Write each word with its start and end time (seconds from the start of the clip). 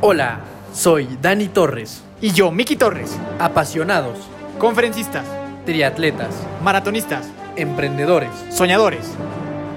Hola, 0.00 0.40
soy 0.72 1.18
Dani 1.20 1.48
Torres. 1.48 2.02
Y 2.20 2.32
yo, 2.32 2.50
Miki 2.50 2.76
Torres. 2.76 3.16
Apasionados, 3.38 4.18
Conferencistas, 4.58 5.24
triatletas, 5.66 6.34
maratonistas, 6.62 7.28
emprendedores, 7.56 8.30
soñadores. 8.50 9.12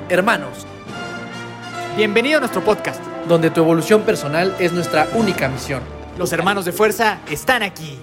hermanos, 0.10 0.66
Bienvenido 1.98 2.38
a 2.38 2.40
nuestro 2.40 2.64
podcast. 2.64 3.02
donde 3.28 3.52
tu 3.52 3.62
evolución 3.62 4.02
personal 4.02 4.56
es 4.60 4.74
nuestra 4.74 5.08
única 5.14 5.48
misión. 5.48 5.82
Los 6.18 6.34
hermanos 6.34 6.66
de 6.66 6.72
fuerza 6.72 7.20
están 7.30 7.62
aquí. 7.64 8.00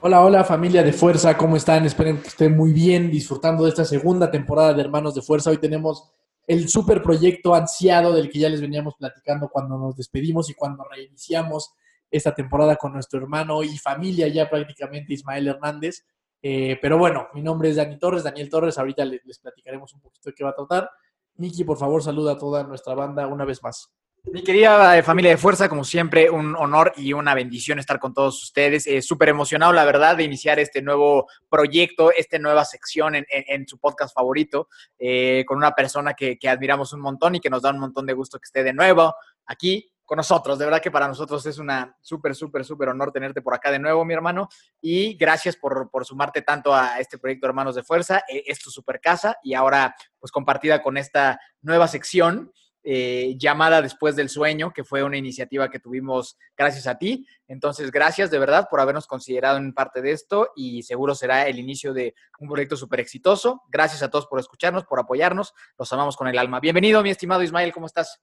Hola, 0.00 0.20
hola 0.20 0.44
familia 0.44 0.84
de 0.84 0.92
Fuerza, 0.92 1.36
¿cómo 1.36 1.56
están? 1.56 1.84
Esperen 1.84 2.18
que 2.22 2.28
estén 2.28 2.56
muy 2.56 2.72
bien 2.72 3.10
disfrutando 3.10 3.64
de 3.64 3.70
esta 3.70 3.84
segunda 3.84 4.30
temporada 4.30 4.72
de 4.72 4.80
Hermanos 4.82 5.16
de 5.16 5.22
Fuerza. 5.22 5.50
Hoy 5.50 5.58
tenemos 5.58 6.04
el 6.48 6.66
super 6.70 7.02
proyecto 7.02 7.54
ansiado 7.54 8.14
del 8.14 8.30
que 8.30 8.38
ya 8.38 8.48
les 8.48 8.62
veníamos 8.62 8.94
platicando 8.96 9.50
cuando 9.50 9.76
nos 9.76 9.94
despedimos 9.94 10.48
y 10.48 10.54
cuando 10.54 10.82
reiniciamos 10.82 11.74
esta 12.10 12.34
temporada 12.34 12.76
con 12.76 12.94
nuestro 12.94 13.20
hermano 13.20 13.62
y 13.62 13.76
familia 13.76 14.28
ya 14.28 14.48
prácticamente 14.48 15.12
Ismael 15.12 15.46
Hernández. 15.46 16.06
Eh, 16.40 16.78
pero 16.80 16.96
bueno, 16.96 17.28
mi 17.34 17.42
nombre 17.42 17.68
es 17.68 17.76
Dani 17.76 17.98
Torres, 17.98 18.24
Daniel 18.24 18.48
Torres, 18.48 18.78
ahorita 18.78 19.04
les, 19.04 19.22
les 19.26 19.38
platicaremos 19.38 19.92
un 19.92 20.00
poquito 20.00 20.30
de 20.30 20.34
qué 20.34 20.42
va 20.42 20.50
a 20.50 20.54
tratar. 20.54 20.90
Miki, 21.34 21.64
por 21.64 21.76
favor, 21.76 22.02
saluda 22.02 22.32
a 22.32 22.38
toda 22.38 22.64
nuestra 22.64 22.94
banda 22.94 23.26
una 23.26 23.44
vez 23.44 23.62
más. 23.62 23.92
Mi 24.32 24.42
querida 24.44 24.96
eh, 24.98 25.02
familia 25.02 25.30
de 25.30 25.36
fuerza, 25.38 25.68
como 25.68 25.84
siempre, 25.84 26.28
un 26.28 26.54
honor 26.54 26.92
y 26.96 27.12
una 27.14 27.34
bendición 27.34 27.78
estar 27.78 27.98
con 27.98 28.12
todos 28.12 28.42
ustedes. 28.42 28.86
Eh, 28.86 29.00
Súper 29.00 29.30
emocionado, 29.30 29.72
la 29.72 29.84
verdad, 29.86 30.16
de 30.16 30.24
iniciar 30.24 30.58
este 30.58 30.82
nuevo 30.82 31.26
proyecto, 31.48 32.12
esta 32.12 32.38
nueva 32.38 32.64
sección 32.64 33.14
en, 33.14 33.26
en- 33.30 33.66
su 33.66 33.78
podcast 33.78 34.14
favorito, 34.14 34.68
eh, 34.98 35.44
con 35.46 35.56
una 35.56 35.72
persona 35.72 36.12
que, 36.14 36.38
admiramos 36.48 36.92
un 36.92 37.00
montón 37.00 37.36
y 37.36 37.40
que 37.40 37.48
nos 37.50 37.62
da 37.62 37.70
un 37.70 37.78
montón 37.78 38.04
de 38.06 38.12
gusto 38.12 38.38
que 38.38 38.44
esté 38.44 38.62
de 38.62 38.72
nuevo 38.74 39.14
aquí 39.46 39.90
con 40.04 40.16
nosotros. 40.16 40.58
De 40.58 40.64
verdad 40.66 40.82
que 40.82 40.90
para 40.90 41.08
nosotros 41.08 41.44
es 41.46 41.58
una 41.58 41.96
súper, 42.00 42.34
súper, 42.34 42.64
súper 42.64 42.88
honor 42.90 43.12
tenerte 43.12 43.40
por 43.42 43.54
acá 43.54 43.70
de 43.70 43.78
nuevo, 43.78 44.04
mi 44.04 44.14
hermano. 44.14 44.48
Y 44.80 45.14
gracias 45.14 45.56
por, 45.56 45.90
por 45.90 46.04
sumarte 46.04 46.42
tanto 46.42 46.74
a 46.74 46.98
este 47.00 47.18
proyecto 47.18 47.46
Hermanos 47.46 47.74
de 47.74 47.82
Fuerza. 47.82 48.22
Eh, 48.28 48.44
es 48.46 48.58
tu 48.58 48.70
super 48.70 49.00
casa 49.00 49.38
y 49.42 49.54
ahora 49.54 49.94
pues 50.18 50.30
compartida 50.32 50.82
con 50.82 50.96
esta 50.96 51.40
nueva 51.62 51.88
sección 51.88 52.52
eh, 52.90 53.34
llamada 53.36 53.82
Después 53.82 54.16
del 54.16 54.30
Sueño, 54.30 54.72
que 54.72 54.82
fue 54.82 55.02
una 55.02 55.18
iniciativa 55.18 55.68
que 55.68 55.78
tuvimos 55.78 56.38
gracias 56.56 56.86
a 56.86 56.96
ti. 56.96 57.26
Entonces, 57.46 57.90
gracias 57.90 58.30
de 58.30 58.38
verdad 58.38 58.66
por 58.70 58.80
habernos 58.80 59.06
considerado 59.06 59.58
en 59.58 59.74
parte 59.74 60.00
de 60.00 60.12
esto 60.12 60.52
y 60.56 60.82
seguro 60.84 61.14
será 61.14 61.46
el 61.46 61.58
inicio 61.58 61.92
de 61.92 62.14
un 62.38 62.48
proyecto 62.48 62.76
súper 62.76 63.00
exitoso. 63.00 63.60
Gracias 63.68 64.02
a 64.02 64.08
todos 64.10 64.26
por 64.26 64.40
escucharnos, 64.40 64.84
por 64.86 64.98
apoyarnos. 64.98 65.52
Los 65.78 65.92
amamos 65.92 66.16
con 66.16 66.28
el 66.28 66.38
alma. 66.38 66.60
Bienvenido, 66.60 67.02
mi 67.02 67.10
estimado 67.10 67.42
Ismael, 67.42 67.74
¿cómo 67.74 67.84
estás? 67.84 68.22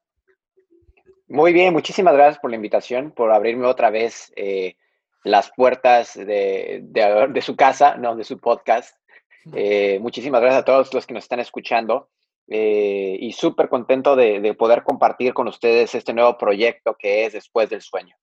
Muy 1.28 1.54
bien, 1.54 1.72
muchísimas 1.72 2.16
gracias 2.16 2.40
por 2.40 2.50
la 2.50 2.56
invitación, 2.56 3.12
por 3.12 3.32
abrirme 3.32 3.68
otra 3.68 3.92
vez 3.92 4.34
eh, 4.36 4.78
las 5.24 5.52
puertas 5.56 6.16
de, 6.16 6.80
de- 6.84 7.28
de 7.30 7.42
su 7.42 7.56
casa, 7.56 7.98
no, 7.98 8.16
de 8.16 8.24
su 8.24 8.40
podcast. 8.40 8.96
Eh, 9.54 10.00
muchísimas 10.00 10.42
gracias 10.42 10.62
a 10.64 10.66
todos 10.66 10.92
los 10.92 11.06
que 11.06 11.14
nos 11.14 11.24
están 11.26 11.40
escuchando 11.40 12.10
eh, 12.48 13.18
y 13.20 13.32
súper 13.34 13.70
contento 13.70 14.16
de, 14.16 14.40
de 14.40 14.54
poder 14.54 14.84
compartir 14.84 15.34
con 15.34 15.48
ustedes 15.48 15.96
este 15.96 16.14
nuevo 16.14 16.38
proyecto 16.38 16.96
que 16.98 17.26
es 17.26 17.34
Después 17.34 17.70
del 17.70 17.82
Sueño. 17.82 18.16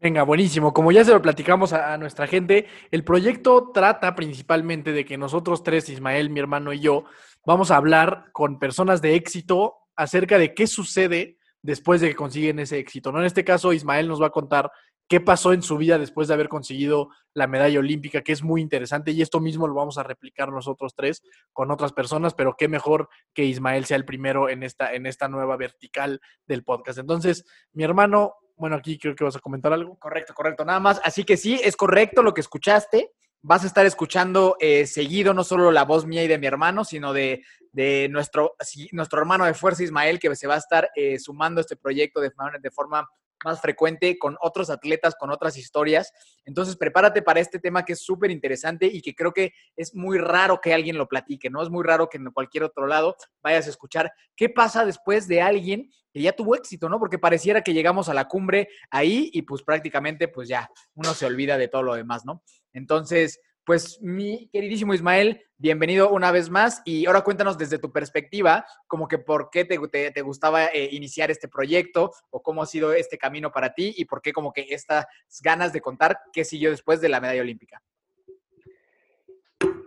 Venga, 0.00 0.22
buenísimo. 0.22 0.74
Como 0.74 0.92
ya 0.92 1.04
se 1.04 1.12
lo 1.12 1.22
platicamos 1.22 1.72
a, 1.72 1.94
a 1.94 1.98
nuestra 1.98 2.26
gente, 2.26 2.66
el 2.90 3.04
proyecto 3.04 3.70
trata 3.72 4.14
principalmente 4.14 4.92
de 4.92 5.04
que 5.04 5.16
nosotros 5.16 5.62
tres, 5.62 5.88
Ismael, 5.88 6.30
mi 6.30 6.40
hermano 6.40 6.72
y 6.72 6.80
yo, 6.80 7.04
vamos 7.46 7.70
a 7.70 7.76
hablar 7.76 8.26
con 8.32 8.58
personas 8.58 9.00
de 9.00 9.14
éxito 9.14 9.76
acerca 9.96 10.38
de 10.38 10.54
qué 10.54 10.66
sucede 10.66 11.38
después 11.62 12.02
de 12.02 12.08
que 12.08 12.14
consiguen 12.14 12.58
ese 12.58 12.78
éxito. 12.78 13.10
¿no? 13.10 13.20
En 13.20 13.24
este 13.24 13.44
caso, 13.44 13.72
Ismael 13.72 14.06
nos 14.06 14.20
va 14.20 14.26
a 14.26 14.30
contar 14.30 14.70
qué 15.08 15.20
pasó 15.20 15.52
en 15.52 15.62
su 15.62 15.76
vida 15.76 15.98
después 15.98 16.28
de 16.28 16.34
haber 16.34 16.48
conseguido 16.48 17.10
la 17.34 17.46
medalla 17.46 17.78
olímpica, 17.78 18.22
que 18.22 18.32
es 18.32 18.42
muy 18.42 18.60
interesante, 18.60 19.10
y 19.10 19.22
esto 19.22 19.40
mismo 19.40 19.66
lo 19.66 19.74
vamos 19.74 19.98
a 19.98 20.02
replicar 20.02 20.50
nosotros 20.50 20.94
tres 20.94 21.22
con 21.52 21.70
otras 21.70 21.92
personas, 21.92 22.34
pero 22.34 22.54
qué 22.56 22.68
mejor 22.68 23.08
que 23.34 23.44
Ismael 23.44 23.84
sea 23.84 23.96
el 23.96 24.04
primero 24.04 24.48
en 24.48 24.62
esta, 24.62 24.92
en 24.92 25.06
esta 25.06 25.28
nueva 25.28 25.56
vertical 25.56 26.20
del 26.46 26.64
podcast. 26.64 26.98
Entonces, 26.98 27.44
mi 27.72 27.84
hermano, 27.84 28.34
bueno, 28.56 28.76
aquí 28.76 28.98
creo 28.98 29.14
que 29.14 29.24
vas 29.24 29.36
a 29.36 29.40
comentar 29.40 29.72
algo. 29.72 29.98
Correcto, 29.98 30.32
correcto, 30.32 30.64
nada 30.64 30.80
más. 30.80 31.00
Así 31.04 31.24
que 31.24 31.36
sí, 31.36 31.60
es 31.62 31.76
correcto 31.76 32.22
lo 32.22 32.32
que 32.32 32.40
escuchaste. 32.40 33.10
Vas 33.42 33.64
a 33.64 33.66
estar 33.66 33.84
escuchando 33.84 34.56
eh, 34.58 34.86
seguido 34.86 35.34
no 35.34 35.44
solo 35.44 35.70
la 35.70 35.84
voz 35.84 36.06
mía 36.06 36.24
y 36.24 36.28
de 36.28 36.38
mi 36.38 36.46
hermano, 36.46 36.84
sino 36.84 37.12
de, 37.12 37.44
de 37.72 38.08
nuestro, 38.10 38.54
nuestro 38.92 39.20
hermano 39.20 39.44
de 39.44 39.54
fuerza 39.54 39.82
Ismael, 39.82 40.18
que 40.18 40.34
se 40.34 40.46
va 40.46 40.54
a 40.54 40.58
estar 40.58 40.88
eh, 40.94 41.18
sumando 41.18 41.58
a 41.58 41.62
este 41.62 41.76
proyecto 41.76 42.20
de, 42.20 42.30
de 42.62 42.70
forma 42.70 43.06
más 43.44 43.60
frecuente 43.60 44.18
con 44.18 44.36
otros 44.40 44.70
atletas, 44.70 45.14
con 45.18 45.30
otras 45.30 45.56
historias. 45.56 46.12
Entonces, 46.44 46.76
prepárate 46.76 47.22
para 47.22 47.40
este 47.40 47.58
tema 47.58 47.84
que 47.84 47.94
es 47.94 48.04
súper 48.04 48.30
interesante 48.30 48.86
y 48.86 49.00
que 49.02 49.14
creo 49.14 49.32
que 49.32 49.52
es 49.76 49.94
muy 49.94 50.18
raro 50.18 50.60
que 50.60 50.74
alguien 50.74 50.98
lo 50.98 51.08
platique, 51.08 51.50
¿no? 51.50 51.62
Es 51.62 51.70
muy 51.70 51.84
raro 51.84 52.08
que 52.08 52.18
en 52.18 52.30
cualquier 52.32 52.64
otro 52.64 52.86
lado 52.86 53.16
vayas 53.42 53.66
a 53.66 53.70
escuchar 53.70 54.12
qué 54.36 54.48
pasa 54.48 54.84
después 54.84 55.28
de 55.28 55.42
alguien 55.42 55.90
que 56.12 56.22
ya 56.22 56.32
tuvo 56.32 56.54
éxito, 56.54 56.88
¿no? 56.88 56.98
Porque 57.00 57.18
pareciera 57.18 57.62
que 57.62 57.74
llegamos 57.74 58.08
a 58.08 58.14
la 58.14 58.28
cumbre 58.28 58.68
ahí 58.90 59.30
y 59.32 59.42
pues 59.42 59.62
prácticamente 59.62 60.28
pues 60.28 60.48
ya 60.48 60.70
uno 60.94 61.12
se 61.12 61.26
olvida 61.26 61.58
de 61.58 61.68
todo 61.68 61.82
lo 61.82 61.94
demás, 61.94 62.24
¿no? 62.24 62.42
Entonces, 62.72 63.40
pues 63.64 64.00
mi 64.02 64.48
queridísimo 64.52 64.92
Ismael, 64.94 65.42
bienvenido 65.56 66.10
una 66.10 66.30
vez 66.30 66.50
más 66.50 66.82
y 66.84 67.06
ahora 67.06 67.22
cuéntanos 67.22 67.56
desde 67.56 67.78
tu 67.78 67.90
perspectiva, 67.90 68.66
como 68.86 69.08
que 69.08 69.18
por 69.18 69.48
qué 69.50 69.64
te, 69.64 69.78
te- 70.12 70.22
gustaba 70.22 70.66
eh, 70.66 70.88
iniciar 70.92 71.30
este 71.30 71.48
proyecto 71.48 72.12
o 72.30 72.42
cómo 72.42 72.62
ha 72.62 72.66
sido 72.66 72.92
este 72.92 73.16
camino 73.16 73.50
para 73.52 73.72
ti 73.74 73.94
y 73.96 74.04
por 74.04 74.20
qué 74.20 74.32
como 74.32 74.52
que 74.52 74.66
estas 74.70 75.06
ganas 75.42 75.72
de 75.72 75.80
contar 75.80 76.18
qué 76.32 76.44
siguió 76.44 76.70
después 76.70 77.00
de 77.00 77.08
la 77.08 77.20
medalla 77.20 77.40
olímpica. 77.42 77.82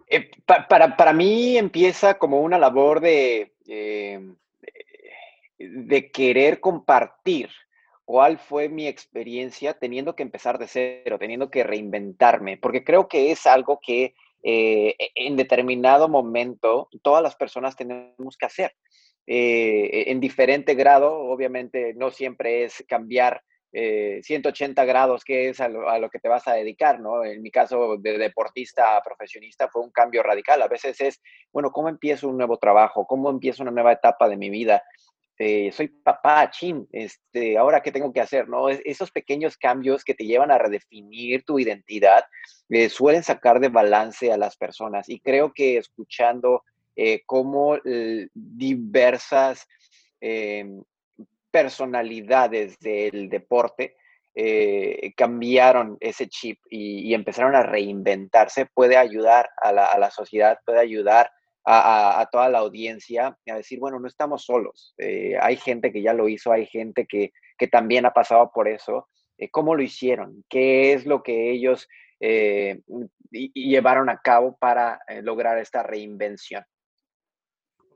Eh, 0.10 0.32
pa- 0.46 0.68
para, 0.68 0.96
para 0.98 1.14
mí 1.14 1.58
empieza 1.58 2.18
como 2.18 2.42
una 2.42 2.58
labor 2.58 3.00
de, 3.02 3.54
eh, 3.68 4.34
de 5.60 6.12
querer 6.12 6.60
compartir 6.60 7.50
cuál 8.08 8.38
fue 8.38 8.70
mi 8.70 8.88
experiencia 8.88 9.74
teniendo 9.74 10.16
que 10.16 10.24
empezar 10.24 10.58
de 10.60 10.68
cero, 10.68 11.20
teniendo 11.20 11.52
que 11.52 11.66
reinventarme, 11.66 12.56
porque 12.56 12.86
creo 12.86 13.10
que 13.10 13.32
es 13.32 13.46
algo 13.46 13.82
que 13.86 14.16
eh, 14.44 14.96
e- 14.98 15.12
en 15.14 15.36
determinado 15.36 16.08
momento 16.08 16.88
todas 17.04 17.22
las 17.22 17.36
personas 17.36 17.76
tenemos 17.76 18.38
que 18.38 18.46
hacer. 18.46 18.72
Eh, 19.28 20.06
en 20.10 20.22
diferente 20.22 20.74
grado, 20.74 21.14
obviamente 21.20 21.94
no 21.96 22.10
siempre 22.10 22.64
es 22.64 22.82
cambiar 22.88 23.44
eh, 23.74 24.22
180 24.24 24.86
grados, 24.86 25.26
que 25.26 25.50
es 25.50 25.60
a 25.60 25.68
lo, 25.68 26.10
que 26.10 26.20
te 26.20 26.30
vas 26.30 26.48
a 26.48 26.54
dedicar, 26.54 27.02
¿no? 27.02 27.26
En 27.26 27.42
mi 27.42 27.52
caso 27.52 27.98
de 27.98 28.18
deportista 28.18 28.96
a 28.96 29.02
profesionista 29.02 29.68
fue 29.68 29.82
un 29.82 29.92
cambio 29.92 30.24
radical. 30.24 30.62
A 30.62 30.70
veces 30.70 31.02
es, 31.02 31.22
bueno, 31.52 31.72
¿cómo 31.72 31.90
empiezo 31.90 32.30
un 32.30 32.38
nuevo 32.38 32.58
trabajo? 32.58 33.06
¿Cómo 33.06 33.30
empiezo 33.30 33.64
una 33.64 33.72
nueva 33.72 33.92
etapa 33.92 34.30
de 34.30 34.38
mi 34.38 34.50
vida? 34.50 34.82
Eh, 35.40 35.72
soy 35.72 35.88
papá, 35.90 36.50
chin, 36.50 36.88
este, 36.92 37.58
ahora 37.58 37.82
qué 37.82 37.92
tengo 37.92 38.12
que 38.12 38.22
hacer, 38.22 38.50
¿no? 38.50 38.70
Es- 38.70 38.82
esos 38.86 39.12
pequeños 39.12 39.56
cambios 39.58 40.04
que 40.04 40.16
te 40.16 40.26
llevan 40.26 40.50
a 40.52 40.58
redefinir 40.58 41.44
tu 41.44 41.60
identidad 41.60 42.24
eh, 42.70 42.90
suelen 42.90 43.24
sacar 43.24 43.60
de 43.60 43.70
balance 43.70 44.32
a 44.32 44.38
las 44.38 44.58
personas 44.58 45.08
y 45.10 45.20
creo 45.20 45.54
que 45.54 45.78
escuchando 45.78 46.64
eh, 46.96 47.22
cómo 47.28 47.78
diversas 48.34 49.68
eh, 50.20 50.66
personalidades 51.52 52.78
del 52.80 53.30
deporte 53.30 53.96
cambiaron 55.16 55.98
ese 56.00 56.28
chip 56.28 56.60
y, 56.70 57.00
y 57.10 57.14
empezaron 57.16 57.56
a 57.56 57.64
reinventarse, 57.64 58.68
puede 58.68 58.96
ayudar 58.96 59.50
a 59.64 59.72
la, 59.72 59.86
a 59.86 59.98
la 59.98 60.12
sociedad, 60.12 60.60
puede 60.66 60.80
ayudar 60.80 61.32
a, 61.70 62.28
toda 62.32 62.48
la 62.48 62.60
audiencia 62.60 63.38
a 63.46 63.56
decir, 63.56 63.80
bueno, 63.80 64.00
no 64.00 64.08
estamos 64.08 64.46
solos, 64.46 64.94
eh, 64.98 65.38
hay 65.42 65.58
gente 65.58 65.92
que 65.92 66.02
ya 66.02 66.14
lo 66.14 66.30
hizo, 66.30 66.52
hay 66.52 66.66
gente 66.66 67.06
que, 67.06 67.32
que 67.58 67.68
también 67.68 68.06
ha 68.06 68.14
pasado 68.14 68.52
por 68.54 68.68
eso, 68.68 69.10
eh, 69.38 69.50
¿cómo 69.50 69.76
lo 69.76 69.84
hicieron? 69.84 70.46
¿Qué 70.50 70.94
es 70.94 71.06
lo 71.06 71.24
que 71.24 71.52
ellos 71.52 71.88
eh, 72.20 72.82
llevaron 73.32 74.10
a 74.10 74.20
cabo 74.22 74.56
para 74.58 75.00
lograr 75.22 75.58
esta 75.58 75.84
reinvención? 75.84 76.64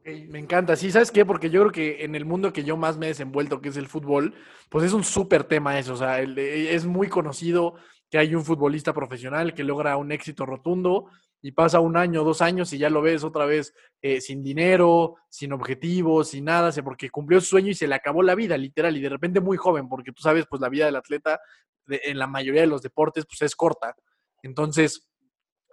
Me 0.04 0.40
encanta. 0.40 0.76
Sí, 0.76 0.92
¿sabes 0.92 1.12
qué? 1.12 1.26
Porque 1.26 1.50
yo 1.50 1.62
creo 1.62 1.72
que 1.72 2.04
en 2.04 2.16
el 2.16 2.26
mundo 2.26 2.52
que 2.52 2.64
yo 2.64 2.76
más 2.76 2.98
me 2.98 3.06
he 3.06 3.10
desenvuelto, 3.10 3.62
que 3.62 3.70
es 3.70 3.78
el 3.78 3.88
fútbol, 3.88 4.34
pues 4.70 4.86
es 4.86 4.94
un 4.94 5.04
súper 5.04 5.44
tema 5.44 5.78
eso. 5.78 5.94
O 5.94 5.98
sea, 5.98 6.22
eh, 6.22 6.74
es 6.74 6.86
muy 6.86 7.08
conocido 7.08 7.76
que 8.12 8.20
hay 8.20 8.36
un 8.36 8.46
futbolista 8.46 8.94
profesional 8.94 9.54
que 9.54 9.64
logra 9.64 9.98
un 9.98 10.12
éxito 10.12 10.46
rotundo 10.46 11.08
y 11.42 11.54
pasa 11.54 11.80
un 11.80 11.98
año, 11.98 12.24
dos 12.24 12.42
años 12.42 12.72
y 12.74 12.78
ya 12.78 12.90
lo 12.90 13.02
ves 13.02 13.24
otra 13.24 13.46
vez 13.46 13.74
eh, 14.02 14.22
sin 14.22 14.44
dinero, 14.44 15.16
sin 15.30 15.54
objetivos, 15.54 16.30
sin 16.30 16.46
nada, 16.46 16.72
porque 16.84 17.10
cumplió 17.10 17.42
su 17.42 17.48
sueño 17.48 17.70
y 17.70 17.74
se 17.74 17.88
le 17.88 17.96
acabó 17.96 18.22
la 18.22 18.36
vida, 18.36 18.58
literal, 18.58 18.96
y 18.96 19.02
de 19.02 19.10
repente 19.10 19.40
muy 19.40 19.58
joven, 19.58 19.90
porque 19.90 20.12
tú 20.12 20.22
sabes, 20.22 20.46
pues 20.48 20.62
la 20.62 20.70
vida 20.70 20.86
del 20.86 20.98
atleta 20.98 21.40
en 21.88 22.20
la 22.20 22.28
mayoría 22.28 22.62
de 22.62 22.68
los 22.68 22.84
deportes, 22.84 23.26
pues 23.26 23.42
es 23.42 23.56
corta. 23.56 23.96
Entonces, 24.44 25.10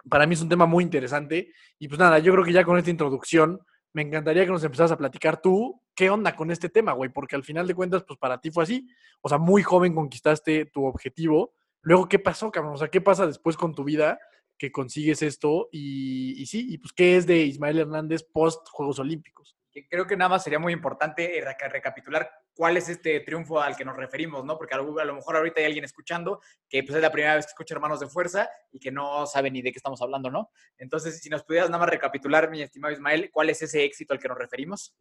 para 0.09 0.25
mí 0.25 0.33
es 0.33 0.41
un 0.41 0.49
tema 0.49 0.65
muy 0.65 0.83
interesante. 0.83 1.53
Y 1.77 1.87
pues 1.87 1.99
nada, 1.99 2.19
yo 2.19 2.31
creo 2.33 2.43
que 2.43 2.53
ya 2.53 2.63
con 2.63 2.77
esta 2.77 2.89
introducción, 2.89 3.59
me 3.93 4.01
encantaría 4.01 4.45
que 4.45 4.51
nos 4.51 4.63
empezaras 4.63 4.91
a 4.91 4.97
platicar 4.97 5.41
tú 5.41 5.81
¿qué 5.99 6.09
onda 6.09 6.33
con 6.33 6.49
este 6.49 6.69
tema, 6.69 6.93
güey? 6.93 7.09
Porque 7.09 7.35
al 7.35 7.43
final 7.43 7.67
de 7.67 7.75
cuentas, 7.75 8.05
pues 8.07 8.17
para 8.17 8.39
ti 8.39 8.51
fue 8.51 8.63
así. 8.63 8.87
O 9.19 9.27
sea, 9.27 9.37
muy 9.37 9.63
joven 9.63 9.93
conquistaste 9.93 10.67
tu 10.67 10.85
objetivo. 10.85 11.55
Luego, 11.89 12.07
¿qué 12.07 12.19
pasó, 12.19 12.51
cabrón? 12.51 12.75
O 12.75 12.77
sea, 12.77 12.89
¿qué 12.89 13.01
pasa 13.01 13.25
después 13.25 13.57
con 13.57 13.73
tu 13.73 13.83
vida 13.83 14.19
que 14.59 14.71
consigues 14.71 15.23
esto? 15.23 15.69
Y, 15.71 16.45
sí, 16.45 16.67
y 16.69 16.77
pues, 16.77 16.93
¿qué 16.93 17.17
es 17.17 17.25
de 17.25 17.37
Ismael 17.37 17.79
Hernández 17.79 18.21
post 18.31 18.69
Juegos 18.69 18.99
Olímpicos? 18.99 19.55
creo 19.89 20.05
que 20.05 20.15
nada 20.17 20.29
más 20.29 20.43
sería 20.43 20.59
muy 20.59 20.73
importante 20.73 21.37
eh, 21.37 21.41
recapitular 21.41 22.29
cuál 22.53 22.77
es 22.77 22.89
este 22.89 23.21
triunfo 23.21 23.61
al 23.61 23.75
que 23.75 23.85
nos 23.85 23.95
referimos, 23.95 24.45
¿no? 24.45 24.55
Porque 24.57 24.75
a 24.75 24.77
lo, 24.77 25.15
mejor 25.15 25.37
ahorita 25.37 25.61
hay 25.61 25.65
alguien 25.65 25.85
escuchando 25.85 26.41
que 26.67 26.83
pues, 26.83 26.95
es 26.95 27.01
la 27.01 27.11
primera 27.11 27.35
vez 27.35 27.45
que 27.45 27.51
escucha 27.51 27.73
Hermanos 27.73 28.01
de 28.01 28.07
Fuerza 28.07 28.49
y 28.71 28.79
que 28.79 28.91
no 28.91 29.25
sabe 29.25 29.49
ni 29.49 29.63
de 29.63 29.71
qué 29.71 29.79
estamos 29.79 29.99
hablando, 30.03 30.29
¿no? 30.29 30.51
Entonces, 30.77 31.19
si 31.19 31.29
nos 31.29 31.43
pudieras 31.43 31.71
nada 31.71 31.79
más 31.79 31.89
recapitular, 31.89 32.51
mi 32.51 32.61
estimado 32.61 32.93
Ismael, 32.93 33.31
¿cuál 33.31 33.49
es 33.49 33.63
ese 33.63 33.83
éxito 33.83 34.13
al 34.13 34.19
que 34.19 34.27
nos 34.27 34.37
referimos? 34.37 34.93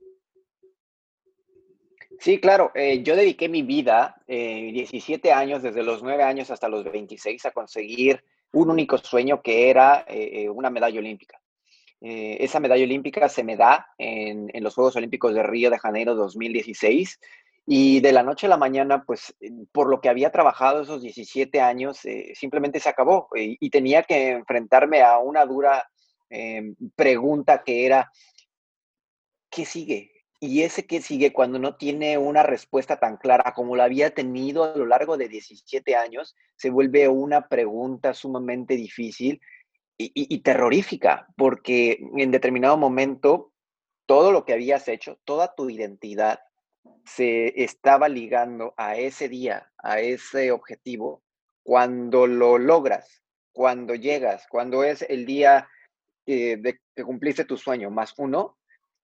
Sí, 2.18 2.40
claro. 2.40 2.72
Eh, 2.74 3.02
yo 3.02 3.16
dediqué 3.16 3.48
mi 3.48 3.62
vida, 3.62 4.20
eh, 4.26 4.70
17 4.72 5.32
años, 5.32 5.62
desde 5.62 5.82
los 5.82 6.02
9 6.02 6.22
años 6.24 6.50
hasta 6.50 6.68
los 6.68 6.84
26, 6.84 7.46
a 7.46 7.52
conseguir 7.52 8.24
un 8.52 8.70
único 8.70 8.98
sueño 8.98 9.42
que 9.42 9.70
era 9.70 10.04
eh, 10.08 10.48
una 10.48 10.70
medalla 10.70 10.98
olímpica. 10.98 11.40
Eh, 12.00 12.38
esa 12.40 12.60
medalla 12.60 12.84
olímpica 12.84 13.28
se 13.28 13.42
me 13.42 13.56
da 13.56 13.88
en, 13.98 14.50
los 14.62 14.74
Juegos 14.74 14.96
Olímpicos 14.96 15.34
de 15.34 15.42
Río 15.42 15.70
de 15.70 15.78
Janeiro 15.78 16.14
2016 16.14 17.18
y 17.66 18.00
de 18.00 18.12
la 18.12 18.22
noche 18.22 18.46
a 18.46 18.50
la 18.50 18.56
mañana, 18.56 19.04
pues 19.04 19.34
por 19.72 19.90
lo 19.90 20.00
que 20.00 20.08
había 20.08 20.30
trabajado 20.30 20.82
esos 20.82 21.02
17 21.02 21.60
años, 21.60 22.04
eh, 22.04 22.32
simplemente 22.34 22.80
se 22.80 22.88
acabó 22.88 23.28
y, 23.34 23.68
tenía 23.68 24.04
que 24.04 24.30
enfrentarme 24.30 25.02
a 25.02 25.18
una 25.18 25.44
dura 25.44 25.88
pregunta 26.94 27.62
que 27.64 27.86
era, 27.86 28.10
¿qué 29.50 29.64
sigue? 29.64 30.17
Y 30.40 30.62
ese 30.62 30.86
que 30.86 31.00
sigue 31.00 31.32
cuando 31.32 31.58
no 31.58 31.76
tiene 31.76 32.16
una 32.16 32.44
respuesta 32.44 32.98
tan 32.98 33.16
clara 33.16 33.54
como 33.54 33.74
la 33.74 33.84
había 33.84 34.14
tenido 34.14 34.64
a 34.64 34.76
lo 34.76 34.86
largo 34.86 35.16
de 35.16 35.28
17 35.28 35.96
años, 35.96 36.36
se 36.56 36.70
vuelve 36.70 37.08
una 37.08 37.48
pregunta 37.48 38.14
sumamente 38.14 38.76
difícil 38.76 39.40
y, 40.00 40.38
terrorífica, 40.42 41.26
porque 41.36 41.98
en 42.16 42.30
determinado 42.30 42.76
momento 42.76 43.52
todo 44.06 44.30
lo 44.30 44.44
que 44.44 44.52
habías 44.52 44.86
hecho, 44.86 45.18
toda 45.24 45.54
tu 45.56 45.68
identidad 45.68 46.38
se 47.04 47.64
estaba 47.64 48.08
ligando 48.08 48.74
a 48.76 48.96
ese 48.96 49.28
día, 49.28 49.72
a 49.78 50.00
ese 50.00 50.52
objetivo, 50.52 51.22
cuando 51.64 52.28
lo 52.28 52.58
logras, 52.58 53.22
cuando 53.52 53.94
llegas, 53.96 54.46
cuando 54.48 54.84
es 54.84 55.02
el 55.02 55.26
día 55.26 55.68
eh, 56.26 56.56
de 56.58 56.78
que 56.94 57.02
cumpliste 57.02 57.44
tu 57.44 57.56
sueño 57.56 57.90
más 57.90 58.14
uno, 58.18 58.57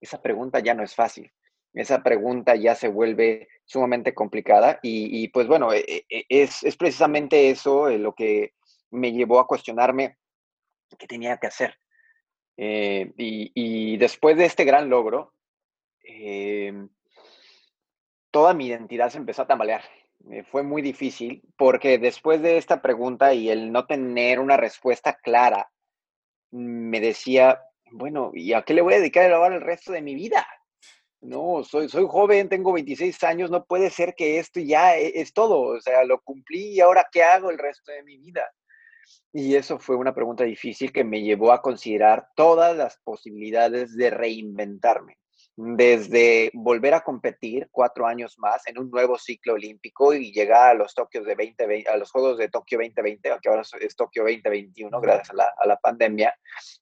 esa 0.04 0.22
pregunta 0.22 0.60
ya 0.60 0.74
no 0.74 0.82
es 0.82 0.94
fácil. 0.94 1.32
Esa 1.72 2.02
pregunta 2.02 2.54
ya 2.54 2.74
se 2.74 2.88
vuelve 2.88 3.48
sumamente 3.64 4.14
complicada 4.14 4.78
y, 4.82 5.26
pues 5.28 5.48
bueno, 5.48 5.72
e, 5.72 6.04
e, 6.08 6.24
es, 6.28 6.62
es 6.62 6.76
precisamente 6.76 7.50
eso 7.50 7.88
lo 7.90 8.14
que 8.14 8.52
me 8.90 9.12
llevó 9.12 9.40
a 9.40 9.46
cuestionarme 9.46 10.16
que 10.98 11.06
tenía 11.06 11.36
que 11.38 11.48
hacer. 11.48 11.76
Eh, 12.56 13.12
y, 13.16 13.96
después 13.96 14.36
de 14.36 14.44
este 14.44 14.64
gran 14.64 14.88
logro, 14.88 15.32
em, 16.02 16.88
toda 18.30 18.54
mi 18.54 18.66
identidad 18.66 19.10
se 19.10 19.18
empezó 19.18 19.42
a 19.42 19.46
tambalear. 19.46 19.82
Eh, 20.30 20.42
fue 20.44 20.62
muy 20.62 20.80
difícil 20.80 21.42
porque 21.56 21.98
después 21.98 22.40
de 22.40 22.56
esta 22.56 22.80
pregunta 22.80 23.34
y 23.34 23.50
el 23.50 23.72
no 23.72 23.86
tener 23.86 24.40
una 24.40 24.56
respuesta 24.56 25.14
clara, 25.14 25.70
me 26.50 27.00
decía, 27.00 27.60
bueno, 27.94 28.30
¿y 28.34 28.52
a 28.52 28.62
qué 28.62 28.74
le 28.74 28.82
voy 28.82 28.94
a 28.94 28.98
dedicar 28.98 29.32
ahora 29.32 29.54
el 29.54 29.60
resto 29.60 29.92
de 29.92 30.02
mi 30.02 30.14
vida? 30.14 30.46
No, 31.20 31.64
soy, 31.64 31.88
soy 31.88 32.06
joven, 32.08 32.48
tengo 32.48 32.72
26 32.72 33.22
años, 33.24 33.50
no 33.50 33.64
puede 33.64 33.88
ser 33.90 34.14
que 34.14 34.38
esto 34.38 34.60
ya 34.60 34.96
es, 34.96 35.12
es 35.14 35.32
todo, 35.32 35.60
o 35.60 35.80
sea, 35.80 36.04
lo 36.04 36.20
cumplí 36.20 36.72
y 36.72 36.80
ahora 36.80 37.06
qué 37.10 37.22
hago 37.22 37.50
el 37.50 37.58
resto 37.58 37.92
de 37.92 38.02
mi 38.02 38.18
vida. 38.18 38.42
Y 39.32 39.54
eso 39.54 39.78
fue 39.78 39.96
una 39.96 40.14
pregunta 40.14 40.44
difícil 40.44 40.92
que 40.92 41.04
me 41.04 41.22
llevó 41.22 41.52
a 41.52 41.62
considerar 41.62 42.28
todas 42.36 42.76
las 42.76 42.98
posibilidades 43.04 43.96
de 43.96 44.10
reinventarme 44.10 45.18
desde 45.56 46.50
volver 46.52 46.94
a 46.94 47.02
competir 47.02 47.68
cuatro 47.70 48.06
años 48.06 48.38
más 48.38 48.66
en 48.66 48.78
un 48.78 48.90
nuevo 48.90 49.18
ciclo 49.18 49.54
olímpico 49.54 50.12
y 50.12 50.32
llegar 50.32 50.70
a 50.70 50.74
los 50.74 50.94
Tokios 50.94 51.24
de 51.24 51.36
2020, 51.36 51.88
a 51.88 51.96
los 51.96 52.10
Juegos 52.10 52.38
de 52.38 52.48
Tokio 52.48 52.78
2020, 52.78 53.30
aunque 53.30 53.48
ahora 53.48 53.62
es 53.80 53.94
Tokio 53.94 54.24
2021 54.24 55.00
gracias 55.00 55.30
a 55.30 55.34
la, 55.34 55.54
a 55.56 55.66
la 55.66 55.76
pandemia, 55.76 56.36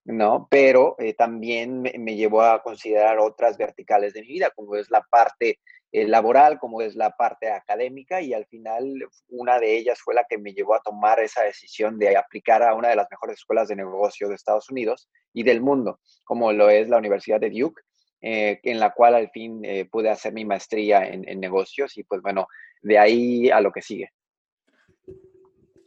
¿no? 0.05 0.49
Pero 0.51 0.97
eh, 0.99 1.13
también 1.13 1.83
me, 1.83 1.93
me, 1.99 2.17
llevó 2.17 2.43
a 2.43 2.63
considerar 2.63 3.19
otras 3.19 3.59
verticales 3.59 4.15
de 4.15 4.23
mi 4.23 4.29
vida, 4.29 4.51
como 4.55 4.77
es 4.77 4.91
la 4.91 5.03
parte 5.03 5.59
eh, 5.93 6.09
laboral, 6.09 6.59
como 6.59 6.81
es 6.81 6.97
la 6.97 7.11
parte 7.11 7.51
académica, 7.51 8.23
y 8.23 8.33
al 8.33 8.47
final 8.47 8.87
una 9.29 9.59
de 9.59 9.77
ellas 9.77 10.01
fue 10.01 10.15
la 10.15 10.25
que 10.25 10.39
me 10.39 10.55
llevó 10.55 10.75
a 10.75 10.83
tomar 10.83 11.21
esa 11.21 11.43
decisión 11.43 11.99
de 11.99 12.17
aplicar 12.17 12.63
a 12.63 12.75
una 12.75 12.89
de 12.89 12.97
las 12.97 13.09
mejores 13.11 13.37
escuelas 13.37 13.69
de 13.69 13.77
negocio 13.77 14.29
de 14.29 14.35
Estados 14.35 14.71
Unidos 14.71 15.11
y 15.35 15.43
del 15.43 15.61
mundo, 15.61 16.01
como 16.25 16.53
lo 16.55 16.71
es 16.71 16.89
la 16.89 16.97
Universidad 16.97 17.39
de 17.39 17.51
Duke 17.51 17.83
eh, 18.25 18.61
en 18.63 18.79
la 18.79 18.91
cual 18.93 19.17
al 19.17 19.31
fin 19.31 19.65
eh, 19.65 19.85
pude 19.85 20.09
hacer 20.09 20.33
mi 20.33 20.45
maestría 20.45 21.05
en, 21.05 21.41
negocios 21.41 21.99
y 21.99 22.05
pues 22.05 22.23
bueno, 22.23 22.47
de 22.81 22.97
ahí 22.97 23.51
a 23.51 23.61
lo 23.61 23.73
que 23.73 23.83
sigue. 23.83 24.13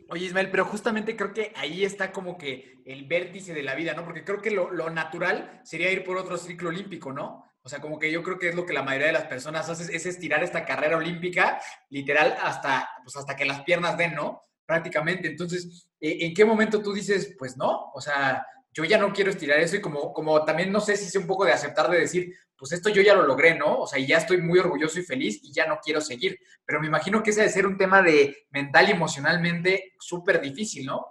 Oye, 0.09 0.25
Ismael, 0.25 0.51
pero 0.51 0.65
justamente 0.65 1.15
creo 1.15 1.33
que 1.33 1.53
ahí 1.55 1.85
está 1.85 2.11
como 2.11 2.37
que 2.37 2.81
el 2.85 3.05
vértice 3.05 3.53
de 3.53 3.63
la 3.63 3.73
vida, 3.73 3.93
¿no? 3.93 4.03
Porque 4.03 4.25
creo 4.25 4.41
que 4.41 4.51
lo, 4.51 4.89
natural 4.89 5.61
sería 5.63 5.91
ir 5.91 6.03
por 6.03 6.17
otro 6.17 6.37
ciclo 6.37 6.69
olímpico, 6.69 7.13
¿no? 7.13 7.45
O 7.61 7.69
sea, 7.69 7.79
como 7.79 7.97
que 7.97 8.11
yo 8.11 8.21
creo 8.21 8.37
que 8.37 8.49
es 8.49 8.55
lo 8.55 8.65
que 8.65 8.73
la 8.73 8.83
mayoría 8.83 9.07
de 9.07 9.13
las 9.13 9.25
personas 9.25 9.69
hace, 9.69 9.95
es 9.95 10.05
estirar 10.05 10.43
esta 10.43 10.65
carrera 10.65 10.97
olímpica, 10.97 11.59
literal, 11.89 12.35
hasta, 12.43 12.89
pues 13.01 13.15
hasta 13.15 13.35
que 13.37 13.45
las 13.45 13.61
piernas 13.61 13.97
den, 13.97 14.13
¿no? 14.13 14.43
Prácticamente. 14.65 15.29
Entonces, 15.29 15.89
eh, 16.01 16.17
¿en 16.19 16.33
qué 16.33 16.43
momento 16.43 16.81
tú 16.81 16.93
dices, 16.93 17.33
pues 17.39 17.55
no? 17.55 17.91
O 17.93 18.01
sea, 18.01 18.45
yo 18.75 18.83
ya 18.83 18.97
no 18.97 19.13
quiero 19.13 19.31
estirar 19.31 19.59
eso 19.59 19.77
y 19.77 19.81
como, 19.81 20.11
como 20.11 20.43
también 20.43 20.69
no 20.69 20.81
sé 20.81 20.97
si 20.97 21.05
es 21.05 21.15
un 21.15 21.25
poco 21.25 21.45
de 21.45 21.53
aceptar 21.53 21.89
de 21.89 21.99
decir, 21.99 22.35
pues 22.57 22.73
esto 22.73 22.89
yo 22.89 23.01
ya 23.01 23.15
lo 23.15 23.25
logré, 23.25 23.57
¿no? 23.57 23.79
O 23.79 23.87
sea, 23.87 23.99
ya 23.99 24.17
estoy 24.17 24.41
muy 24.41 24.59
orgulloso 24.59 24.99
y 24.99 25.03
feliz 25.03 25.39
y 25.43 25.53
ya 25.53 25.65
no 25.65 25.79
quiero 25.81 26.01
seguir. 26.01 26.37
Pero 26.65 26.81
me 26.81 26.87
imagino 26.87 27.23
que 27.23 27.29
ese 27.29 27.39
debe 27.39 27.53
ser 27.53 27.65
un 27.65 27.77
tema 27.77 28.01
de 28.01 28.35
mental 28.49 28.89
y 28.89 28.91
emocionalmente 28.91 29.93
súper 29.97 30.41
difícil, 30.41 30.85
¿no? 30.85 31.05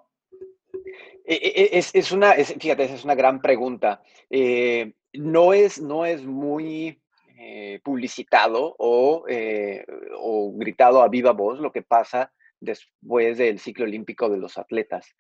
E, 1.25 1.35
e, 1.35 1.63
e, 1.63 1.79
es, 1.79 1.91
es, 1.95 2.13
una, 2.13 2.35
fíjate, 2.35 2.85
esa 2.85 2.95
es 2.95 3.05
una 3.05 3.15
gran 3.15 3.41
pregunta. 3.41 4.03
Eh, 4.29 4.93
no, 5.15 5.55
es, 5.55 5.81
no 5.81 6.05
es 6.05 6.23
muy 6.23 7.01
eh, 7.39 7.81
publicitado 7.83 8.77
o, 8.79 9.25
eh, 9.27 9.87
o 10.19 10.53
gritado 10.55 11.03
a 11.03 11.09
viva 11.09 11.33
voz 11.33 11.61
lo 11.61 11.73
que 11.73 11.83
pasa 11.83 12.31
después 12.61 13.39
del 13.39 13.59
ciclo 13.59 13.87
olímpico 13.87 14.29
de 14.29 14.37
los 14.37 14.59
atletas. 14.59 15.15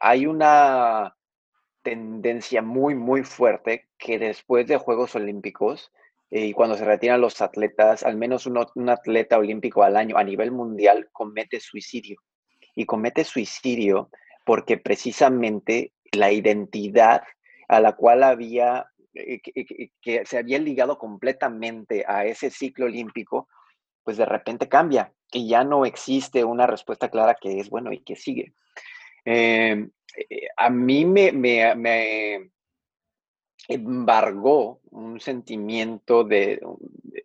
hay 0.00 0.26
una 0.26 1.14
tendencia 1.82 2.62
muy, 2.62 2.94
muy 2.94 3.24
fuerte 3.24 3.88
que 3.98 4.18
después 4.18 4.66
de 4.66 4.76
Juegos 4.76 5.14
Olímpicos 5.14 5.92
eh, 6.30 6.46
y 6.46 6.52
cuando 6.52 6.76
se 6.76 6.84
retiran 6.84 7.20
los 7.20 7.40
atletas, 7.42 8.02
al 8.02 8.16
menos 8.16 8.46
un, 8.46 8.88
atleta 8.88 9.38
olímpico 9.38 9.82
al 9.82 9.96
año 9.96 10.16
a 10.16 10.24
nivel 10.24 10.50
mundial 10.50 11.08
comete 11.12 11.60
suicidio. 11.60 12.20
Y 12.74 12.86
comete 12.86 13.24
suicidio 13.24 14.10
porque 14.46 14.78
precisamente 14.78 15.92
la 16.12 16.32
identidad 16.32 17.22
a 17.68 17.80
la 17.80 17.92
cual 17.92 18.22
había, 18.22 18.86
eh, 19.14 19.40
que, 19.40 19.90
que, 20.00 20.24
se 20.24 20.38
había 20.38 20.58
ligado 20.58 20.98
completamente 20.98 22.04
a 22.06 22.24
ese 22.24 22.50
ciclo 22.50 22.86
olímpico, 22.86 23.48
pues 24.02 24.16
de 24.16 24.24
repente 24.24 24.68
cambia 24.68 25.12
y 25.30 25.48
ya 25.48 25.64
no 25.64 25.84
existe 25.84 26.44
una 26.44 26.66
respuesta 26.66 27.08
clara 27.08 27.36
que 27.40 27.60
es 27.60 27.68
bueno 27.70 27.92
y 27.92 28.02
que 28.02 28.16
sigue. 28.16 28.54
Eh, 29.24 29.74
eh, 29.74 29.88
a 30.56 30.70
mí 30.70 31.04
me, 31.04 31.32
me, 31.32 32.50
embargó 33.68 34.80
un 34.90 35.20
sentimiento 35.20 36.24
de, 36.24 36.60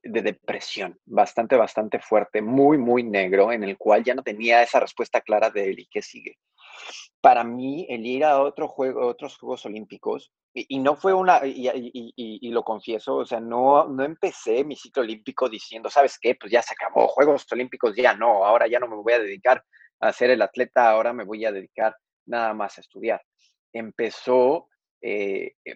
de, 0.04 0.22
depresión 0.22 1.00
bastante, 1.06 1.56
bastante 1.56 2.00
fuerte, 2.00 2.42
muy, 2.42 2.78
muy 2.78 3.04
negro, 3.04 3.52
en 3.52 3.64
el 3.64 3.78
cual 3.78 4.04
ya 4.04 4.14
no 4.14 4.24
tenía 4.24 4.62
esa 4.62 4.80
respuesta 4.80 5.22
clara 5.22 5.50
de 5.50 5.70
él 5.70 5.80
y 5.80 5.88
qué 5.88 6.02
sigue. 6.02 6.38
Para 7.22 7.44
mí, 7.44 7.88
el 7.90 8.06
ir 8.06 8.24
a 8.24 8.40
otro 8.42 8.68
juego, 8.68 9.06
otros 9.08 9.38
Juegos 9.38 9.66
Olímpicos, 9.66 10.32
y, 10.54 10.80
no 10.80 10.96
fue 10.96 11.14
una, 11.14 11.42
y, 11.46 11.70
y, 11.94 12.50
lo 12.50 12.64
confieso, 12.64 13.18
o 13.18 13.26
sea, 13.26 13.40
no, 13.40 13.88
no 13.88 14.04
empecé 14.04 14.64
mi 14.64 14.76
ciclo 14.76 15.04
olímpico 15.04 15.48
diciendo, 15.48 15.90
¿sabes 15.90 16.18
qué? 16.20 16.34
Pues 16.34 16.52
ya 16.52 16.64
se 16.64 16.74
acabó, 16.74 17.08
Juegos 17.08 17.46
Olímpicos 17.52 17.96
ya 17.96 18.16
no, 18.16 18.44
ahora 18.44 18.68
ya 18.68 18.80
no 18.80 18.88
me 18.88 18.96
voy 18.96 19.14
a 19.14 19.20
dedicar 19.20 19.64
a 20.00 20.12
ser 20.14 20.32
el 20.32 20.42
atleta, 20.42 20.90
ahora 20.90 21.14
me 21.14 21.26
voy 21.26 21.46
a 21.46 21.52
dedicar 21.52 21.96
nada 22.28 22.54
más 22.54 22.78
estudiar. 22.78 23.22
Empezó 23.74 24.70
eh, 25.02 25.54
eh, 25.66 25.76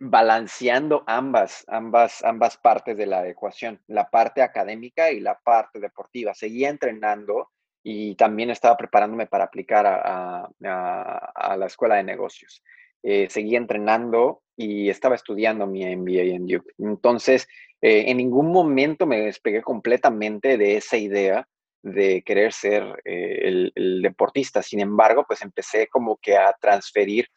balanceando 0.00 1.04
ambas, 1.06 1.64
ambas, 1.68 2.24
ambas 2.24 2.56
partes 2.56 2.96
de 2.96 3.06
la 3.06 3.28
ecuación, 3.28 3.80
la 3.86 4.08
parte 4.08 4.42
académica 4.42 5.12
y 5.12 5.20
la 5.20 5.38
parte 5.38 5.78
deportiva. 5.78 6.34
Seguía 6.34 6.70
entrenando 6.70 7.50
y 7.82 8.14
también 8.16 8.50
estaba 8.50 8.76
preparándome 8.76 9.26
para 9.26 9.44
aplicar 9.44 9.86
a, 9.86 10.48
la 10.60 11.66
escuela 11.66 11.96
de 11.96 12.04
negocios. 12.04 12.62
Eh, 13.02 13.28
seguía 13.30 13.58
entrenando 13.58 14.42
y 14.56 14.90
estaba 14.90 15.14
estudiando 15.14 15.66
mi 15.66 15.84
MBA 15.84 16.34
en 16.34 16.46
Duke. 16.46 16.72
Entonces, 16.78 17.48
en 17.82 18.18
ningún 18.18 18.52
momento 18.52 19.06
me 19.06 19.20
despegué 19.20 19.62
completamente 19.62 20.58
de 20.58 20.76
esa 20.76 20.98
idea 20.98 21.48
de 21.82 22.22
querer 22.22 22.52
ser 22.52 23.00
eh, 23.04 23.70
el, 23.74 24.02
deportista. 24.02 24.62
Sin 24.62 24.80
embargo, 24.80 25.24
pues 25.26 25.42
empecé 25.42 25.86
como 25.88 26.16
que 26.16 26.36
a 26.36 26.54
transferir 26.60 27.28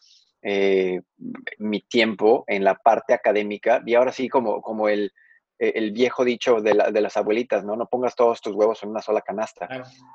eh, 0.41 1.01
mi 1.57 1.81
tiempo 1.81 2.43
en 2.47 2.63
la 2.63 2.75
parte 2.75 3.13
académica 3.13 3.81
y 3.85 3.95
ahora 3.95 4.11
sí 4.11 4.27
como, 4.27 4.61
como 4.61 4.89
el, 4.89 5.11
el 5.57 5.91
viejo 5.91 6.25
dicho 6.25 6.59
de, 6.59 6.73
de, 6.91 7.01
las 7.01 7.15
abuelitas, 7.15 7.63
¿no? 7.63 7.75
No 7.75 7.87
pongas 7.87 8.15
todos 8.15 8.41
tus 8.41 8.53
huevos 8.53 8.83
en 8.83 8.89
una 8.89 9.01
sola 9.01 9.21
canasta. 9.21 9.69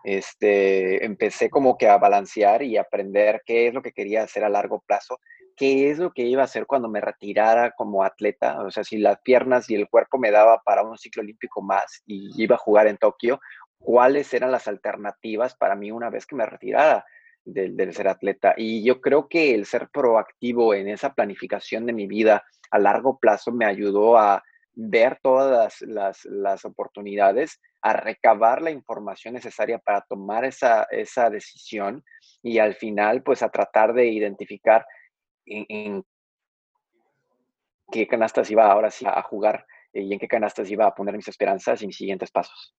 Este, 0.04 1.04
empecé 1.04 1.48
como 1.48 1.78
que 1.78 1.88
a 1.88 1.96
balancear 1.96 2.62
y 2.62 2.76
aprender 2.76 3.42
qué 3.46 3.68
es 3.68 3.74
lo 3.74 3.80
que 3.80 3.92
quería 3.92 4.22
hacer 4.22 4.44
a 4.44 4.50
largo 4.50 4.82
plazo 4.86 5.18
qué 5.58 5.90
es 5.90 5.98
lo 5.98 6.12
que 6.12 6.22
iba 6.22 6.42
a 6.42 6.44
hacer 6.44 6.66
cuando 6.66 6.88
me 6.88 7.00
retirara 7.00 7.72
como 7.72 8.04
atleta, 8.04 8.62
o 8.62 8.70
sea, 8.70 8.84
si 8.84 8.96
las 8.96 9.20
piernas 9.20 9.68
y 9.68 9.74
el 9.74 9.88
cuerpo 9.88 10.16
me 10.16 10.30
daba 10.30 10.62
para 10.62 10.84
un 10.84 10.96
ciclo 10.96 11.20
olímpico 11.20 11.60
más 11.60 12.02
y 12.06 12.30
iba 12.40 12.54
a 12.54 12.58
jugar 12.58 12.86
en 12.86 12.96
Tokio, 12.96 13.40
cuáles 13.78 14.32
eran 14.34 14.52
las 14.52 14.68
alternativas 14.68 15.56
para 15.56 15.76
mí 15.76 15.90
una 15.90 16.10
vez 16.10 16.26
que 16.26 16.36
me 16.36 16.46
retirara 16.46 17.04
del, 17.44 17.94
ser 17.94 18.08
atleta. 18.08 18.54
Y 18.56 18.84
yo 18.84 19.00
creo 19.00 19.28
que 19.28 19.54
el 19.54 19.66
ser 19.66 19.88
proactivo 19.88 20.74
en 20.74 20.88
esa 20.88 21.14
planificación 21.14 21.86
de 21.86 21.92
mi 21.92 22.06
vida 22.06 22.44
a 22.70 22.78
largo 22.78 23.18
plazo 23.18 23.52
me 23.52 23.64
ayudó 23.64 24.18
a 24.18 24.42
ver 24.74 25.18
todas 25.22 25.80
las, 25.80 26.64
oportunidades, 26.64 27.60
a 27.80 27.94
recabar 27.94 28.62
la 28.62 28.70
información 28.70 29.34
necesaria 29.34 29.78
para 29.78 30.02
tomar 30.02 30.44
esa, 30.44 30.86
decisión 31.30 32.04
y 32.42 32.58
al 32.58 32.74
final 32.74 33.22
pues 33.22 33.42
a 33.42 33.48
tratar 33.48 33.92
de 33.92 34.06
identificar 34.06 34.86
en, 35.46 36.04
qué 37.90 38.06
canastas 38.06 38.50
iba 38.50 38.70
ahora 38.70 38.90
sí 38.90 39.06
a 39.06 39.22
jugar 39.22 39.66
y 39.92 40.12
en 40.12 40.18
qué 40.18 40.28
canastas 40.28 40.70
iba 40.70 40.86
a 40.86 40.94
poner 40.94 41.16
mis 41.16 41.28
esperanzas 41.28 41.82
y 41.82 41.86
mis 41.86 41.96
siguientes 41.96 42.30
pasos. 42.30 42.74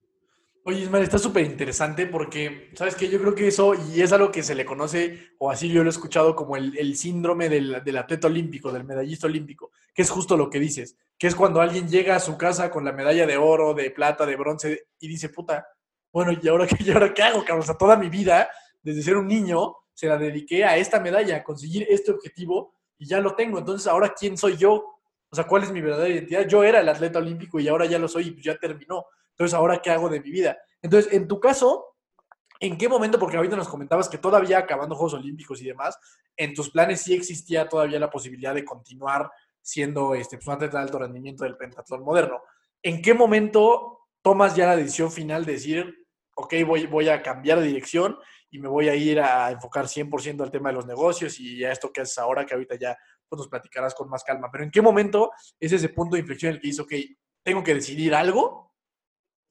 Oye, 0.65 0.81
Ismael, 0.81 1.03
está 1.03 1.17
súper 1.17 1.45
interesante 1.45 2.05
porque, 2.05 2.71
¿sabes 2.75 2.95
qué? 2.95 3.09
Yo 3.09 3.19
creo 3.19 3.33
que 3.33 3.47
eso, 3.47 3.73
y 3.73 4.01
es 4.01 4.11
algo 4.11 4.31
que 4.31 4.43
se 4.43 4.55
le 4.55 4.65
conoce, 4.65 5.29
o 5.39 5.49
así 5.49 5.69
yo 5.69 5.83
lo 5.83 5.89
he 5.89 5.91
escuchado, 5.91 6.35
como 6.35 6.57
el, 6.57 6.95
síndrome 6.95 7.49
del, 7.49 7.81
del, 7.83 7.97
atleta 7.97 8.27
olímpico, 8.27 8.71
del 8.71 8.83
medallista 8.83 9.27
olímpico, 9.27 9.71
que 9.93 10.01
es 10.01 10.09
justo 10.09 10.37
lo 10.37 10.49
que 10.49 10.59
dices, 10.59 10.97
que 11.17 11.27
es 11.27 11.35
cuando 11.35 11.61
alguien 11.61 11.87
llega 11.87 12.15
a 12.15 12.19
su 12.19 12.37
casa 12.37 12.69
con 12.69 12.83
la 12.83 12.91
medalla 12.91 13.25
de 13.25 13.37
oro, 13.37 13.73
de 13.73 13.89
plata, 13.89 14.25
de 14.25 14.35
bronce, 14.35 14.87
y 14.99 15.07
dice, 15.07 15.29
puta, 15.29 15.65
bueno, 16.11 16.31
¿y 16.39 16.47
ahora 16.47 16.67
qué, 16.67 16.75
y 16.83 16.91
ahora 16.91 17.13
qué 17.13 17.23
hago, 17.23 17.39
cabrón? 17.43 17.63
O 17.63 17.65
sea, 17.65 17.77
toda 17.77 17.95
mi 17.95 18.09
vida, 18.09 18.49
desde 18.81 19.01
ser 19.01 19.17
un 19.17 19.27
niño, 19.27 19.75
se 19.93 20.07
la 20.07 20.17
dediqué 20.17 20.65
a 20.65 20.77
esta 20.77 20.99
medalla, 20.99 21.37
a 21.37 21.43
conseguir 21.43 21.85
este 21.89 22.11
objetivo 22.11 22.73
y 22.97 23.05
ya 23.05 23.19
lo 23.19 23.35
tengo. 23.35 23.59
Entonces, 23.59 23.87
ahora, 23.87 24.13
¿quién 24.17 24.37
soy 24.37 24.57
yo? 24.57 24.85
O 25.29 25.35
sea, 25.35 25.45
¿cuál 25.45 25.63
es 25.63 25.71
mi 25.71 25.81
verdadera 25.81 26.13
identidad? 26.13 26.47
Yo 26.47 26.63
era 26.63 26.79
el 26.79 26.89
atleta 26.89 27.19
olímpico 27.19 27.59
y 27.59 27.67
ahora 27.67 27.85
ya 27.85 27.99
lo 27.99 28.07
soy 28.07 28.27
y 28.27 28.31
pues 28.31 28.45
ya 28.45 28.55
terminó. 28.57 29.05
Entonces, 29.39 29.53
¿ahora 29.53 29.81
qué 29.81 29.89
hago 29.89 30.09
de 30.09 30.19
mi 30.19 30.31
vida? 30.31 30.57
Entonces, 30.81 31.13
en 31.13 31.25
tu 31.25 31.39
caso, 31.39 31.95
¿en 32.59 32.77
qué 32.77 32.89
momento? 32.89 33.17
Porque 33.17 33.37
ahorita 33.37 33.55
nos 33.55 33.69
comentabas 33.69 34.09
que 34.09 34.17
todavía 34.17 34.57
acabando 34.57 34.95
Juegos 34.95 35.13
Olímpicos 35.13 35.61
y 35.61 35.65
demás, 35.65 35.97
en 36.35 36.53
tus 36.53 36.69
planes 36.69 37.01
sí 37.01 37.13
existía 37.13 37.69
todavía 37.69 37.99
la 37.99 38.09
posibilidad 38.09 38.53
de 38.53 38.65
continuar 38.65 39.31
siendo 39.61 40.13
este, 40.13 40.35
pues, 40.35 40.47
un 40.47 40.55
atleta 40.55 40.77
de 40.77 40.83
alto 40.83 40.99
rendimiento 40.99 41.45
del 41.45 41.55
pentatlón 41.55 42.03
moderno. 42.03 42.41
¿En 42.83 43.01
qué 43.01 43.13
momento 43.13 44.07
tomas 44.21 44.57
ya 44.57 44.65
la 44.67 44.75
decisión 44.75 45.09
final 45.09 45.45
de 45.45 45.53
decir, 45.53 46.05
ok, 46.35 46.55
voy, 46.67 46.87
voy 46.87 47.07
a 47.07 47.21
cambiar 47.21 47.61
de 47.61 47.67
dirección 47.67 48.17
y 48.49 48.59
me 48.59 48.67
voy 48.67 48.89
a 48.89 48.95
ir 48.95 49.21
a 49.21 49.51
enfocar 49.51 49.85
100% 49.85 50.43
al 50.43 50.51
tema 50.51 50.67
de 50.67 50.75
los 50.75 50.85
negocios 50.85 51.39
y 51.39 51.63
a 51.63 51.71
esto 51.71 51.93
que 51.93 52.01
haces 52.01 52.17
ahora, 52.17 52.45
que 52.45 52.55
ahorita 52.55 52.75
ya 52.75 52.97
pues, 53.29 53.37
nos 53.37 53.47
platicarás 53.47 53.95
con 53.95 54.09
más 54.09 54.25
calma. 54.25 54.49
Pero 54.51 54.65
¿en 54.65 54.71
qué 54.71 54.81
momento 54.81 55.31
es 55.57 55.71
ese 55.71 55.87
punto 55.87 56.15
de 56.15 56.21
inflexión 56.21 56.49
en 56.49 56.55
el 56.55 56.61
que 56.61 56.67
dices, 56.67 56.83
ok, 56.83 56.93
tengo 57.41 57.63
que 57.63 57.75
decidir 57.75 58.13
algo 58.13 58.69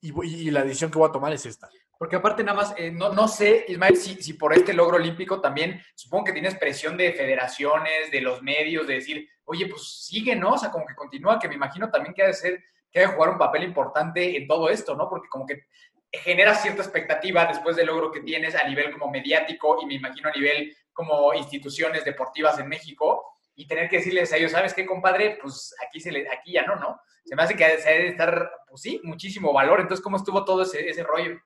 y, 0.01 0.11
y 0.23 0.51
la 0.51 0.63
decisión 0.63 0.91
que 0.91 0.97
voy 0.97 1.09
a 1.09 1.11
tomar 1.11 1.33
es 1.33 1.45
esta? 1.45 1.69
Porque 1.99 2.15
aparte 2.15 2.45
nada 2.45 2.55
más, 2.55 2.73
eh, 2.77 2.91
no, 2.91 3.11
no, 3.11 3.27
sé, 3.27 3.65
Ismael, 3.67 3.97
si, 3.97 4.15
si, 4.23 4.31
por 4.31 4.53
este 4.53 4.71
logro 4.71 4.95
olímpico 4.95 5.41
también, 5.41 5.83
supongo 5.95 6.23
que 6.23 6.31
tienes 6.31 6.55
presión 6.55 6.95
de 6.95 7.11
federaciones, 7.11 8.09
de 8.09 8.21
los 8.21 8.41
medios, 8.41 8.87
de 8.87 8.93
decir, 8.93 9.27
oye, 9.43 9.67
pues 9.67 10.05
sigue, 10.05 10.33
¿no? 10.33 10.53
O 10.53 10.57
sea, 10.57 10.71
como 10.71 10.85
que 10.85 10.95
continúa, 10.95 11.37
que 11.37 11.49
me 11.49 11.55
imagino 11.55 11.91
también 11.91 12.13
que 12.13 12.23
ha 12.23 12.27
de 12.27 12.33
ser, 12.33 12.63
que 12.89 12.99
ha 12.99 13.01
de 13.01 13.13
jugar 13.13 13.31
un 13.31 13.37
papel 13.37 13.63
importante 13.63 14.37
en 14.37 14.47
todo 14.47 14.69
esto, 14.69 14.95
¿no? 14.95 15.09
Porque 15.09 15.27
como 15.27 15.45
que 15.45 15.65
genera 16.09 16.55
cierta 16.55 16.81
expectativa 16.81 17.45
después 17.45 17.75
del 17.75 17.87
logro 17.87 18.13
que 18.13 18.21
tienes 18.21 18.55
a 18.55 18.65
nivel 18.65 18.93
como 18.93 19.11
mediático 19.11 19.79
y 19.81 19.85
me 19.85 19.95
imagino 19.95 20.29
a 20.29 20.31
nivel 20.31 20.73
como 20.93 21.33
instituciones 21.33 22.05
deportivas 22.05 22.57
en 22.59 22.69
México 22.69 23.38
y 23.59 23.67
tener 23.67 23.89
que 23.89 23.97
decirles 23.97 24.31
a 24.31 24.37
ellos, 24.37 24.53
¿sabes 24.53 24.73
qué, 24.73 24.85
compadre? 24.85 25.37
Pues 25.41 25.75
aquí, 25.85 25.99
se 25.99 26.13
le, 26.13 26.29
aquí 26.29 26.53
ya 26.53 26.65
no, 26.65 26.77
¿no? 26.77 27.01
Se 27.25 27.35
me 27.35 27.43
hace 27.43 27.57
que 27.57 27.77
se 27.79 27.89
debe 27.89 28.07
estar, 28.07 28.49
pues 28.69 28.81
sí, 28.81 29.01
muchísimo 29.03 29.51
valor. 29.51 29.81
Entonces, 29.81 30.01
¿cómo 30.01 30.15
estuvo 30.15 30.45
todo 30.45 30.61
ese, 30.61 30.89
ese 30.89 31.03
rollo? 31.03 31.37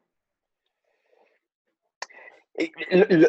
Eh, 2.53 2.71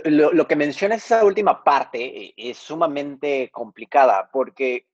lo, 0.05 0.47
que 0.47 0.55
menciona 0.55 0.97
esa 0.97 1.25
última 1.25 1.65
parte 1.65 2.05
eh, 2.05 2.35
es 2.37 2.59
sumamente 2.59 3.49
complicada 3.51 4.29
porque 4.31 4.87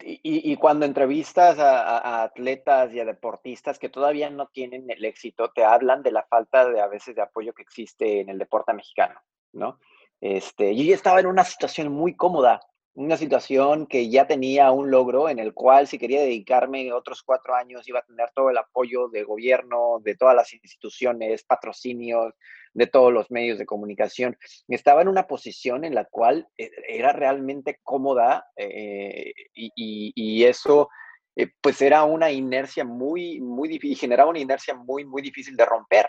y, 0.00 0.56
cuando 0.56 0.86
entrevistas 0.86 1.56
a, 1.60 2.24
atletas 2.24 2.92
y 2.92 2.98
a 2.98 3.04
deportistas 3.04 3.78
que 3.78 3.88
todavía 3.88 4.28
no 4.28 4.48
tienen 4.48 4.90
el 4.90 5.04
éxito, 5.04 5.52
te 5.52 5.64
hablan 5.64 6.02
de 6.02 6.10
la 6.10 6.24
falta 6.24 6.68
de 6.68 6.80
a 6.80 6.88
veces 6.88 7.14
de 7.14 7.22
apoyo 7.22 7.52
que 7.52 7.62
existe 7.62 8.20
en 8.20 8.28
el 8.28 8.38
deporte 8.38 8.72
mexicano, 8.72 9.20
¿no? 9.52 9.78
Este, 10.20 10.76
yo 10.76 10.84
ya 10.84 10.94
estaba 10.94 11.20
en 11.20 11.26
una 11.26 11.44
situación 11.44 11.90
muy 11.92 12.14
cómoda 12.14 12.60
una 12.94 13.16
situación 13.16 13.86
que 13.86 14.10
ya 14.10 14.26
tenía 14.26 14.72
un 14.72 14.90
logro 14.90 15.28
en 15.28 15.38
el 15.38 15.54
cual 15.54 15.86
si 15.86 15.98
quería 15.98 16.20
dedicarme 16.20 16.92
otros 16.92 17.22
cuatro 17.22 17.54
años 17.54 17.88
iba 17.88 18.00
a 18.00 18.04
tener 18.04 18.30
todo 18.34 18.50
el 18.50 18.58
apoyo 18.58 19.08
del 19.08 19.26
gobierno, 19.26 20.00
de 20.02 20.16
todas 20.16 20.34
las 20.34 20.52
instituciones, 20.52 21.44
patrocinios, 21.44 22.34
de 22.72 22.86
todos 22.86 23.12
los 23.12 23.30
medios 23.30 23.58
de 23.58 23.66
comunicación. 23.66 24.36
Estaba 24.68 25.02
en 25.02 25.08
una 25.08 25.26
posición 25.26 25.84
en 25.84 25.94
la 25.94 26.04
cual 26.04 26.48
eh, 26.58 26.70
era 26.88 27.12
realmente 27.12 27.78
cómoda 27.82 28.46
eh, 28.56 29.32
y, 29.54 30.44
eso 30.44 30.88
eh, 31.36 31.48
pues 31.60 31.80
era 31.80 32.04
una 32.04 32.30
inercia 32.30 32.84
muy, 32.84 33.40
muy 33.40 33.68
difícil, 33.68 33.98
generaba 33.98 34.30
una 34.30 34.40
inercia 34.40 34.74
muy, 34.74 35.04
muy 35.04 35.22
difícil 35.22 35.56
de 35.56 35.64
romper 35.64 36.08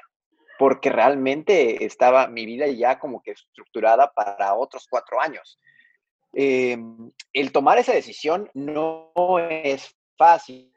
porque 0.62 0.92
realmente 0.92 1.84
estaba 1.86 2.28
mi 2.28 2.46
vida 2.46 2.68
ya 2.68 3.00
como 3.00 3.24
que 3.24 3.32
estructurada 3.32 4.12
para 4.14 4.54
otros 4.54 4.86
cuatro 4.88 5.20
años. 5.20 5.60
Em, 6.34 7.12
el 7.34 7.52
tomar 7.52 7.80
esa 7.80 7.94
decisión 7.94 8.48
no 8.54 9.12
es 9.40 9.98
fácil. 10.16 10.72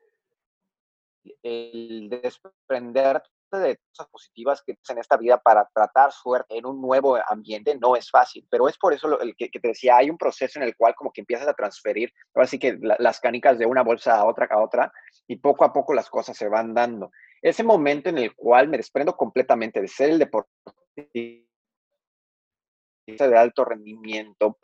El 1.42 2.08
desprenderte 2.08 3.28
de 3.52 3.78
cosas 3.90 4.08
positivas 4.10 4.62
que 4.62 4.78
en 4.88 4.98
esta 4.98 5.18
vida 5.18 5.36
para 5.36 5.68
tratar 5.74 6.12
suerte 6.12 6.56
en 6.56 6.64
un 6.64 6.80
nuevo 6.80 7.18
ambiente 7.28 7.76
no 7.78 7.94
es 7.94 8.10
fácil, 8.10 8.46
pero 8.50 8.68
es 8.68 8.78
por 8.78 8.94
eso 8.94 9.06
lo, 9.06 9.20
el 9.20 9.36
que, 9.36 9.50
te 9.50 9.68
decía, 9.68 9.98
hay 9.98 10.08
un 10.08 10.16
proceso 10.16 10.58
en 10.58 10.64
el 10.64 10.74
cual 10.76 10.94
como 10.94 11.12
que 11.12 11.20
empiezas 11.20 11.46
a 11.46 11.52
transferir, 11.52 12.10
ahora 12.34 12.46
sí 12.46 12.58
que 12.58 12.78
las 12.80 13.20
canicas 13.20 13.58
de 13.58 13.66
una 13.66 13.82
bolsa 13.82 14.16
a 14.16 14.24
otra 14.24 14.48
a 14.50 14.62
otra 14.62 14.90
y 15.26 15.36
poco 15.36 15.66
a 15.66 15.74
poco 15.74 15.92
las 15.92 16.08
cosas 16.08 16.38
se 16.38 16.48
van 16.48 16.72
dando. 16.72 17.10
Ese 17.44 17.62
momento 17.62 18.08
en 18.08 18.16
el 18.16 18.34
cual 18.34 18.68
me 18.68 18.78
desprendo 18.78 19.14
completamente 19.14 19.78
de 19.82 19.86
ser 19.86 20.08
el 20.08 20.18
deportista 20.18 21.44
de 23.06 23.36
alto 23.36 23.66
rendimiento, 23.66 24.56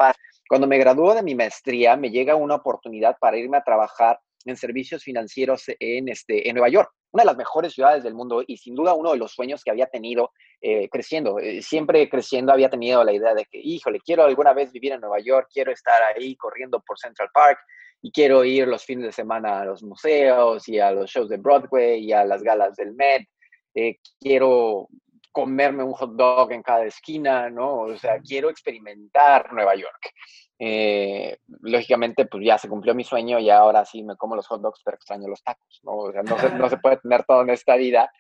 cuando 0.49 0.67
me 0.67 0.79
graduó 0.79 1.15
de 1.15 1.23
mi 1.23 1.35
maestría, 1.35 1.99
me 1.99 2.11
llega 2.11 2.37
una 2.37 2.55
oportunidad 2.55 3.19
para 3.21 3.37
irme 3.37 3.59
a 3.59 3.63
trabajar 3.63 4.19
en 4.47 4.57
servicios 4.57 5.05
financieros 5.05 5.65
en, 5.79 6.09
este, 6.09 6.49
en 6.49 6.55
Nueva 6.55 6.71
York, 6.71 6.91
una 7.13 7.23
de 7.23 7.27
las 7.27 7.37
mejores 7.37 7.73
ciudades 7.73 8.03
del 8.03 8.15
mundo 8.15 8.43
y 8.47 8.57
sin 8.57 8.75
duda 8.75 8.95
uno 8.95 9.13
de 9.13 9.19
los 9.19 9.33
sueños 9.33 9.63
que 9.65 9.71
había 9.71 9.87
tenido 9.87 10.33
eh, 10.61 10.89
creciendo. 10.89 11.39
Eh, 11.39 11.63
siempre 11.63 12.09
creciendo 12.09 12.53
había 12.53 12.71
tenido 12.71 13.03
la 13.03 13.13
idea 13.13 13.35
de 13.35 13.45
que, 13.47 13.59
híjole, 13.59 14.01
quiero 14.01 14.25
alguna 14.25 14.53
vez 14.53 14.73
vivir 14.73 14.93
en 14.93 15.01
Nueva 15.01 15.19
York, 15.21 15.49
quiero 15.53 15.73
estar 15.73 16.01
ahí 16.03 16.37
corriendo 16.37 16.81
por 16.81 16.99
Central 16.99 17.31
Park 17.33 17.59
y 18.03 18.13
quiero 18.13 18.45
ir 18.45 18.69
los 18.69 18.85
fines 18.85 19.05
de 19.07 19.13
semana 19.13 19.61
a 19.61 19.65
los 19.65 19.83
museos 19.83 20.69
y 20.69 20.79
a 20.79 20.91
los 20.91 21.11
shows 21.11 21.29
de 21.29 21.37
Broadway 21.37 22.05
y 22.05 22.13
a 22.13 22.25
las 22.25 22.43
galas 22.43 22.77
del 22.77 22.95
Met. 22.95 23.27
Eh, 23.75 23.99
quiero 24.21 24.89
comerme 25.33 25.83
un 25.83 25.93
hot 25.93 26.13
dog 26.13 26.53
en 26.53 26.63
cada 26.63 26.85
esquina, 26.85 27.51
¿no? 27.51 27.83
O 27.83 27.97
sea, 27.97 28.19
quiero 28.21 28.51
experimentar 28.51 29.53
Nueva 29.53 29.75
York. 29.75 30.13
Eh, 30.59 31.39
lógicamente, 31.63 32.27
pues 32.27 32.45
ya 32.45 32.59
se 32.59 32.69
cumplió 32.69 32.95
mi 32.95 33.05
sueño 33.05 33.39
y 33.39 33.49
ahora 33.49 33.85
sí 33.85 34.03
me 34.03 34.17
como 34.17 34.37
los 34.37 34.47
hot 34.47 34.61
dogs, 34.61 34.81
pero 34.85 34.97
extraño 34.97 35.29
los 35.29 35.43
tacos, 35.43 35.81
¿no? 35.83 35.93
O 35.93 36.13
sea, 36.13 36.23
no 36.23 36.39
se, 36.39 36.51
no 36.51 36.69
se 36.69 36.77
puede 36.83 36.99
tener 36.99 37.25
todo 37.25 37.43
en 37.43 37.51
esta 37.51 37.77
vida, 37.77 38.11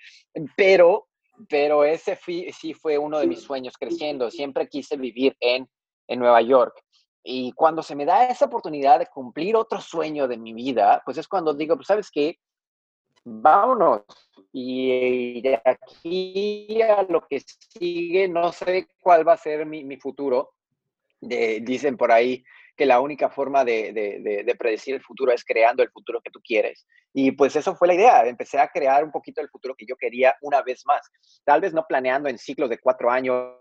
pero, 0.57 1.09
pero 1.49 1.85
ese 1.85 2.19
sí 2.52 2.75
fue 2.75 2.97
uno 2.97 3.19
de 3.19 3.26
mis 3.26 3.43
sueños 3.43 3.76
creciendo. 3.79 4.31
Siempre 4.31 4.69
quise 4.69 4.97
vivir 4.97 5.37
en, 5.40 5.69
en 6.09 6.19
Nueva 6.19 6.40
York. 6.43 6.75
Y 7.23 7.52
cuando 7.52 7.83
se 7.83 7.95
me 7.95 8.07
da 8.07 8.29
esa 8.29 8.47
oportunidad 8.47 8.99
de 8.99 9.07
cumplir 9.07 9.57
otro 9.57 9.81
sueño 9.81 10.26
de 10.26 10.38
mi 10.38 10.55
vida, 10.55 11.02
pues 11.05 11.19
es 11.19 11.29
cuando 11.29 11.52
digo, 11.52 11.76
pues 11.76 11.87
sabes 11.87 12.11
qué, 12.11 12.38
vámonos. 13.25 14.02
Y 14.52 15.40
de 15.42 15.61
aquí 15.64 16.83
a 16.83 17.02
lo 17.04 17.26
que 17.26 17.40
sigue, 17.40 18.28
no 18.28 18.52
sé 18.52 18.88
cuál 19.00 19.26
va 19.26 19.35
a 19.35 19.38
ser 19.38 19.64
mi, 19.66 19.97
futuro. 19.97 20.54
dicen 21.21 21.97
por 21.97 22.11
ahí 22.11 22.42
que 22.76 22.87
la 22.87 23.00
única 23.00 23.28
forma 23.28 23.64
de, 23.64 23.92
de, 23.92 24.54
predecir 24.57 24.95
el 24.95 25.02
futuro 25.02 25.33
es 25.33 25.45
creando 25.45 25.83
el 25.83 25.90
futuro 25.90 26.21
que 26.21 26.30
tú 26.30 26.40
quieres. 26.42 26.87
Y 27.12 27.33
pues 27.33 27.54
eso 27.57 27.76
fue 27.76 27.88
la 27.88 27.95
idea. 27.95 28.26
Empecé 28.26 28.59
a 28.59 28.69
crear 28.69 29.04
un 29.04 29.12
poquito 29.12 29.40
el 29.40 29.49
futuro 29.49 29.75
que 29.76 29.87
yo 29.87 29.97
quería 29.97 30.35
una 30.40 30.62
vez 30.62 30.83
más. 30.87 31.02
Tal 31.45 31.61
vez 31.61 31.73
no 31.73 31.85
planeando 31.87 32.28
en 32.28 32.38
ciclos 32.38 32.71
de 32.71 32.78
cuatro 32.78 33.11
años 33.11 33.54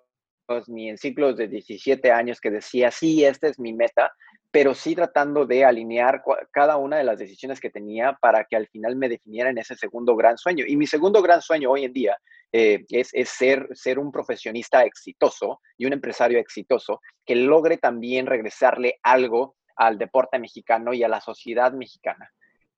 ni 0.68 0.90
en 0.90 0.98
ciclos 0.98 1.38
de 1.38 1.48
17 1.48 2.12
años 2.12 2.40
que 2.42 2.52
decía, 2.52 2.92
sí, 2.92 3.24
esta 3.24 3.48
es 3.48 3.60
mi 3.60 3.74
meta, 3.74 4.12
pero 4.52 4.74
sí 4.74 4.96
tratando 4.96 5.46
de 5.46 5.64
alinear 5.64 6.22
cada 6.52 6.78
una 6.78 6.98
de 6.98 7.04
las 7.04 7.20
decisiones 7.20 7.60
que 7.60 7.70
tenía 7.70 8.18
para 8.20 8.46
que 8.46 8.56
al 8.56 8.68
final 8.68 8.96
me 8.96 9.10
definiera 9.10 9.50
en 9.50 9.60
ese 9.60 9.76
segundo 9.76 10.16
gran 10.16 10.38
sueño. 10.38 10.66
Y 10.68 10.76
mi 10.76 10.88
segundo 10.88 11.22
gran 11.22 11.42
sueño 11.42 11.72
hoy 11.72 11.86
en 11.86 11.94
día 11.94 12.18
eh, 12.52 12.84
es, 12.90 13.12
ser, 13.30 13.68
ser 13.74 14.00
un 14.00 14.12
profesionista 14.12 14.84
exitoso 14.84 15.62
y 15.78 15.86
un 15.86 15.94
empresario 15.94 16.40
exitoso 16.40 17.02
que 17.26 17.36
logre 17.36 17.78
también 17.78 18.26
regresarle 18.26 19.00
algo 19.04 19.56
al 19.76 19.98
deporte 19.98 20.40
mexicano 20.40 20.94
y 20.94 21.04
a 21.04 21.08
la 21.08 21.22
sociedad 21.22 21.72
mexicana. 21.74 22.30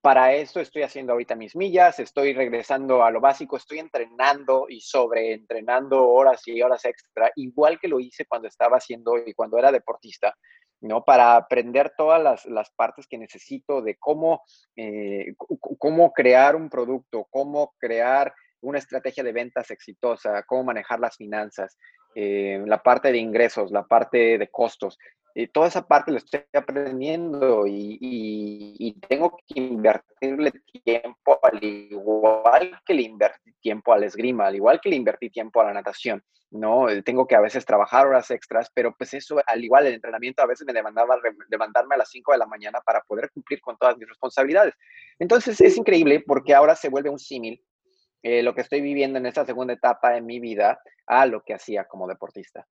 Para 0.01 0.33
eso 0.33 0.59
estoy 0.59 0.81
haciendo 0.81 1.13
ahorita 1.13 1.35
mis 1.35 1.55
millas, 1.55 1.99
estoy 1.99 2.33
regresando 2.33 3.03
a 3.03 3.11
lo 3.11 3.21
básico, 3.21 3.57
estoy 3.57 3.77
entrenando 3.77 4.65
y 4.67 4.81
sobreentrenando 4.81 6.09
horas 6.09 6.41
y 6.47 6.59
horas 6.59 6.85
extra, 6.85 7.31
igual 7.35 7.79
que 7.79 7.87
lo 7.87 7.99
hice 7.99 8.25
cuando 8.25 8.47
estaba 8.47 8.77
haciendo 8.77 9.15
y 9.23 9.33
cuando 9.35 9.59
era 9.59 9.71
deportista, 9.71 10.35
¿no? 10.81 11.03
Para 11.03 11.35
aprender 11.35 11.93
todas 11.95 12.21
las, 12.21 12.45
las 12.47 12.71
partes 12.71 13.05
que 13.07 13.19
necesito 13.19 13.83
de 13.83 13.97
cómo, 13.97 14.41
eh, 14.75 15.35
cómo 15.77 16.11
crear 16.13 16.55
un 16.55 16.69
producto, 16.69 17.27
cómo 17.29 17.75
crear 17.77 18.33
una 18.61 18.79
estrategia 18.79 19.23
de 19.23 19.33
ventas 19.33 19.69
exitosa, 19.69 20.43
cómo 20.43 20.63
manejar 20.63 20.99
las 20.99 21.15
finanzas, 21.15 21.77
eh, 22.15 22.61
la 22.65 22.81
parte 22.81 23.11
de 23.11 23.17
ingresos, 23.19 23.71
la 23.71 23.83
parte 23.83 24.37
de 24.37 24.49
costos. 24.49 24.97
Y 25.33 25.47
toda 25.47 25.67
esa 25.67 25.87
parte 25.87 26.11
lo 26.11 26.17
estoy 26.17 26.41
aprendiendo 26.53 27.65
y, 27.67 28.97
tengo 29.07 29.37
que 29.47 29.59
invertirle 29.59 30.51
tiempo 30.83 31.39
al 31.41 31.63
igual 31.63 32.79
que 32.85 32.93
le 32.93 33.03
invertí 33.03 33.53
tiempo 33.61 33.93
al 33.93 34.03
esgrima, 34.03 34.47
al 34.47 34.55
igual 34.55 34.79
que 34.81 34.89
le 34.89 34.95
invertí 34.95 35.29
tiempo 35.29 35.61
a 35.61 35.65
la 35.65 35.73
natación, 35.73 36.23
¿no? 36.49 36.89
Eh, 36.89 37.01
tengo 37.03 37.27
que 37.27 37.35
a 37.35 37.41
veces 37.41 37.65
trabajar 37.65 38.07
horas 38.07 38.29
extras, 38.31 38.69
pero 38.73 38.93
pues 38.97 39.13
eso, 39.13 39.41
al 39.45 39.63
igual 39.63 39.87
el 39.87 39.93
entrenamiento 39.93 40.43
a 40.43 40.47
veces 40.47 40.65
me 40.65 40.73
demandaba 40.73 41.17
levantarme 41.49 41.95
a 41.95 41.99
las 41.99 42.09
5 42.09 42.31
de 42.31 42.37
la 42.37 42.45
mañana 42.47 42.79
para 42.85 43.01
poder 43.01 43.29
cumplir 43.31 43.61
con 43.61 43.77
todas 43.77 43.97
mis 43.97 44.07
responsabilidades. 44.07 44.73
Entonces 45.19 45.59
es 45.61 45.77
increíble 45.77 46.23
porque 46.25 46.53
ahora 46.53 46.75
se 46.75 46.89
vuelve 46.89 47.09
un 47.09 47.19
símil 47.19 47.61
eh, 48.23 48.43
lo 48.43 48.53
que 48.53 48.61
estoy 48.61 48.81
viviendo 48.81 49.17
en 49.17 49.25
esta 49.25 49.45
segunda 49.45 49.73
etapa 49.73 50.11
de 50.11 50.21
mi 50.21 50.39
vida 50.39 50.79
a 51.07 51.25
lo 51.25 51.41
que 51.43 51.53
hacía 51.53 51.85
como 51.85 52.07
deportista. 52.07 52.67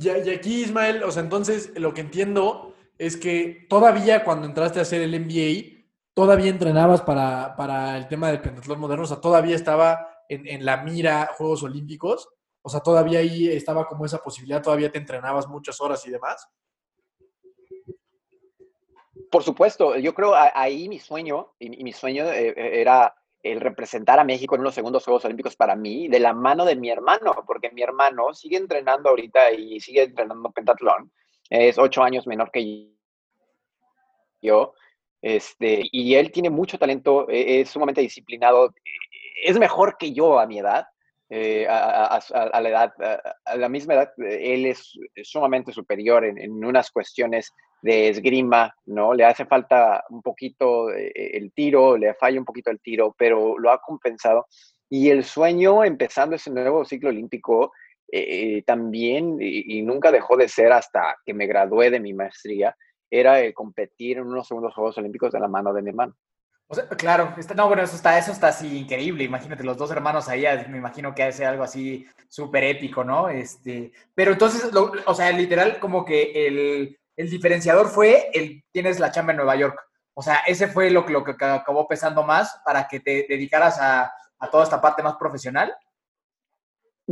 Y, 0.00 0.08
aquí, 0.30 0.62
Ismael, 0.62 1.02
o 1.02 1.10
sea, 1.10 1.22
entonces 1.22 1.72
lo 1.76 1.94
que 1.94 2.00
entiendo 2.00 2.74
es 2.98 3.16
que 3.16 3.66
todavía 3.68 4.24
cuando 4.24 4.46
entraste 4.46 4.78
a 4.78 4.82
hacer 4.82 5.02
el 5.02 5.18
MBA, 5.20 5.84
todavía 6.14 6.50
entrenabas 6.50 7.02
para, 7.02 7.96
el 7.96 8.08
tema 8.08 8.28
del 8.28 8.40
pentatlón 8.40 8.80
moderno, 8.80 9.04
o 9.04 9.06
sea, 9.06 9.20
todavía 9.20 9.54
estaba 9.54 10.24
en, 10.28 10.46
en, 10.46 10.64
la 10.64 10.78
mira 10.78 11.30
Juegos 11.36 11.62
Olímpicos, 11.62 12.28
o 12.62 12.68
sea, 12.68 12.80
todavía 12.80 13.20
ahí 13.20 13.48
estaba 13.48 13.86
como 13.86 14.04
esa 14.06 14.18
posibilidad, 14.18 14.62
todavía 14.62 14.90
te 14.90 14.98
entrenabas 14.98 15.46
muchas 15.46 15.80
horas 15.80 16.04
y 16.06 16.10
demás. 16.10 16.48
Por 19.30 19.42
supuesto, 19.42 19.96
yo 19.96 20.14
creo 20.14 20.34
ahí 20.34 20.88
mi 20.88 20.98
sueño, 20.98 21.54
y 21.58 21.82
mi 21.82 21.92
sueño 21.92 22.24
eh, 22.24 22.48
eh, 22.48 22.80
era 22.80 23.14
el 23.52 23.60
representar 23.60 24.18
a 24.18 24.24
México 24.24 24.56
en 24.56 24.62
los 24.62 24.74
segundos 24.74 25.04
Juegos 25.04 25.24
Olímpicos 25.24 25.56
para 25.56 25.76
mí, 25.76 26.08
de 26.08 26.20
la 26.20 26.32
mano 26.32 26.64
de 26.64 26.76
mi 26.76 26.90
hermano, 26.90 27.44
porque 27.46 27.70
mi 27.70 27.82
hermano 27.82 28.34
sigue 28.34 28.56
entrenando 28.56 29.10
ahorita 29.10 29.52
y 29.52 29.80
sigue 29.80 30.02
entrenando 30.02 30.50
pentatlón. 30.50 31.12
Es 31.48 31.78
ocho 31.78 32.02
años 32.02 32.26
menor 32.26 32.50
que 32.50 32.90
yo. 34.42 34.74
Este, 35.22 35.82
y 35.90 36.14
él 36.14 36.30
tiene 36.30 36.50
mucho 36.50 36.78
talento, 36.78 37.28
e, 37.28 37.60
es 37.60 37.70
sumamente 37.70 38.00
disciplinado, 38.00 38.74
es 39.42 39.58
mejor 39.58 39.96
que 39.98 40.12
yo 40.12 40.38
a 40.38 40.46
mi 40.46 40.58
edad, 40.58 40.86
eh, 41.28 41.66
a, 41.68 42.20
la 42.60 42.68
edad, 42.68 42.92
a, 43.44 43.56
la 43.56 43.68
misma 43.68 43.94
edad, 43.94 44.12
él 44.18 44.66
es 44.66 44.92
sumamente 45.24 45.72
superior 45.72 46.24
en, 46.24 46.38
en 46.38 46.64
unas 46.64 46.90
cuestiones 46.90 47.52
de 47.82 48.08
esgrima, 48.08 48.74
¿no? 48.86 49.14
Le 49.14 49.24
hace 49.24 49.44
falta 49.44 50.04
un 50.10 50.22
poquito 50.22 50.90
eh, 50.90 51.12
el 51.14 51.52
tiro, 51.52 51.96
le 51.96 52.14
falla 52.14 52.38
un 52.38 52.44
poquito 52.44 52.70
el 52.70 52.80
tiro, 52.80 53.14
pero 53.18 53.58
lo 53.58 53.70
ha 53.70 53.80
compensado. 53.80 54.46
Y 54.88 55.10
el 55.10 55.24
sueño, 55.24 55.84
empezando 55.84 56.36
ese 56.36 56.50
nuevo 56.50 56.84
ciclo 56.84 57.08
olímpico, 57.08 57.72
eh, 58.10 58.62
también, 58.64 59.38
y, 59.40 59.82
nunca 59.82 60.12
dejó 60.12 60.36
de 60.36 60.48
ser 60.48 60.72
hasta 60.72 61.16
que 61.24 61.34
me 61.34 61.46
gradué 61.46 61.90
de 61.90 62.00
mi 62.00 62.12
maestría, 62.14 62.76
era 63.10 63.40
el 63.40 63.52
competir 63.52 64.18
en 64.18 64.26
unos 64.26 64.46
segundos 64.46 64.74
Juegos 64.74 64.98
Olímpicos 64.98 65.32
de 65.32 65.40
la 65.40 65.48
mano 65.48 65.72
de 65.72 65.82
mi 65.82 65.90
hermano. 65.90 66.14
Claro, 66.98 67.32
no, 67.54 67.68
bueno, 67.68 67.84
eso 67.84 67.94
está, 67.94 68.18
eso 68.18 68.32
está 68.32 68.48
así 68.48 68.78
increíble. 68.78 69.22
Imagínate, 69.22 69.62
los 69.62 69.76
dos 69.76 69.90
hermanos 69.92 70.28
ahí, 70.28 70.44
me 70.68 70.78
imagino 70.78 71.14
que 71.14 71.22
hace 71.22 71.46
algo 71.46 71.62
así 71.62 72.04
súper 72.28 72.64
épico, 72.64 73.04
¿no? 73.04 73.28
Este, 73.28 73.92
pero 74.14 74.32
entonces, 74.32 74.68
o 75.06 75.14
sea, 75.14 75.30
literal, 75.30 75.78
como 75.78 76.04
que 76.04 76.46
el, 76.46 76.98
el 77.16 77.30
diferenciador 77.30 77.88
fue 77.88 78.30
el 78.34 78.64
tienes 78.72 78.98
la 78.98 79.12
chamba 79.12 79.32
en 79.32 79.38
Nueva 79.38 79.56
York. 79.56 79.80
O 80.14 80.22
sea, 80.22 80.36
ese 80.46 80.68
fue 80.68 80.90
lo, 80.90 81.06
lo 81.08 81.22
que 81.22 81.32
acabó 81.44 81.86
pesando 81.86 82.22
más 82.24 82.60
para 82.64 82.88
que 82.88 83.00
te 83.00 83.26
dedicaras 83.28 83.78
a, 83.80 84.12
toda 84.50 84.64
esta 84.64 84.80
parte 84.80 85.02
más 85.02 85.16
profesional. 85.16 85.74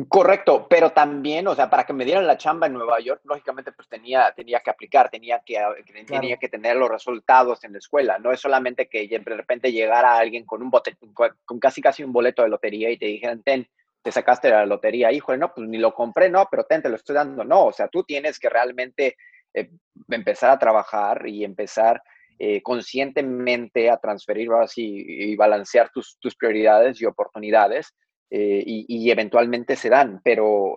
Correcto, 0.09 0.67
pero 0.69 0.91
también, 0.91 1.47
o 1.47 1.55
sea, 1.55 1.71
para 1.71 1.85
que 1.85 1.93
me 1.93 2.05
dieran 2.05 2.27
la 2.27 2.37
chamba 2.37 2.67
en 2.67 2.73
Nueva 2.73 2.99
York, 2.99 3.21
lógicamente 3.23 3.71
pues 3.71 3.89
tenía, 3.89 4.33
tenía 4.35 4.59
que 4.59 4.71
aplicar, 4.71 5.09
tenía 5.09 5.41
que, 5.47 5.57
tenía 6.05 6.37
que 6.37 6.49
tener 6.49 6.75
los 6.75 6.91
resultados 6.91 7.63
en 7.63 7.73
la 7.73 7.79
escuela. 7.79 8.19
No 8.19 8.33
es 8.33 8.41
solamente 8.41 8.89
que 8.89 9.07
de 9.07 9.19
repente 9.19 9.71
llegara 9.71 10.19
alguien 10.19 10.45
con 10.45 10.63
un 10.63 10.71
bote, 10.71 10.97
con 11.45 11.61
casi 11.61 11.81
casi 11.81 12.03
un 12.03 12.13
boleto 12.13 12.43
de 12.43 12.49
lotería 12.49 12.91
y 12.91 12.99
te 12.99 13.07
dijeran, 13.07 13.45
ten, 13.45 13.69
te 14.03 14.11
sacaste 14.11 14.51
la 14.51 14.67
lotería, 14.67 15.13
híjole, 15.13 15.39
no, 15.39 15.55
pues 15.55 15.69
ni 15.69 15.79
lo 15.79 15.95
compré, 15.95 16.29
no, 16.29 16.49
pero 16.51 16.65
ten, 16.65 16.83
te 16.83 16.89
lo 16.89 16.97
estoy 16.97 17.15
dando. 17.15 17.45
No, 17.45 17.67
o 17.67 17.73
sea, 17.73 17.87
tú 17.87 18.03
tienes 18.03 18.41
que 18.41 18.49
realmente 18.49 19.17
eh, 19.55 19.71
empezar 20.09 20.51
a 20.51 20.59
trabajar 20.59 21.29
y 21.29 21.45
empezar 21.45 22.03
eh, 22.41 22.61
conscientemente 22.63 23.89
a 23.91 23.99
transferir 23.99 24.51
así 24.61 25.05
y 25.07 25.37
balancear 25.37 25.91
tus, 25.91 26.19
tus 26.19 26.35
prioridades 26.35 27.01
y 27.01 27.05
oportunidades 27.05 27.95
eh, 28.31 28.63
y, 28.67 29.11
eventualmente 29.11 29.77
se 29.77 29.91
dan. 29.91 30.21
Pero 30.25 30.77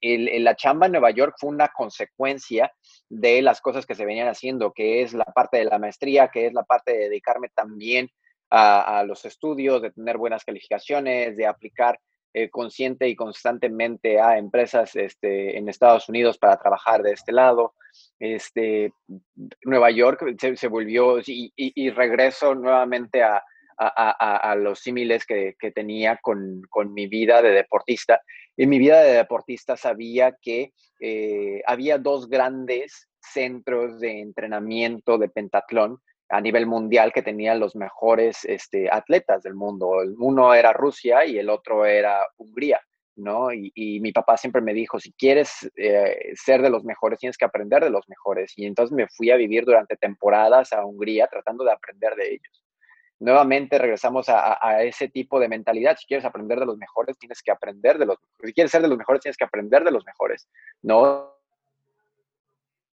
el, 0.00 0.44
la 0.44 0.56
chamba 0.56 0.86
en 0.86 0.92
Nueva 0.92 1.10
York 1.10 1.34
fue 1.38 1.50
una 1.50 1.68
consecuencia 1.68 2.72
de 3.08 3.42
las 3.42 3.60
cosas 3.60 3.86
que 3.86 3.94
se 3.94 4.04
venían 4.04 4.28
haciendo, 4.28 4.72
que 4.72 5.02
es 5.02 5.14
la 5.14 5.24
parte 5.24 5.58
de 5.58 5.64
la 5.64 5.78
maestría, 5.78 6.28
que 6.28 6.46
es 6.46 6.52
la 6.52 6.64
parte 6.64 6.92
de 6.92 7.08
dedicarme 7.08 7.48
también 7.54 8.08
a, 8.50 8.98
a 8.98 9.04
los 9.04 9.24
estudios, 9.24 9.82
de 9.82 9.92
tener 9.92 10.18
buenas 10.18 10.44
calificaciones, 10.44 11.36
de 11.36 11.46
aplicar 11.46 11.98
eh, 12.32 12.48
consciente 12.48 13.08
y 13.08 13.16
constantemente 13.16 14.20
a 14.20 14.38
empresas 14.38 14.94
este, 14.94 15.58
en 15.58 15.68
Estados 15.68 16.08
Unidos 16.08 16.38
para 16.38 16.56
trabajar 16.60 17.02
de 17.02 17.10
este 17.10 17.32
lado. 17.32 17.74
Este, 18.20 18.92
Nueva 19.64 19.90
York 19.90 20.22
se, 20.38 20.68
volvió 20.68 21.18
y, 21.26 21.90
regreso 21.90 22.54
nuevamente 22.54 23.24
a, 23.24 23.42
a, 23.80 24.54
los 24.56 24.80
símiles 24.80 25.24
que, 25.24 25.54
tenía 25.74 26.18
con, 26.20 26.62
con, 26.68 26.92
mi 26.92 27.06
vida 27.06 27.40
de 27.40 27.50
deportista. 27.50 28.20
En 28.56 28.68
mi 28.68 28.78
vida 28.78 29.00
de 29.02 29.14
deportista 29.14 29.76
sabía 29.76 30.36
que 30.40 30.72
eh, 31.00 31.62
había 31.66 31.98
dos 31.98 32.28
grandes 32.28 33.08
centros 33.20 34.00
de 34.00 34.20
entrenamiento 34.20 35.16
de 35.16 35.28
pentatlón 35.28 35.98
a 36.28 36.40
nivel 36.40 36.66
mundial 36.66 37.12
que 37.12 37.22
tenían 37.22 37.58
los 37.58 37.74
mejores 37.74 38.44
este, 38.44 38.88
atletas 38.90 39.42
del 39.42 39.54
mundo. 39.54 39.90
Uno 40.18 40.54
era 40.54 40.72
Rusia 40.72 41.24
y 41.24 41.38
el 41.38 41.48
otro 41.50 41.86
era 41.86 42.20
Hungría, 42.36 42.80
¿no? 43.16 43.52
Y, 43.52 43.98
mi 44.00 44.12
papá 44.12 44.36
siempre 44.36 44.62
me 44.62 44.72
dijo, 44.74 45.00
si 45.00 45.12
quieres 45.12 45.70
eh, 45.76 46.32
ser 46.34 46.62
de 46.62 46.70
los 46.70 46.84
mejores, 46.84 47.18
tienes 47.18 47.36
que 47.36 47.46
aprender 47.46 47.82
de 47.82 47.90
los 47.90 48.08
mejores. 48.08 48.52
Y 48.56 48.66
entonces 48.66 48.94
me 48.94 49.08
fui 49.08 49.30
a 49.30 49.36
vivir 49.36 49.64
durante 49.64 49.96
temporadas 49.96 50.72
a 50.72 50.84
Hungría 50.84 51.26
tratando 51.26 51.64
de 51.64 51.72
aprender 51.72 52.14
de 52.14 52.34
ellos. 52.34 52.62
Nuevamente 53.20 53.78
regresamos 53.78 54.28
a, 54.28 54.82
ese 54.82 55.08
tipo 55.08 55.38
de 55.38 55.48
mentalidad. 55.48 55.96
Si 55.98 56.06
quieres 56.06 56.24
aprender 56.24 56.58
de 56.58 56.64
los 56.66 56.78
mejores, 56.78 57.18
tienes 57.18 57.42
que 57.42 57.50
aprender 57.50 57.98
de 57.98 58.06
los 58.06 58.16
Si 58.42 58.52
quieres 58.54 58.72
ser 58.72 58.80
de 58.80 58.88
los 58.88 58.96
mejores, 58.96 59.20
tienes 59.20 59.36
que 59.36 59.44
aprender 59.44 59.84
de 59.84 59.90
los 59.90 60.06
mejores, 60.06 60.48
¿no? 60.82 61.36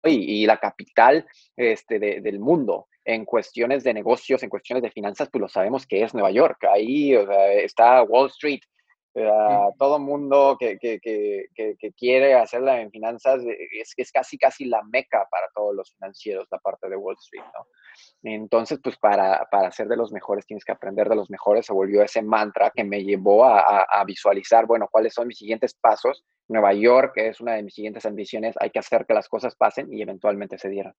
Y, 0.05 0.47
la 0.47 0.59
capital 0.59 1.27
este, 1.57 1.99
del 1.99 2.39
mundo 2.39 2.87
en 3.05 3.25
cuestiones 3.25 3.83
de 3.83 3.95
negocios, 3.95 4.43
en 4.43 4.49
cuestiones 4.49 4.83
de 4.83 4.91
finanzas, 4.91 5.29
pues 5.31 5.41
lo 5.41 5.49
sabemos 5.49 5.87
que 5.87 6.03
es 6.03 6.15
Nueva 6.15 6.31
York. 6.31 6.65
Ahí 6.73 7.15
está 7.15 8.03
Wall 8.03 8.29
Street. 8.29 8.61
Todo 9.79 9.99
mundo 9.99 10.57
que, 10.59 10.79
que, 10.79 10.99
que, 11.01 11.47
que, 11.55 11.93
quiere 11.93 12.35
hacerla 12.35 12.81
en 12.81 12.91
finanzas 12.91 13.45
eh, 13.45 13.57
es, 13.81 13.93
es 13.97 14.11
casi 14.11 14.39
casi 14.39 14.65
la 14.65 14.83
meca 14.85 15.27
para 15.31 15.49
todos 15.55 15.75
los 15.75 15.93
financieros, 15.93 16.49
la 16.51 16.59
parte 16.59 16.89
de 16.89 16.97
Wall 16.97 17.17
Street, 17.21 17.45
¿no? 17.45 17.67
Entonces, 18.23 18.81
pues 18.83 18.97
para, 18.97 19.47
para 19.51 19.71
ser 19.71 19.89
de 19.89 19.97
los 19.97 20.13
mejores 20.13 20.47
tienes 20.47 20.65
que 20.65 20.73
aprender 20.73 21.09
de 21.09 21.17
los 21.17 21.29
mejores. 21.29 21.67
Se 21.67 21.75
volvió 21.75 22.03
ese 22.03 22.23
mantra 22.23 22.73
que 22.75 22.85
me 22.85 23.05
llevó 23.05 23.45
a, 23.45 23.83
a, 23.83 24.05
visualizar, 24.05 24.67
bueno, 24.67 24.89
cuáles 24.91 25.13
son 25.13 25.29
mis 25.29 25.39
siguientes 25.39 25.75
pasos 25.75 26.25
Nueva 26.49 26.73
York 26.75 27.13
es 27.17 27.41
una 27.41 27.55
de 27.55 27.63
mis 27.63 27.75
siguientes 27.75 28.07
ambiciones. 28.07 28.55
Hay 28.61 28.71
que 28.71 28.79
hacer 28.79 29.07
que 29.07 29.15
las 29.15 29.29
cosas 29.29 29.57
pasen 29.57 29.93
y 29.93 30.03
eventualmente 30.03 30.59
se 30.59 30.69
dieran. 30.69 30.95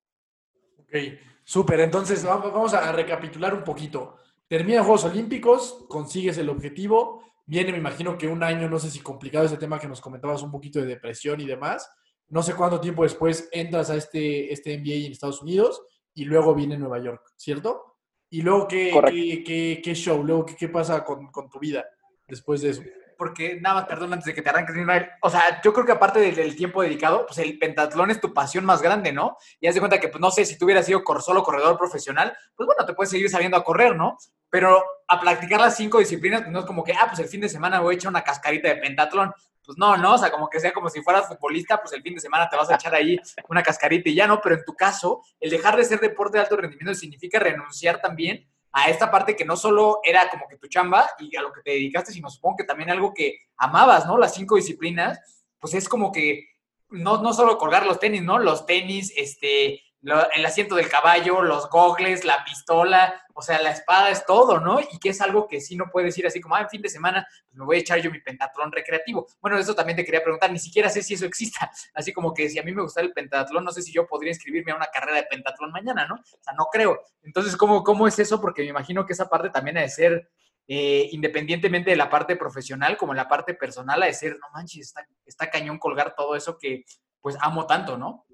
Ok, 0.79 0.95
súper. 1.43 1.79
Entonces, 1.81 2.25
vamos 2.25 2.73
a 2.73 2.91
recapitular 2.91 3.53
un 3.53 3.63
poquito. 3.63 4.17
Termina 4.47 4.83
Juegos 4.83 5.05
Olímpicos, 5.05 5.85
consigues 5.87 6.37
el 6.37 6.49
objetivo. 6.49 7.23
Viene, 7.45 7.71
me 7.71 7.77
imagino 7.77 8.17
que 8.17 8.27
un 8.27 8.43
año, 8.43 8.69
no 8.69 8.79
sé 8.79 8.89
si 8.89 8.99
complicado 8.99 9.45
ese 9.45 9.57
tema 9.57 9.79
que 9.79 9.87
nos 9.87 10.01
comentabas, 10.01 10.43
un 10.43 10.51
poquito 10.51 10.79
de 10.79 10.85
depresión 10.85 11.41
y 11.41 11.45
demás. 11.45 11.89
No 12.29 12.41
sé 12.41 12.55
cuánto 12.55 12.79
tiempo 12.79 13.03
después 13.03 13.49
entras 13.51 13.89
a 13.89 13.95
este, 13.95 14.51
este 14.51 14.77
NBA 14.77 15.05
en 15.05 15.11
Estados 15.11 15.41
Unidos 15.41 15.81
y 16.13 16.25
luego 16.25 16.55
viene 16.55 16.77
Nueva 16.77 16.99
York, 16.99 17.21
¿cierto? 17.35 17.97
Y 18.29 18.41
luego, 18.41 18.67
¿qué, 18.67 19.43
qué, 19.45 19.81
qué, 19.83 19.93
show? 19.93 20.23
Luego, 20.23 20.45
¿qué, 20.45 20.55
qué 20.55 20.69
pasa 20.69 21.03
con, 21.03 21.27
con 21.27 21.49
tu 21.49 21.59
vida 21.59 21.85
después 22.27 22.61
de 22.61 22.69
eso? 22.69 22.81
porque 23.23 23.59
nada 23.61 23.75
más, 23.75 23.85
perdón, 23.85 24.11
antes 24.13 24.25
de 24.25 24.33
que 24.33 24.41
te 24.41 24.49
arranques, 24.49 24.75
o 25.21 25.29
sea, 25.29 25.61
yo 25.63 25.73
creo 25.73 25.85
que 25.85 25.91
aparte 25.93 26.19
del, 26.19 26.55
tiempo 26.55 26.81
dedicado, 26.81 27.25
pues 27.25 27.37
el 27.39 27.57
pentatlón 27.57 28.11
es 28.11 28.19
tu 28.19 28.33
pasión 28.33 28.65
más 28.65 28.81
grande, 28.81 29.13
¿no? 29.13 29.37
Y 29.59 29.67
haz 29.67 29.75
de 29.75 29.79
cuenta 29.79 29.99
que, 29.99 30.09
pues 30.09 30.19
no 30.19 30.31
sé, 30.31 30.45
si 30.45 30.57
tú 30.57 30.65
hubieras 30.65 30.85
sido 30.85 31.01
solo 31.21 31.43
corredor 31.43 31.77
profesional, 31.77 32.35
pues 32.55 32.67
bueno, 32.67 32.85
te 32.85 32.93
puedes 32.93 33.11
seguir 33.11 33.29
sabiendo 33.29 33.57
a 33.57 33.63
correr, 33.63 33.95
¿no? 33.95 34.17
Pero 34.53 34.85
a 35.07 35.19
practicar 35.19 35.59
las 35.59 35.75
cinco 35.75 35.97
disciplinas, 35.97 36.41
pues 36.41 36.51
no 36.53 36.59
es 36.59 36.65
como 36.65 36.83
que, 36.83 36.93
ah, 36.93 37.07
pues 37.07 37.17
el 37.17 37.27
fin 37.27 37.41
de 37.41 37.49
semana 37.49 37.79
voy 37.79 37.95
a 37.95 37.97
echar 37.97 38.11
una 38.11 38.23
cascarita 38.23 38.67
de 38.67 38.75
pentatlón. 38.75 39.33
Pues 39.65 39.79
no, 39.79 39.97
no, 39.97 40.13
o 40.13 40.17
sea, 40.19 40.29
como 40.29 40.47
que 40.47 40.59
sea 40.59 40.71
como 40.71 40.89
si 40.89 41.01
fueras 41.01 41.27
futbolista, 41.27 41.81
pues 41.81 41.91
el 41.93 42.03
fin 42.03 42.13
de 42.13 42.21
semana 42.21 42.47
te 42.47 42.55
vas 42.55 42.69
a 42.69 42.75
echar 42.75 42.93
ahí 42.93 43.17
una 43.49 43.63
cascarita 43.63 44.09
y 44.11 44.13
ya 44.13 44.27
no, 44.27 44.39
pero 44.41 44.53
en 44.53 44.63
tu 44.63 44.75
caso, 44.75 45.23
el 45.39 45.49
dejar 45.49 45.75
de 45.75 45.83
ser 45.83 45.99
deporte 45.99 46.37
de 46.37 46.43
alto 46.43 46.55
rendimiento 46.55 46.93
significa 46.93 47.39
renunciar 47.39 47.99
también 47.99 48.47
a 48.73 48.89
esta 48.89 49.09
parte 49.09 49.35
que 49.35 49.43
no 49.43 49.57
solo 49.57 50.01
era 50.03 50.29
como 50.29 50.47
que 50.47 50.57
tu 50.57 50.67
chamba 50.67 51.09
y 51.17 51.35
a 51.35 51.41
lo 51.41 51.51
que 51.51 51.61
te 51.61 51.71
dedicaste, 51.71 52.13
sino 52.13 52.29
supongo 52.29 52.57
que 52.57 52.65
también 52.65 52.91
algo 52.91 53.11
que 53.11 53.39
amabas, 53.57 54.05
¿no? 54.05 54.19
Las 54.19 54.35
cinco 54.35 54.55
disciplinas, 54.55 55.19
pues 55.57 55.73
es 55.73 55.89
como 55.89 56.11
que 56.11 56.45
no, 56.91 57.23
no 57.23 57.33
solo 57.33 57.57
colgar 57.57 57.87
los 57.87 57.99
tenis, 57.99 58.21
¿no? 58.21 58.37
Los 58.37 58.67
tenis, 58.67 59.11
este, 59.17 59.81
el 60.03 60.45
asiento 60.45 60.75
del 60.75 60.89
caballo, 60.89 61.41
los 61.41 61.69
gogles, 61.69 62.25
la 62.25 62.43
pistola, 62.43 63.23
o 63.33 63.41
sea, 63.41 63.61
la 63.61 63.71
espada 63.71 64.09
es 64.09 64.25
todo, 64.25 64.59
¿no? 64.59 64.79
Y 64.79 64.99
que 64.99 65.09
es 65.09 65.21
algo 65.21 65.47
que 65.47 65.61
sí 65.61 65.75
no 65.75 65.85
puedes 65.91 66.17
ir 66.17 66.27
así 66.27 66.41
como, 66.41 66.55
ah, 66.55 66.61
en 66.61 66.69
fin 66.69 66.81
de 66.81 66.89
semana, 66.89 67.25
pues 67.47 67.57
me 67.57 67.65
voy 67.65 67.77
a 67.77 67.79
echar 67.79 67.99
yo 67.99 68.11
mi 68.11 68.19
pentatlón 68.19 68.71
recreativo. 68.71 69.27
Bueno, 69.39 69.57
eso 69.57 69.73
también 69.73 69.95
te 69.95 70.03
quería 70.03 70.21
preguntar, 70.21 70.51
ni 70.51 70.59
siquiera 70.59 70.89
sé 70.89 71.01
si 71.01 71.13
eso 71.13 71.25
exista. 71.25 71.71
Así 71.93 72.11
como 72.11 72.33
que 72.33 72.49
si 72.49 72.59
a 72.59 72.63
mí 72.63 72.73
me 72.73 72.81
gusta 72.81 73.01
el 73.01 73.13
pentatlón, 73.13 73.63
no 73.63 73.71
sé 73.71 73.81
si 73.81 73.93
yo 73.93 74.05
podría 74.05 74.31
inscribirme 74.31 74.73
a 74.73 74.75
una 74.75 74.87
carrera 74.87 75.17
de 75.17 75.23
pentatlón 75.23 75.71
mañana, 75.71 76.05
¿no? 76.05 76.15
O 76.15 76.43
sea, 76.43 76.53
no 76.53 76.65
creo. 76.71 76.99
Entonces, 77.21 77.55
¿cómo, 77.55 77.83
cómo 77.83 78.07
es 78.07 78.19
eso? 78.19 78.41
Porque 78.41 78.61
me 78.61 78.69
imagino 78.69 79.05
que 79.05 79.13
esa 79.13 79.29
parte 79.29 79.49
también 79.49 79.77
ha 79.77 79.81
de 79.81 79.89
ser, 79.89 80.29
eh, 80.67 81.07
independientemente 81.11 81.91
de 81.91 81.97
la 81.97 82.09
parte 82.09 82.35
profesional, 82.35 82.97
como 82.97 83.13
la 83.13 83.27
parte 83.27 83.53
personal, 83.53 84.03
ha 84.03 84.07
de 84.07 84.13
ser, 84.13 84.33
no 84.33 84.47
manches, 84.53 84.87
está, 84.87 85.07
está 85.25 85.49
cañón 85.49 85.79
colgar 85.79 86.13
todo 86.15 86.35
eso 86.35 86.57
que 86.57 86.83
pues 87.21 87.37
amo 87.39 87.65
tanto, 87.65 87.97
¿no? 87.97 88.25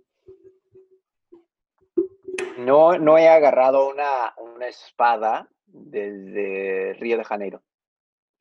No, 2.58 2.97
no 2.97 3.17
he 3.17 3.28
agarrado 3.28 3.89
una, 3.89 4.67
espada 4.67 5.47
desde 5.65 6.93
Río 6.99 7.17
de 7.17 7.23
Janeiro. 7.23 7.63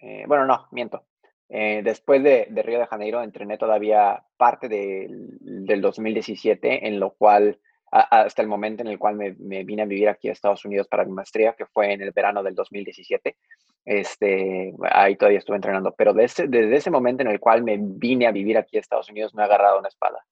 Eh, 0.01 0.25
bueno, 0.27 0.45
no, 0.45 0.67
miento. 0.73 1.05
Eh, 1.49 1.81
después 1.83 2.23
de, 2.23 2.49
Río 2.51 2.79
de 2.79 2.87
Janeiro 2.87 3.23
entrené 3.23 3.57
todavía 3.57 4.23
parte 4.37 4.69
del 4.69 5.81
2017, 5.81 6.89
en 6.89 7.01
lo 7.01 7.15
cual, 7.15 7.59
hasta 7.91 8.43
el 8.43 8.49
momento 8.49 8.83
en 8.83 8.89
el 8.89 8.99
cual 8.99 9.17
me, 9.17 9.31
vine 9.65 9.83
a 9.83 9.87
vivir 9.87 10.09
aquí 10.09 10.29
a 10.29 10.33
Estados 10.33 10.65
Unidos 10.65 10.89
para 10.89 11.05
mi 11.05 11.13
maestría, 11.13 11.55
que 11.55 11.67
fue 11.67 11.93
en 11.93 12.03
el 12.03 12.11
verano 12.11 12.43
del 12.43 12.55
2017. 12.55 13.37
Este, 13.85 14.75
ahí 14.91 15.17
todavía 15.17 15.39
estuve 15.39 15.57
entrenando, 15.57 15.95
pero 15.97 16.13
desde, 16.13 16.49
desde 16.49 16.77
ese 16.77 16.91
momento 16.91 17.23
en 17.23 17.31
el 17.31 17.41
cual 17.41 17.63
me 17.63 17.79
vine 17.81 18.27
a 18.27 18.33
vivir 18.33 18.59
aquí 18.59 18.77
a 18.77 18.81
Estados 18.81 19.09
Unidos, 19.09 19.35
me 19.35 19.43
he 19.43 19.47
agarrado 19.47 19.79
una 19.79 19.89
espada. 19.89 20.25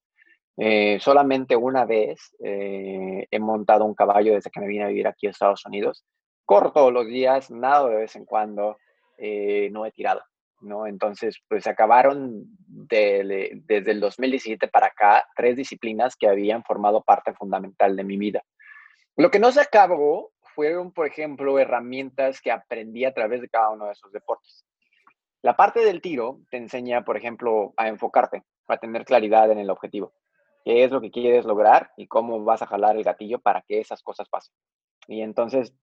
Eh, 0.59 0.97
solamente 0.99 1.55
una 1.55 1.85
vez 1.85 2.35
eh, 2.43 3.27
he 3.29 3.39
montado 3.39 3.85
un 3.85 3.93
caballo 3.93 4.33
desde 4.33 4.49
que 4.49 4.59
me 4.59 4.65
vine 4.67 4.85
a 4.85 4.87
vivir 4.87 5.07
aquí 5.07 5.27
a 5.27 5.29
Estados 5.29 5.63
Unidos. 5.65 6.03
Corro 6.45 6.71
todos 6.71 6.91
los 6.91 7.05
días, 7.05 7.51
nado 7.51 7.89
de 7.89 7.97
vez 7.97 8.15
en 8.15 8.25
cuando, 8.25 8.77
eh, 9.19 9.69
no 9.71 9.85
he 9.85 9.91
tirado, 9.91 10.23
¿no? 10.61 10.87
Entonces, 10.87 11.37
pues 11.47 11.67
acabaron 11.67 12.45
desde 12.57 13.61
el 13.67 13.99
2017 13.99 14.67
para 14.69 14.87
acá 14.87 15.27
tres 15.35 15.55
disciplinas 15.55 16.15
que 16.15 16.27
habían 16.27 16.63
formado 16.63 17.03
parte 17.03 17.33
fundamental 17.33 17.95
de 17.95 18.03
mi 18.03 18.17
vida. 18.17 18.41
Lo 19.15 19.29
que 19.29 19.39
no 19.39 19.51
se 19.51 19.61
acabó 19.61 20.31
fueron, 20.55 20.91
por 20.91 21.05
ejemplo, 21.05 21.59
herramientas 21.59 22.41
que 22.41 22.51
aprendí 22.51 23.05
a 23.05 23.13
través 23.13 23.41
de 23.41 23.49
cada 23.49 23.69
uno 23.69 23.85
de 23.85 23.91
esos 23.91 24.11
deportes. 24.11 24.65
La 25.43 25.55
parte 25.55 25.81
del 25.81 26.01
tiro 26.01 26.39
te 26.49 26.57
enseña, 26.57 27.03
por 27.03 27.15
ejemplo, 27.15 27.73
a 27.77 27.89
enfocarte, 27.89 28.43
a 28.67 28.77
tener 28.77 29.05
claridad 29.05 29.51
en 29.51 29.59
el 29.59 29.69
objetivo 29.69 30.13
qué 30.67 30.83
es 30.83 30.91
lo 30.91 30.99
que 30.99 31.11
quieres 31.11 31.45
lograr 31.45 31.91
y 31.95 32.07
cómo 32.07 32.43
vas 32.43 32.61
a 32.61 32.65
jalar 32.65 32.97
el 32.97 33.03
gatillo 33.05 33.39
para 33.39 33.61
que 33.61 33.79
esas 33.79 34.03
cosas 34.03 34.27
pasen. 34.27 34.53
Y 35.07 35.21
entonces 35.21 35.73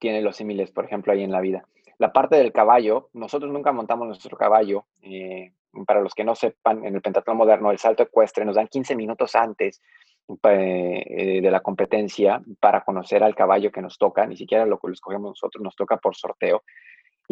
tiene 0.00 0.20
los 0.20 0.34
símiles, 0.34 0.72
por 0.72 0.84
ejemplo, 0.84 1.12
ahí 1.12 1.22
en 1.22 1.30
la 1.30 1.40
vida. 1.40 1.64
La 1.98 2.12
parte 2.12 2.34
del 2.34 2.50
caballo, 2.50 3.08
nosotros 3.12 3.52
nunca 3.52 3.70
montamos 3.70 4.08
nuestro 4.08 4.36
caballo. 4.36 4.86
Eh, 5.00 5.52
para 5.86 6.00
los 6.00 6.12
que 6.12 6.24
no 6.24 6.34
sepan, 6.34 6.84
en 6.84 6.96
el 6.96 7.00
pentatlón 7.00 7.36
moderno, 7.36 7.70
el 7.70 7.78
salto 7.78 8.02
ecuestre 8.02 8.44
nos 8.44 8.56
dan 8.56 8.66
15 8.66 8.96
minutos 8.96 9.36
antes 9.36 9.80
eh, 10.42 11.40
de 11.40 11.50
la 11.50 11.60
competencia 11.60 12.42
para 12.58 12.82
conocer 12.82 13.22
al 13.22 13.36
caballo 13.36 13.70
que 13.70 13.80
nos 13.80 13.96
toca, 13.96 14.26
ni 14.26 14.36
siquiera 14.36 14.66
lo 14.66 14.80
que 14.80 14.88
lo 14.88 14.92
escogemos 14.92 15.30
nosotros, 15.30 15.62
nos 15.62 15.76
toca 15.76 15.98
por 15.98 16.16
sorteo. 16.16 16.64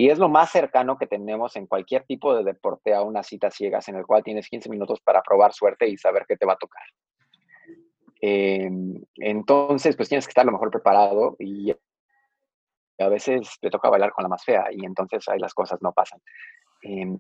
Y 0.01 0.09
es 0.09 0.19
lo 0.19 0.31
más 0.31 0.51
cercano 0.51 0.97
que 0.97 1.07
tenemos 1.07 1.57
en 1.57 1.67
cualquier 1.67 2.05
tipo 2.05 2.35
de 2.35 2.43
deporte 2.43 2.95
a 2.95 3.03
una 3.03 3.23
cita 3.23 3.51
ciegas 3.51 3.87
en 3.91 3.97
el 3.97 4.07
cual 4.07 4.25
tienes 4.25 4.49
15 4.49 4.71
minutos 4.71 4.99
para 5.03 5.23
probar 5.23 5.53
suerte 5.53 5.87
y 5.87 5.99
saber 5.99 6.25
qué 6.27 6.39
te 6.39 6.47
va 6.47 6.55
a 6.55 6.57
tocar. 6.57 6.83
Em, 8.19 8.95
entonces, 9.17 9.97
pues 9.97 10.09
tienes 10.09 10.25
que 10.27 10.31
estar 10.31 10.47
lo 10.47 10.53
mejor 10.53 10.71
preparado 10.71 11.37
y 11.39 11.71
a 12.99 13.09
veces 13.11 13.59
te 13.61 13.69
toca 13.69 13.91
bailar 13.91 14.13
con 14.13 14.23
la 14.23 14.31
más 14.31 14.43
fea 14.43 14.69
y 14.73 14.87
entonces 14.87 15.29
ahí 15.29 15.39
las 15.39 15.53
cosas 15.53 15.83
no 15.83 15.93
pasan. 15.93 16.23
Em, 16.81 17.19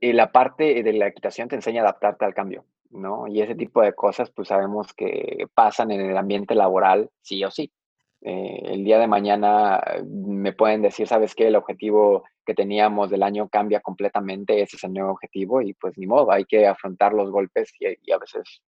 y 0.00 0.14
la 0.14 0.32
parte 0.32 0.82
de 0.82 0.92
la 0.94 1.08
equitación 1.08 1.48
te 1.48 1.56
enseña 1.56 1.82
a 1.82 1.84
adaptarte 1.84 2.24
al 2.24 2.32
cambio, 2.32 2.64
¿no? 2.88 3.26
Y 3.26 3.42
ese 3.42 3.56
tipo 3.56 3.82
de 3.82 3.92
cosas, 3.92 4.30
pues 4.30 4.48
sabemos 4.48 4.94
que 4.94 5.48
pasan 5.52 5.90
en 5.90 6.00
el 6.00 6.16
ambiente 6.16 6.54
laboral, 6.54 7.10
sí 7.20 7.44
o 7.44 7.50
sí. 7.50 7.70
Eh, 8.24 8.62
el 8.66 8.84
día 8.84 8.98
de 9.00 9.08
mañana 9.08 9.82
me 10.06 10.52
pueden 10.52 10.80
decir, 10.82 11.08
¿sabes 11.08 11.34
qué? 11.34 11.48
El 11.48 11.56
objetivo 11.56 12.24
que 12.46 12.54
teníamos 12.54 13.10
del 13.10 13.22
año 13.22 13.48
cambia 13.48 13.80
completamente, 13.80 14.62
ese 14.62 14.76
es 14.76 14.84
el 14.84 14.92
nuevo 14.92 15.10
objetivo 15.10 15.60
y 15.60 15.74
pues 15.74 15.98
ni 15.98 16.06
modo, 16.06 16.30
hay 16.30 16.44
que 16.44 16.66
afrontar 16.66 17.12
los 17.14 17.30
golpes 17.30 17.72
y, 17.80 18.12
a 18.12 18.18
veces 18.18 18.62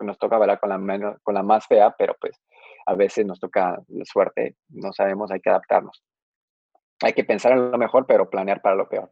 nos 0.00 0.18
toca 0.18 0.38
bailar 0.38 0.60
con 0.60 0.70
la, 0.70 1.18
con 1.22 1.34
la 1.34 1.42
más 1.42 1.66
fea, 1.66 1.94
pero 1.98 2.16
pues 2.20 2.40
a 2.86 2.94
veces 2.94 3.26
nos 3.26 3.40
toca 3.40 3.80
la 3.88 4.04
suerte, 4.04 4.56
no 4.68 4.92
sabemos, 4.92 5.30
hay 5.30 5.40
que 5.40 5.50
adaptarnos. 5.50 6.02
Hay 7.02 7.12
que 7.12 7.24
pensar 7.24 7.52
en 7.52 7.70
lo 7.70 7.78
mejor, 7.78 8.06
pero 8.06 8.28
planear 8.28 8.60
para 8.60 8.76
lo 8.76 8.88
peor. 8.88 9.10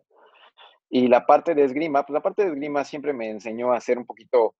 Y 0.90 1.08
la 1.08 1.26
parte 1.26 1.54
de 1.54 1.64
esgrima, 1.64 2.04
pues 2.04 2.14
la 2.14 2.22
parte 2.22 2.42
de 2.42 2.50
esgrima 2.50 2.84
siempre 2.84 3.12
me 3.12 3.30
enseñó 3.30 3.72
a 3.72 3.80
ser 3.80 3.98
un 3.98 4.06
poquito 4.06 4.54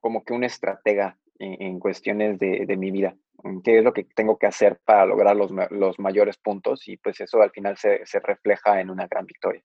como 0.00 0.22
que 0.22 0.34
un 0.34 0.44
estratega 0.44 1.18
en, 1.38 1.78
cuestiones 1.78 2.38
de, 2.38 2.66
de 2.66 2.76
mi 2.76 2.90
vida 2.90 3.16
qué 3.62 3.78
es 3.78 3.84
lo 3.84 3.92
que 3.92 4.04
tengo 4.04 4.36
que 4.36 4.46
hacer 4.46 4.80
para 4.84 5.06
lograr 5.06 5.36
los, 5.36 5.50
los 5.70 5.98
mayores 5.98 6.36
puntos 6.38 6.86
y 6.88 6.96
pues 6.96 7.20
eso 7.20 7.40
al 7.40 7.50
final 7.50 7.76
se, 7.76 8.04
se, 8.04 8.20
refleja 8.20 8.80
en 8.80 8.90
una 8.90 9.06
gran 9.06 9.26
victoria, 9.26 9.62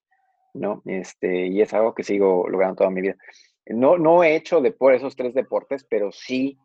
¿no? 0.53 0.81
Este, 0.85 1.47
y 1.47 1.61
es 1.61 1.73
algo 1.73 1.93
que 1.93 2.03
sigo 2.03 2.47
logrando 2.47 2.75
toda 2.75 2.91
mi 2.91 3.01
vida. 3.01 3.15
No, 3.65 3.97
no 3.97 4.23
he 4.23 4.35
hecho 4.35 4.61
de 4.61 4.71
por 4.71 4.93
esos 4.93 5.15
tres 5.15 5.33
deportes, 5.33 5.85
pero 5.89 6.11
sí 6.11 6.57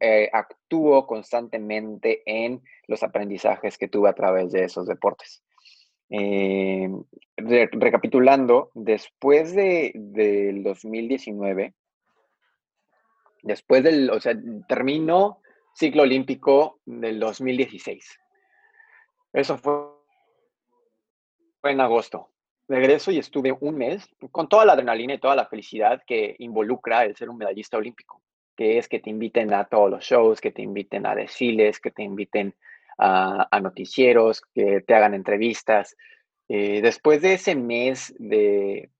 eh, 0.00 0.30
actúo 0.32 1.06
constantemente 1.06 2.22
en 2.24 2.62
los 2.86 3.02
aprendizajes 3.02 3.76
que 3.76 3.88
tuve 3.88 4.08
a 4.08 4.14
través 4.14 4.52
de 4.52 4.64
esos 4.64 4.86
deportes. 4.86 5.42
Eh, 6.10 6.88
recapitulando, 7.36 8.70
después 8.74 9.54
de, 9.54 9.92
del 9.94 10.62
2019, 10.62 11.74
después 13.42 13.82
del, 13.82 14.10
o 14.10 14.20
sea, 14.20 14.34
termino 14.68 15.40
ciclo 15.72 16.02
olímpico 16.02 16.80
del 16.84 17.20
2016. 17.20 18.18
Eso 19.32 19.58
fue, 19.58 19.72
en 21.64 21.80
agosto. 21.80 22.30
Regreso 22.66 23.10
y 23.10 23.18
estuve 23.18 23.56
un 23.60 23.76
mes 23.76 24.08
con 24.30 24.48
toda 24.48 24.64
la 24.64 24.74
adrenalina 24.74 25.14
y 25.14 25.18
toda 25.18 25.36
la 25.36 25.46
felicidad 25.46 26.02
que 26.06 26.36
involucra 26.38 27.04
el 27.04 27.16
ser 27.16 27.30
un 27.30 27.38
medallista 27.38 27.78
olímpico, 27.78 28.20
que 28.56 28.78
es 28.78 28.88
que 28.88 29.00
te 29.00 29.10
inviten 29.10 29.54
a 29.54 29.64
todos 29.64 29.90
los 29.90 30.04
shows, 30.04 30.40
que 30.40 30.50
te 30.50 30.62
inviten 30.62 31.06
a 31.06 31.14
desfiles, 31.14 31.80
que 31.80 31.90
te 31.90 32.02
inviten 32.02 32.54
a, 32.98 33.60
noticieros, 33.62 34.42
que 34.52 34.80
te 34.80 34.94
hagan 34.94 35.14
entrevistas. 35.14 35.96
Eh, 36.48 36.80
después 36.82 37.22
de 37.22 37.34
ese 37.34 37.54
mes 37.54 38.14
de, 38.18 38.90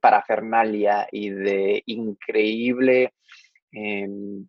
parafernalia 0.00 1.08
y 1.10 1.30
de 1.30 1.82
increíble 1.86 3.12
em, 3.72 4.46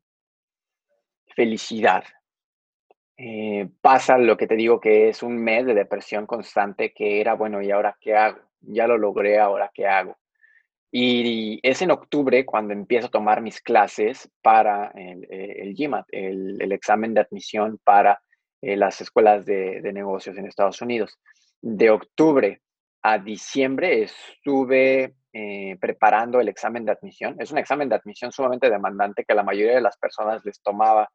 felicidad. 1.36 2.04
Eh, 3.18 3.70
pasa 3.82 4.18
lo 4.18 4.38
que 4.38 4.48
te 4.48 4.56
digo 4.56 4.80
que 4.80 5.10
es 5.10 5.24
un 5.24 5.38
mes 5.38 5.66
de 5.66 5.74
depresión 5.74 6.26
constante 6.26 6.94
que 6.94 7.22
era, 7.22 7.36
bueno, 7.36 7.62
¿y 7.62 7.72
ahora 7.72 7.98
qué 8.00 8.16
hago? 8.16 8.40
Ya 8.62 8.88
lo 8.88 8.98
logré, 8.98 9.40
¿ahora 9.40 9.72
qué 9.74 9.88
hago? 9.88 10.18
Y 10.92 11.60
es 11.64 11.82
en 11.82 11.92
octubre 11.92 12.46
cuando 12.46 12.74
empiezo 12.74 13.08
a 13.08 13.12
tomar 13.12 13.42
mis 13.42 13.62
clases 13.62 14.30
para 14.42 14.92
el, 14.96 15.26
el 15.30 15.74
GMAT, 15.76 16.06
el, 16.12 16.72
examen 16.72 17.14
de 17.14 17.22
admisión 17.22 17.80
para 17.84 18.22
las 18.62 19.02
escuelas 19.02 19.46
de, 19.46 19.82
de 19.82 19.94
negocios 19.94 20.38
en 20.38 20.46
Estados 20.46 20.82
Unidos. 20.82 21.20
De 21.62 21.90
octubre 21.90 22.62
a 23.04 23.20
diciembre 23.20 24.04
estuve 24.04 25.16
eh, 25.34 25.78
preparando 25.80 26.39
el 26.39 26.48
examen 26.48 26.86
de 26.86 26.94
admisión. 26.94 27.36
Es 27.38 27.52
un 27.52 27.58
examen 27.58 27.89
de 27.89 27.96
admisión 27.96 28.32
sumamente 28.32 28.70
demandante 28.70 29.26
que 29.26 29.36
la 29.36 29.44
mayoría 29.44 29.76
de 29.76 29.82
las 29.82 29.98
personas 29.98 30.44
les 30.46 30.62
tomaba 30.62 31.10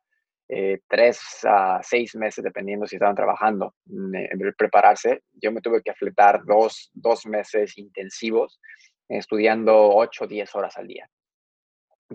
eh, 0.50 0.80
tres 0.86 1.20
a 1.44 1.80
seis 1.82 2.14
meses, 2.14 2.44
dependiendo 2.44 2.86
si 2.86 2.96
estaban 2.96 3.16
trabajando, 3.16 3.74
mm, 3.86 4.14
en 4.14 4.54
prepararse. 4.56 5.22
Yo 5.32 5.50
me 5.50 5.62
tuve 5.62 5.82
que 5.82 5.90
afletar 5.90 6.44
dos, 6.44 6.90
dos 6.92 7.26
meses 7.26 7.76
intensivos, 7.78 8.60
estudiando 9.08 9.94
ocho 9.94 10.24
o 10.24 10.26
diez 10.26 10.54
horas 10.54 10.76
al 10.76 10.86
día 10.86 11.08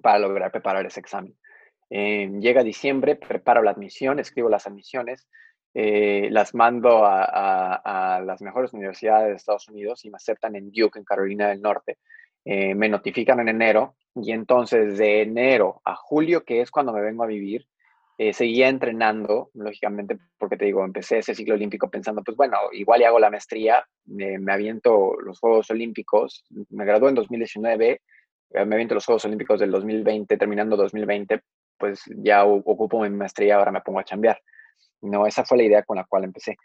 para 0.01 0.19
lograr 0.19 0.51
preparar 0.51 0.85
ese 0.85 0.99
examen. 0.99 1.35
Eh, 1.89 2.29
llega 2.39 2.63
diciembre, 2.63 3.15
preparo 3.15 3.61
la 3.61 3.71
admisión, 3.71 4.19
escribo 4.19 4.49
las 4.49 4.67
admisiones, 4.67 5.27
eh, 5.75 6.27
las 6.29 6.53
mando 6.53 7.03
a, 7.03 8.21
las 8.23 8.41
mejores 8.41 8.73
universidades 8.73 9.29
de 9.29 9.35
Estados 9.35 9.67
Unidos 9.69 10.05
y 10.05 10.09
me 10.09 10.17
aceptan 10.17 10.55
en 10.55 10.71
Duke, 10.71 10.99
en 10.99 11.05
Carolina 11.05 11.49
del 11.49 11.61
Norte. 11.61 11.97
Eh, 12.45 12.75
me 12.75 12.89
notifican 12.89 13.39
en 13.39 13.49
enero 13.49 13.95
y 14.15 14.31
entonces 14.31 14.97
de 14.97 15.21
enero 15.21 15.81
a 15.83 15.95
julio, 15.95 16.43
que 16.43 16.61
es 16.61 16.69
cuando 16.69 16.93
me 16.93 17.01
vengo 17.01 17.23
a 17.23 17.27
vivir, 17.27 17.65
eh, 18.19 18.33
seguía 18.33 18.69
entrenando, 18.69 19.49
lógicamente, 19.55 20.17
porque 20.37 20.57
te 20.57 20.65
digo, 20.65 20.85
empecé 20.85 21.17
ese 21.17 21.33
ciclo 21.33 21.55
olímpico 21.55 21.89
pensando, 21.89 22.21
pues 22.23 22.37
bueno, 22.37 22.57
igual 22.73 23.01
y 23.01 23.05
hago 23.05 23.17
la 23.17 23.31
maestría, 23.31 23.83
me 24.05 24.53
aviento 24.53 25.15
los 25.19 25.39
Juegos 25.39 25.71
Olímpicos, 25.71 26.45
me 26.69 26.85
gradué 26.85 27.09
en 27.09 27.15
2019, 27.15 28.01
me 28.51 28.75
aviento 28.75 28.93
los 28.93 29.05
Juegos 29.05 29.25
Olímpicos 29.25 29.59
del 29.59 29.71
2020, 29.71 30.37
terminando 30.37 30.77
2020, 30.77 31.41
pues 31.79 32.03
ya 32.17 32.45
ocupo 32.45 33.01
mi 33.01 33.09
maestría, 33.09 33.55
ahora 33.55 33.71
me 33.71 33.81
pongo 33.81 33.99
a 33.99 34.03
chambear. 34.03 34.39
No, 35.03 35.27
esa 35.27 35.43
fue 35.43 35.57
la 35.57 35.63
idea 35.63 35.83
con 35.83 35.97
la 35.97 36.05
cual 36.05 36.23
empecé. 36.23 36.55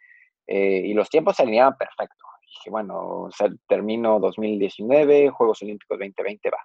Eh, 0.46 0.82
y 0.86 0.94
los 0.94 1.10
tiempos 1.10 1.36
se 1.36 1.42
alineaban 1.42 1.76
perfecto. 1.76 2.24
Dije, 2.40 2.70
bueno, 2.70 3.28
termino 3.68 4.18
2019, 4.18 5.28
Juegos 5.30 5.62
Olímpicos 5.62 5.98
2020 5.98 6.50
va. 6.50 6.58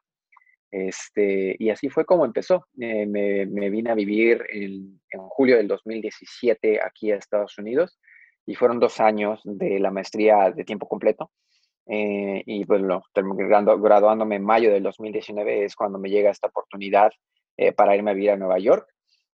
Este, 0.72 1.56
y 1.60 1.70
así 1.70 1.90
fue 1.90 2.06
como 2.06 2.26
empezó. 2.26 2.68
Eh, 2.80 3.06
me, 3.06 3.46
me, 3.46 3.70
vine 3.70 3.92
a 3.92 3.96
vivir 3.96 4.46
en, 4.50 5.00
julio 5.30 5.58
del 5.58 5.68
2017 5.68 6.80
aquí 6.82 7.12
a 7.12 7.18
Estados 7.18 7.58
Unidos 7.58 8.00
y 8.46 8.56
fueron 8.56 8.80
dos 8.80 9.00
años 9.00 9.42
de 9.44 9.80
la 9.80 9.92
maestría 9.92 10.52
de 10.52 10.64
tiempo 10.64 10.88
completo. 10.88 11.32
Eh, 11.86 12.44
y 12.46 12.64
bueno, 12.64 13.04
graduando, 13.14 13.80
graduándome 13.80 14.38
en 14.38 14.44
mayo 14.46 14.72
del 14.72 14.84
2019 14.84 15.66
es 15.66 15.76
cuando 15.76 16.00
me 16.00 16.10
llega 16.10 16.32
esta 16.32 16.48
oportunidad 16.48 17.12
para 17.76 17.96
irme 17.96 18.12
a 18.12 18.14
vivir 18.16 18.32
a 18.32 18.38
Nueva 18.38 18.58
York 18.58 18.93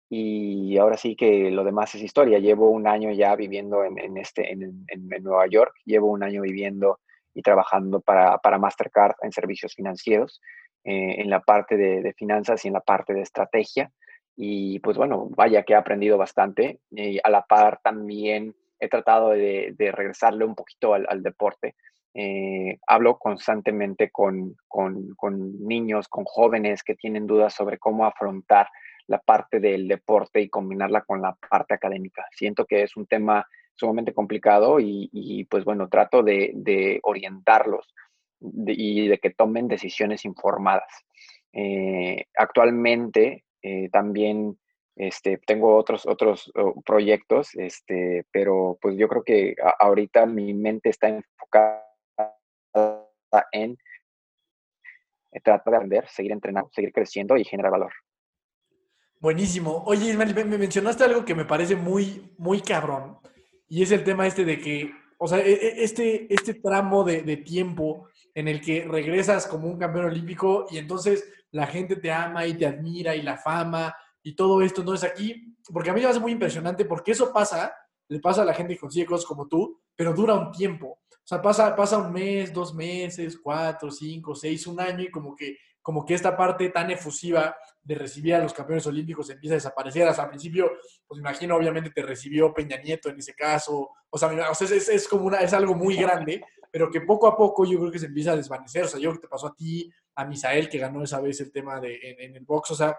y 0.10 0.76
ahora 0.78 0.98
sí 0.98 1.16
que 1.16 1.52
lo 1.52 1.64
demás 1.64 1.94
es 1.94 2.02
historia. 2.02 2.40
Llevo 2.40 2.70
un 2.70 2.88
año 2.88 3.12
ya 3.12 3.36
viviendo 3.36 3.84
en, 3.84 4.18
este, 4.18 4.52
en, 4.52 4.86
Nueva 5.22 5.46
York, 5.48 5.76
llevo 5.86 6.08
un 6.08 6.24
año 6.24 6.42
viviendo 6.42 7.00
y 7.36 7.44
trabajando 7.44 8.02
para, 8.02 8.40
para 8.40 8.58
Mastercard 8.58 9.14
en 9.22 9.32
servicios 9.32 9.76
financieros, 9.76 10.42
eh, 10.84 11.22
en 11.22 11.30
la 11.30 11.42
parte 11.42 11.78
de, 11.78 12.14
finanzas 12.14 12.66
y 12.66 12.70
en 12.70 12.74
la 12.74 12.82
parte 12.82 13.14
de 13.14 13.22
estrategia. 13.22 13.92
Y 14.36 14.80
pues 14.80 14.98
bueno, 14.98 15.28
vaya 15.30 15.62
que 15.64 15.74
he 15.74 15.76
aprendido 15.76 16.18
bastante. 16.18 16.80
Y 16.90 17.20
a 17.24 17.30
la 17.30 17.44
par 17.44 17.80
también 17.84 18.56
he 18.80 18.90
tratado 18.90 19.30
de, 19.30 19.76
regresarle 19.78 20.44
un 20.44 20.56
poquito 20.56 20.96
al, 20.96 21.22
deporte. 21.22 21.76
Eh, 22.14 22.80
hablo 22.88 23.20
constantemente 23.20 24.10
con, 24.10 24.56
con, 24.68 25.14
con 25.16 25.66
niños, 25.66 26.08
con 26.08 26.26
jóvenes 26.26 26.84
que 26.84 26.96
tienen 26.96 27.28
dudas 27.28 27.54
sobre 27.54 27.78
cómo 27.78 28.06
afrontar 28.06 28.68
la 29.08 29.20
parte 29.20 29.60
del 29.60 29.88
deporte 29.88 30.42
y 30.42 30.50
combinarla 30.50 31.02
con 31.02 31.22
la 31.22 31.36
parte 31.50 31.74
académica. 31.74 32.26
Siento 32.32 32.66
que 32.66 32.84
es 32.84 32.96
un 32.96 33.06
tema 33.06 33.46
sumamente 33.76 34.14
complicado 34.14 34.80
y, 34.80 35.48
pues 35.50 35.64
bueno, 35.64 35.88
trato 35.88 36.22
de, 36.22 37.00
orientarlos 37.04 37.94
y 38.42 39.08
de 39.08 39.18
que 39.18 39.32
tomen 39.32 39.68
decisiones 39.68 40.26
informadas. 40.26 40.92
Eh, 41.54 42.26
actualmente 42.36 43.46
eh, 43.62 43.90
también 43.90 44.60
este, 44.96 45.40
tengo 45.46 45.76
otros, 45.76 46.06
otros 46.06 46.52
proyectos, 46.86 47.56
este, 47.56 48.26
pero 48.32 48.78
pues 48.82 48.96
yo 48.98 49.08
creo 49.08 49.24
que 49.24 49.56
ahorita 49.80 50.26
mi 50.26 50.54
mente 50.54 50.90
está 50.90 51.08
enfocada 51.08 51.89
en 53.52 53.78
eh, 55.32 55.42
tratar 55.42 55.72
de 55.72 55.78
aprender, 55.78 56.08
seguir 56.10 56.32
entrenando, 56.32 56.70
seguir 56.74 56.92
creciendo 56.92 57.38
y 57.38 57.44
generar 57.44 57.72
valor. 57.72 57.94
Buenísimo. 59.20 59.84
Oye, 59.86 60.12
Ismael, 60.12 60.34
me 60.48 60.58
mencionaste 60.58 61.04
algo 61.04 61.26
que 61.26 61.36
me 61.36 61.46
parece 61.46 61.76
muy, 61.76 62.34
muy 62.38 62.62
cabrón. 62.62 63.18
Y 63.68 63.84
es 63.84 63.92
el 63.92 64.04
tema 64.04 64.26
este 64.26 64.46
de 64.46 64.60
que, 64.60 64.92
o 65.18 65.28
sea, 65.28 65.40
e, 65.40 65.52
e, 65.52 65.84
este, 65.84 66.34
este 66.34 66.54
tramo 66.56 67.04
de, 67.04 67.38
tiempo 67.38 68.08
en 68.34 68.48
el 68.48 68.62
que 68.62 68.86
regresas 68.86 69.46
como 69.46 69.68
un 69.68 69.78
campeón 69.78 70.06
olímpico 70.06 70.68
y 70.72 70.78
entonces 70.78 71.30
la 71.52 71.68
gente 71.68 71.98
te 71.98 72.12
ama 72.12 72.46
y 72.46 72.54
te 72.54 72.66
admira 72.66 73.16
y 73.16 73.22
la 73.22 73.38
fama 73.38 73.94
y 74.24 74.36
todo 74.36 74.62
esto. 74.62 74.84
no 74.84 74.94
es 74.94 75.04
aquí, 75.04 75.56
porque 75.72 75.90
a 75.90 75.94
mí 75.94 76.02
me 76.02 76.08
hace 76.08 76.20
muy 76.20 76.32
impresionante 76.32 76.86
porque 76.86 77.12
eso 77.12 77.34
pasa, 77.34 77.74
le 78.08 78.20
pasa 78.20 78.44
a 78.44 78.46
la 78.46 78.54
gente 78.54 78.74
que 78.74 78.80
consigue 78.80 79.06
cosas 79.06 79.26
como 79.26 79.48
tú, 79.48 79.82
pero 79.96 80.14
dura 80.14 80.34
un 80.34 80.52
tiempo. 80.52 81.00
O 81.30 81.36
sea, 81.36 81.42
pasa, 81.44 81.76
pasa 81.76 82.00
un 82.00 82.12
mes, 82.12 82.52
dos 82.52 82.74
meses, 82.74 83.38
cuatro, 83.38 83.92
cinco, 83.92 84.34
seis, 84.34 84.66
un 84.66 84.80
año 84.80 85.04
y 85.04 85.12
como 85.12 85.36
que 85.36 85.58
como 85.80 86.04
que 86.04 86.14
esta 86.14 86.36
parte 86.36 86.70
tan 86.70 86.90
efusiva 86.92 87.56
de 87.84 87.96
recibir 87.96 88.36
a 88.36 88.40
los 88.40 88.52
campeones 88.52 88.86
olímpicos 88.88 89.30
empieza 89.30 89.54
a 89.54 89.58
desaparecer. 89.58 90.08
Hasta 90.08 90.24
al 90.24 90.30
principio, 90.30 90.72
pues 91.08 91.20
imagino, 91.20 91.56
obviamente 91.56 91.92
te 91.92 92.02
recibió 92.02 92.54
Peña 92.54 92.78
Nieto 92.78 93.10
en 93.10 93.20
ese 93.20 93.34
caso. 93.34 93.90
O 94.10 94.18
sea, 94.18 94.32
es, 94.60 94.90
es, 94.90 95.08
como 95.08 95.26
una, 95.26 95.38
es 95.38 95.54
algo 95.54 95.76
muy 95.76 95.96
grande, 95.96 96.44
pero 96.72 96.90
que 96.90 97.02
poco 97.02 97.28
a 97.28 97.38
poco 97.38 97.64
yo 97.64 97.80
creo 97.80 97.92
que 97.92 98.00
se 98.00 98.08
empieza 98.08 98.32
a 98.32 98.36
desvanecer. 98.36 98.86
O 98.86 98.88
sea, 98.88 99.00
yo 99.00 99.14
que 99.14 99.20
te 99.20 99.28
pasó 99.28 99.48
a 99.48 99.56
ti, 99.56 99.92
a 100.16 100.26
Misael, 100.26 100.68
que 100.68 100.80
ganó 100.80 101.04
esa 101.04 101.22
vez 101.22 101.40
el 101.42 101.52
tema 101.52 101.80
de, 101.80 102.00
en, 102.20 102.36
el 102.36 102.44
box. 102.44 102.72
O 102.72 102.76
sea, 102.76 102.98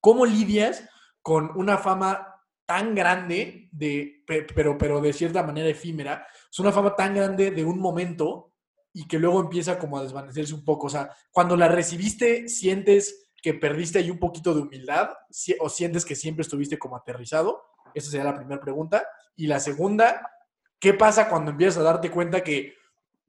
¿cómo 0.00 0.24
lidias 0.24 0.88
con 1.22 1.50
una 1.56 1.78
fama 1.78 2.42
tan 2.64 2.94
grande, 2.94 3.68
de, 3.72 4.22
pero, 4.26 4.78
pero 4.78 5.00
de 5.00 5.12
cierta 5.12 5.42
manera 5.42 5.68
efímera? 5.68 6.26
Es 6.50 6.58
una 6.58 6.72
fama 6.72 6.94
tan 6.96 7.14
grande 7.14 7.50
de 7.50 7.64
un 7.64 7.78
momento 7.78 8.52
y 8.92 9.06
que 9.06 9.18
luego 9.18 9.40
empieza 9.40 9.78
como 9.78 9.98
a 9.98 10.02
desvanecerse 10.02 10.54
un 10.54 10.64
poco. 10.64 10.86
O 10.86 10.90
sea, 10.90 11.10
cuando 11.30 11.56
la 11.56 11.68
recibiste, 11.68 12.48
¿sientes 12.48 13.30
que 13.40 13.54
perdiste 13.54 13.98
ahí 13.98 14.10
un 14.10 14.18
poquito 14.18 14.54
de 14.54 14.62
humildad 14.62 15.10
o 15.60 15.68
sientes 15.68 16.04
que 16.04 16.16
siempre 16.16 16.42
estuviste 16.42 16.78
como 16.78 16.96
aterrizado? 16.96 17.62
Esa 17.94 18.10
sería 18.10 18.24
la 18.24 18.34
primera 18.34 18.60
pregunta. 18.60 19.06
Y 19.36 19.46
la 19.46 19.60
segunda, 19.60 20.30
¿qué 20.80 20.94
pasa 20.94 21.28
cuando 21.28 21.50
empiezas 21.50 21.78
a 21.78 21.82
darte 21.82 22.10
cuenta 22.10 22.42
que, 22.42 22.74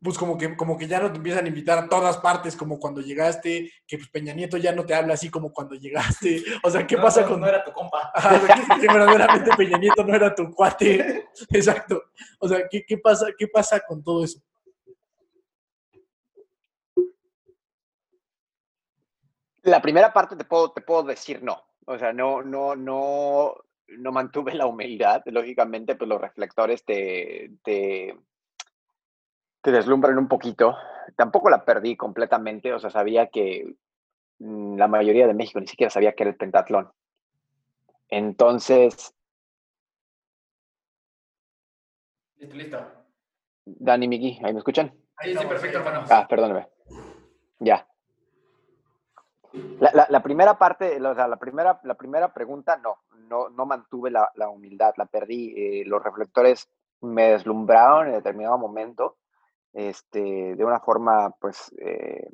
pues 0.02 0.18
como 0.18 0.38
que, 0.38 0.56
como 0.56 0.78
que 0.78 0.88
ya 0.88 1.00
no 1.00 1.12
te 1.12 1.18
empiezan 1.18 1.46
a 1.46 1.50
invitar 1.50 1.78
a 1.78 1.90
todas 1.90 2.18
partes, 2.18 2.56
como 2.56 2.80
cuando 2.80 3.02
llegaste, 3.02 3.72
que 3.86 3.98
pues 3.98 4.10
Peña 4.10 4.34
Nieto 4.34 4.58
ya 4.58 4.72
no 4.72 4.86
te 4.86 4.96
habla 4.96 5.16
así 5.16 5.30
como 5.30 5.52
cuando 5.52 5.76
llegaste? 5.76 6.44
O 6.64 6.70
sea, 6.70 6.86
¿qué 6.88 6.98
pasa 6.98 7.26
con... 7.26 7.40
No 7.40 7.48
era 7.48 7.64
tu 7.64 7.72
compa. 7.72 8.12
que, 8.82 8.88
verdaderamente 8.88 9.52
Peña 9.58 9.78
Nieto 9.78 10.04
no 10.04 10.16
era 10.16 10.34
tu 10.34 10.52
cuate. 10.52 11.28
Exacto. 11.50 12.04
O 12.40 12.48
sea, 12.48 12.68
¿qué, 12.70 12.86
qué, 12.86 12.98
pasa, 12.98 13.28
¿qué 13.38 13.48
pasa 13.48 13.80
con 13.82 14.04
todo 14.04 14.24
eso? 14.24 14.40
La 19.64 19.82
primera 19.82 20.14
parte 20.14 20.36
te 20.36 20.46
puedo, 20.46 20.72
te 20.72 20.82
puedo 20.82 21.04
decir 21.04 21.44
no. 21.44 21.62
O 21.86 21.98
sea, 21.98 22.14
no, 22.14 22.42
no, 22.42 22.76
no, 22.76 23.56
no 23.88 24.12
mantuve 24.12 24.54
la 24.54 24.66
humildad. 24.66 25.22
Lógicamente, 25.26 25.96
pues 25.96 26.08
los 26.08 26.22
reflectores 26.22 26.86
te, 26.86 27.52
te, 27.64 28.16
te 29.62 29.72
deslumbran 29.72 30.18
un 30.18 30.28
poquito. 30.28 30.76
Tampoco 31.16 31.50
la 31.50 31.66
perdí 31.66 31.96
completamente. 31.96 32.74
O 32.74 32.80
sea, 32.80 32.90
sabía 32.90 33.28
que 33.28 33.76
mm, 34.40 34.78
la 34.78 34.88
mayoría 34.88 35.28
de 35.28 35.34
México 35.34 35.60
ni 35.60 35.68
siquiera 35.68 35.90
sabía 35.90 36.14
que 36.14 36.24
era 36.24 36.32
el 36.32 36.38
pentatlón. 36.38 36.92
Entonces. 38.10 39.14
Listo, 42.38 42.56
listo. 42.56 43.00
Dani, 43.66 44.08
Miki, 44.08 44.40
¿ahí 44.44 44.54
me 44.54 44.60
escuchan? 44.60 44.94
Ahí 45.18 45.36
sí, 45.36 45.46
perfecto, 45.46 45.80
hermano. 45.80 46.06
Ah, 46.10 46.26
perdóneme. 46.28 46.68
Ya. 47.60 47.86
La, 49.80 50.22
primera 50.22 50.58
parte, 50.58 51.02
o 51.02 51.16
sea, 51.16 51.28
la 51.28 51.38
primera, 51.38 51.80
la 51.84 51.96
primera 51.96 52.34
pregunta, 52.34 52.78
no, 52.78 52.98
no, 53.28 53.50
no 53.50 53.66
mantuve 53.66 54.12
la, 54.12 54.32
humildad, 54.50 54.94
la 54.98 55.06
perdí. 55.06 55.54
Eh, 55.58 55.84
los 55.86 56.04
reflectores 56.04 56.70
me 57.02 57.32
deslumbraron 57.32 58.08
en 58.08 58.14
determinado 58.14 58.58
momento, 58.58 59.18
este, 59.74 60.56
de 60.56 60.66
una 60.66 60.80
forma, 60.80 61.32
pues, 61.40 61.74
eh, 61.80 62.30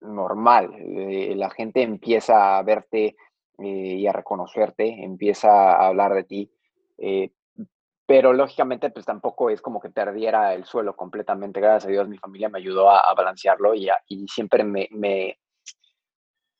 normal. 0.00 0.74
Eh, 0.78 1.34
la 1.36 1.50
gente 1.50 1.82
empieza 1.82 2.58
a 2.58 2.62
verte 2.62 3.16
y 3.56 4.04
a 4.06 4.12
reconocerte, 4.12 5.04
empieza 5.04 5.74
a 5.76 5.86
hablar 5.86 6.12
de 6.14 6.24
ti. 6.24 6.50
pero 8.06 8.32
lógicamente 8.32 8.90
pues 8.90 9.06
tampoco 9.06 9.48
es 9.48 9.62
como 9.62 9.80
que 9.80 9.90
perdiera 9.90 10.54
el 10.54 10.64
suelo 10.64 10.96
completamente. 10.96 11.60
Gracias 11.60 11.86
a 11.86 11.88
Dios 11.88 12.08
mi 12.08 12.18
familia 12.18 12.48
me 12.48 12.58
ayudó 12.58 12.90
a, 12.90 13.14
balancearlo 13.14 13.74
y, 13.74 13.88
siempre 14.28 14.64
me, 14.64 14.88
me, 14.90 15.38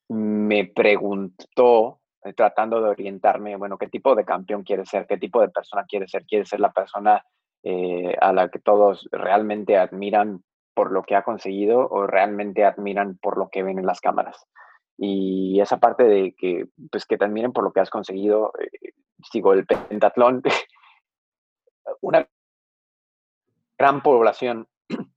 me 0.09 0.67
preguntó, 0.67 2.01
eh, 2.25 2.33
tratando 2.33 2.81
de 2.81 2.89
orientarme, 2.89 3.57
bueno, 3.57 3.77
¿qué 3.77 3.89
tipo 3.89 4.15
de 4.15 4.25
campeón 4.25 4.63
quieres 4.63 4.89
ser? 4.89 5.07
¿Qué 5.07 5.19
tipo 5.19 5.41
de 5.41 5.51
persona 5.51 5.85
quieres 5.85 6.11
ser? 6.11 6.25
¿Quieres 6.25 6.49
ser 6.49 6.61
la 6.61 6.73
persona 6.73 7.23
eh, 7.64 8.16
a 8.20 8.33
la 8.33 8.48
que 8.48 8.59
todos 8.59 9.09
realmente 9.11 9.77
admiran 9.77 10.44
por 10.74 10.92
lo 10.92 11.03
que 11.03 11.16
ha 11.16 11.22
conseguido 11.22 11.88
o 11.88 12.07
realmente 12.07 12.64
admiran 12.64 13.18
por 13.18 13.38
lo 13.38 13.48
que 13.48 13.62
ven 13.62 13.79
en 13.79 13.87
las 13.87 14.00
cámaras? 14.00 14.46
Y 14.96 15.61
esa 15.61 15.79
parte 15.79 16.05
de 16.05 16.35
que, 16.37 16.66
pues, 16.90 17.05
que 17.05 17.18
te 17.18 17.24
admiren 17.24 17.53
por 17.53 17.64
lo 17.64 17.72
que 17.72 17.81
has 17.81 17.90
conseguido, 17.90 18.53
eh, 18.61 18.92
el 19.33 19.66
pentatlón, 19.66 20.42
una 22.00 22.29
gran 23.79 24.03
población 24.03 24.68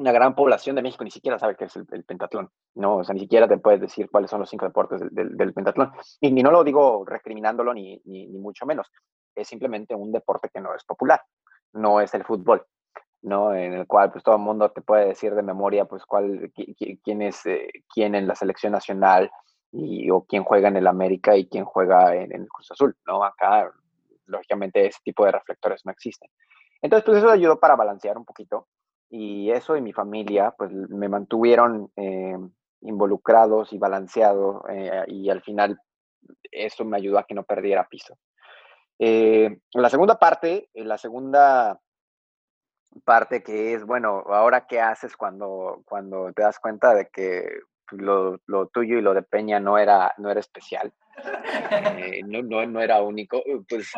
una 0.00 0.12
gran 0.12 0.34
población 0.34 0.76
de 0.76 0.82
México 0.82 1.04
ni 1.04 1.10
siquiera 1.10 1.38
sabe 1.38 1.56
qué 1.56 1.66
es 1.66 1.76
el, 1.76 2.04
pentatlón, 2.04 2.50
¿no? 2.74 2.96
O 2.98 3.04
sea, 3.04 3.14
ni 3.14 3.20
siquiera 3.20 3.46
te 3.46 3.58
puedes 3.58 3.80
decir 3.80 4.08
cuáles 4.10 4.30
son 4.30 4.40
los 4.40 4.48
cinco 4.48 4.64
deportes 4.64 5.02
del, 5.10 5.52
pentatlón. 5.52 5.92
Y, 6.20 6.32
ni 6.32 6.42
no 6.42 6.50
lo 6.50 6.64
digo 6.64 7.04
recriminándolo 7.04 7.74
ni, 7.74 8.00
ni, 8.04 8.26
mucho 8.28 8.64
menos. 8.64 8.90
Es 9.34 9.48
simplemente 9.48 9.94
un 9.94 10.10
deporte 10.10 10.48
que 10.52 10.60
no 10.60 10.74
es 10.74 10.84
popular, 10.84 11.22
no 11.72 12.00
es 12.00 12.12
el 12.14 12.24
fútbol, 12.24 12.66
¿no? 13.22 13.54
En 13.54 13.74
el 13.74 13.86
cual, 13.86 14.12
pues, 14.12 14.24
todo 14.24 14.36
el 14.36 14.42
mundo 14.42 14.70
te 14.70 14.82
puede 14.82 15.06
decir 15.06 15.34
de 15.34 15.42
memoria, 15.42 15.84
pues, 15.84 16.04
cuál, 16.04 16.52
quién 17.02 17.22
es 17.22 17.44
eh, 17.46 17.70
quién 17.92 18.14
en 18.14 18.26
la 18.26 18.34
selección 18.34 18.72
nacional 18.72 19.30
y, 19.72 20.10
o 20.10 20.22
quién 20.22 20.44
juega 20.44 20.68
en 20.68 20.76
el 20.76 20.86
América 20.86 21.36
y 21.36 21.48
quién 21.48 21.64
juega 21.64 22.14
en, 22.14 22.32
el 22.32 22.48
Cruz 22.48 22.70
Azul, 22.70 22.96
¿no? 23.06 23.24
Acá, 23.24 23.70
lógicamente, 24.26 24.86
ese 24.86 25.00
tipo 25.04 25.24
de 25.24 25.32
reflectores 25.32 25.84
no 25.84 25.92
existen. 25.92 26.30
Entonces, 26.82 27.04
pues, 27.04 27.18
eso 27.18 27.30
ayudó 27.30 27.60
para 27.60 27.76
balancear 27.76 28.16
un 28.16 28.24
poquito 28.24 28.66
y 29.10 29.50
eso 29.50 29.76
y 29.76 29.82
mi 29.82 29.92
familia 29.92 30.54
pues 30.56 30.70
me 30.72 31.08
mantuvieron 31.08 31.90
eh, 31.96 32.38
involucrados 32.82 33.72
y 33.72 33.78
balanceado 33.78 34.64
eh, 34.70 35.04
y 35.08 35.28
al 35.28 35.42
final 35.42 35.78
eso 36.50 36.84
me 36.84 36.96
ayudó 36.96 37.18
a 37.18 37.24
que 37.24 37.34
no 37.34 37.42
perdiera 37.42 37.88
piso. 37.88 38.16
Eh, 39.02 39.58
la 39.72 39.88
segunda 39.88 40.18
parte, 40.18 40.68
la 40.74 40.98
segunda 40.98 41.80
parte 43.02 43.42
que 43.42 43.72
es, 43.72 43.86
bueno, 43.86 44.24
ahora 44.26 44.66
qué 44.66 44.78
haces 44.78 45.16
cuando, 45.16 45.80
cuando 45.86 46.30
te 46.34 46.42
das 46.42 46.58
cuenta 46.58 46.92
de 46.92 47.08
que 47.08 47.60
lo, 47.92 48.38
lo 48.44 48.66
tuyo 48.66 48.98
y 48.98 49.00
lo 49.00 49.14
de 49.14 49.22
Peña 49.22 49.58
no 49.58 49.78
era, 49.78 50.12
no 50.18 50.30
era 50.30 50.40
especial, 50.40 50.92
no, 52.26 52.42
no, 52.42 52.66
no, 52.66 52.80
era 52.82 53.00
único, 53.00 53.42
pues 53.66 53.90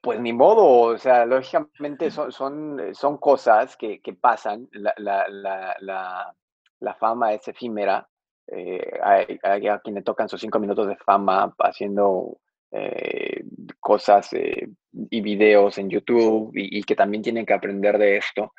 pues 0.00 0.18
ni 0.18 0.32
modo, 0.32 0.64
o 0.94 0.98
sea, 0.98 1.26
lógicamente 1.26 2.10
son, 2.10 2.32
son, 2.32 2.80
eh, 2.80 2.94
son 2.94 3.18
cosas 3.18 3.76
que, 3.76 4.00
que 4.00 4.14
pasan, 4.14 4.66
la, 4.72 4.94
la, 4.96 5.28
la, 5.28 6.34
la, 6.80 6.94
fama 6.94 7.34
es 7.34 7.46
efímera, 7.46 8.08
eh, 8.46 8.98
hay, 9.02 9.68
a 9.68 9.78
quien 9.78 9.94
le 9.94 10.02
tocan 10.02 10.28
sus 10.28 10.40
cinco 10.40 10.58
minutos 10.58 10.88
de 10.88 10.96
fama 10.96 11.54
haciendo 11.58 12.38
eh, 12.72 13.44
cosas 13.80 14.30
y 14.32 15.20
videos 15.20 15.78
en 15.78 15.90
YouTube 15.90 16.52
y, 16.54 16.82
que 16.84 16.96
también 16.96 17.22
tienen 17.22 17.44
que 17.44 17.52
aprender 17.52 17.98
de 17.98 18.16
esto, 18.16 18.52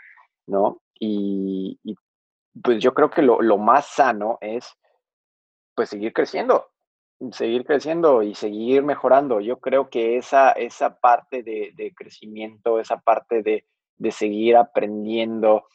¿no? 0.47 0.81
Y, 0.99 1.79
y 1.83 1.95
pues 2.61 2.79
yo 2.79 2.93
creo 2.93 3.09
que 3.09 3.21
lo, 3.21 3.41
lo, 3.41 3.57
más 3.57 3.87
sano 3.87 4.37
es 4.39 4.77
pues 5.75 5.89
seguir 5.89 6.13
creciendo, 6.13 6.67
seguir 7.31 7.65
creciendo 7.65 8.21
y 8.21 8.35
seguir 8.35 8.83
mejorando. 8.83 9.39
Yo 9.39 9.59
creo 9.59 9.89
que 9.89 10.17
esa, 10.17 10.51
esa 10.51 10.99
parte 10.99 11.43
de, 11.43 11.93
crecimiento, 11.95 12.79
esa 12.79 12.99
parte 12.99 13.41
de, 13.41 13.65
seguir 14.11 14.57
aprendiendo, 14.57 15.65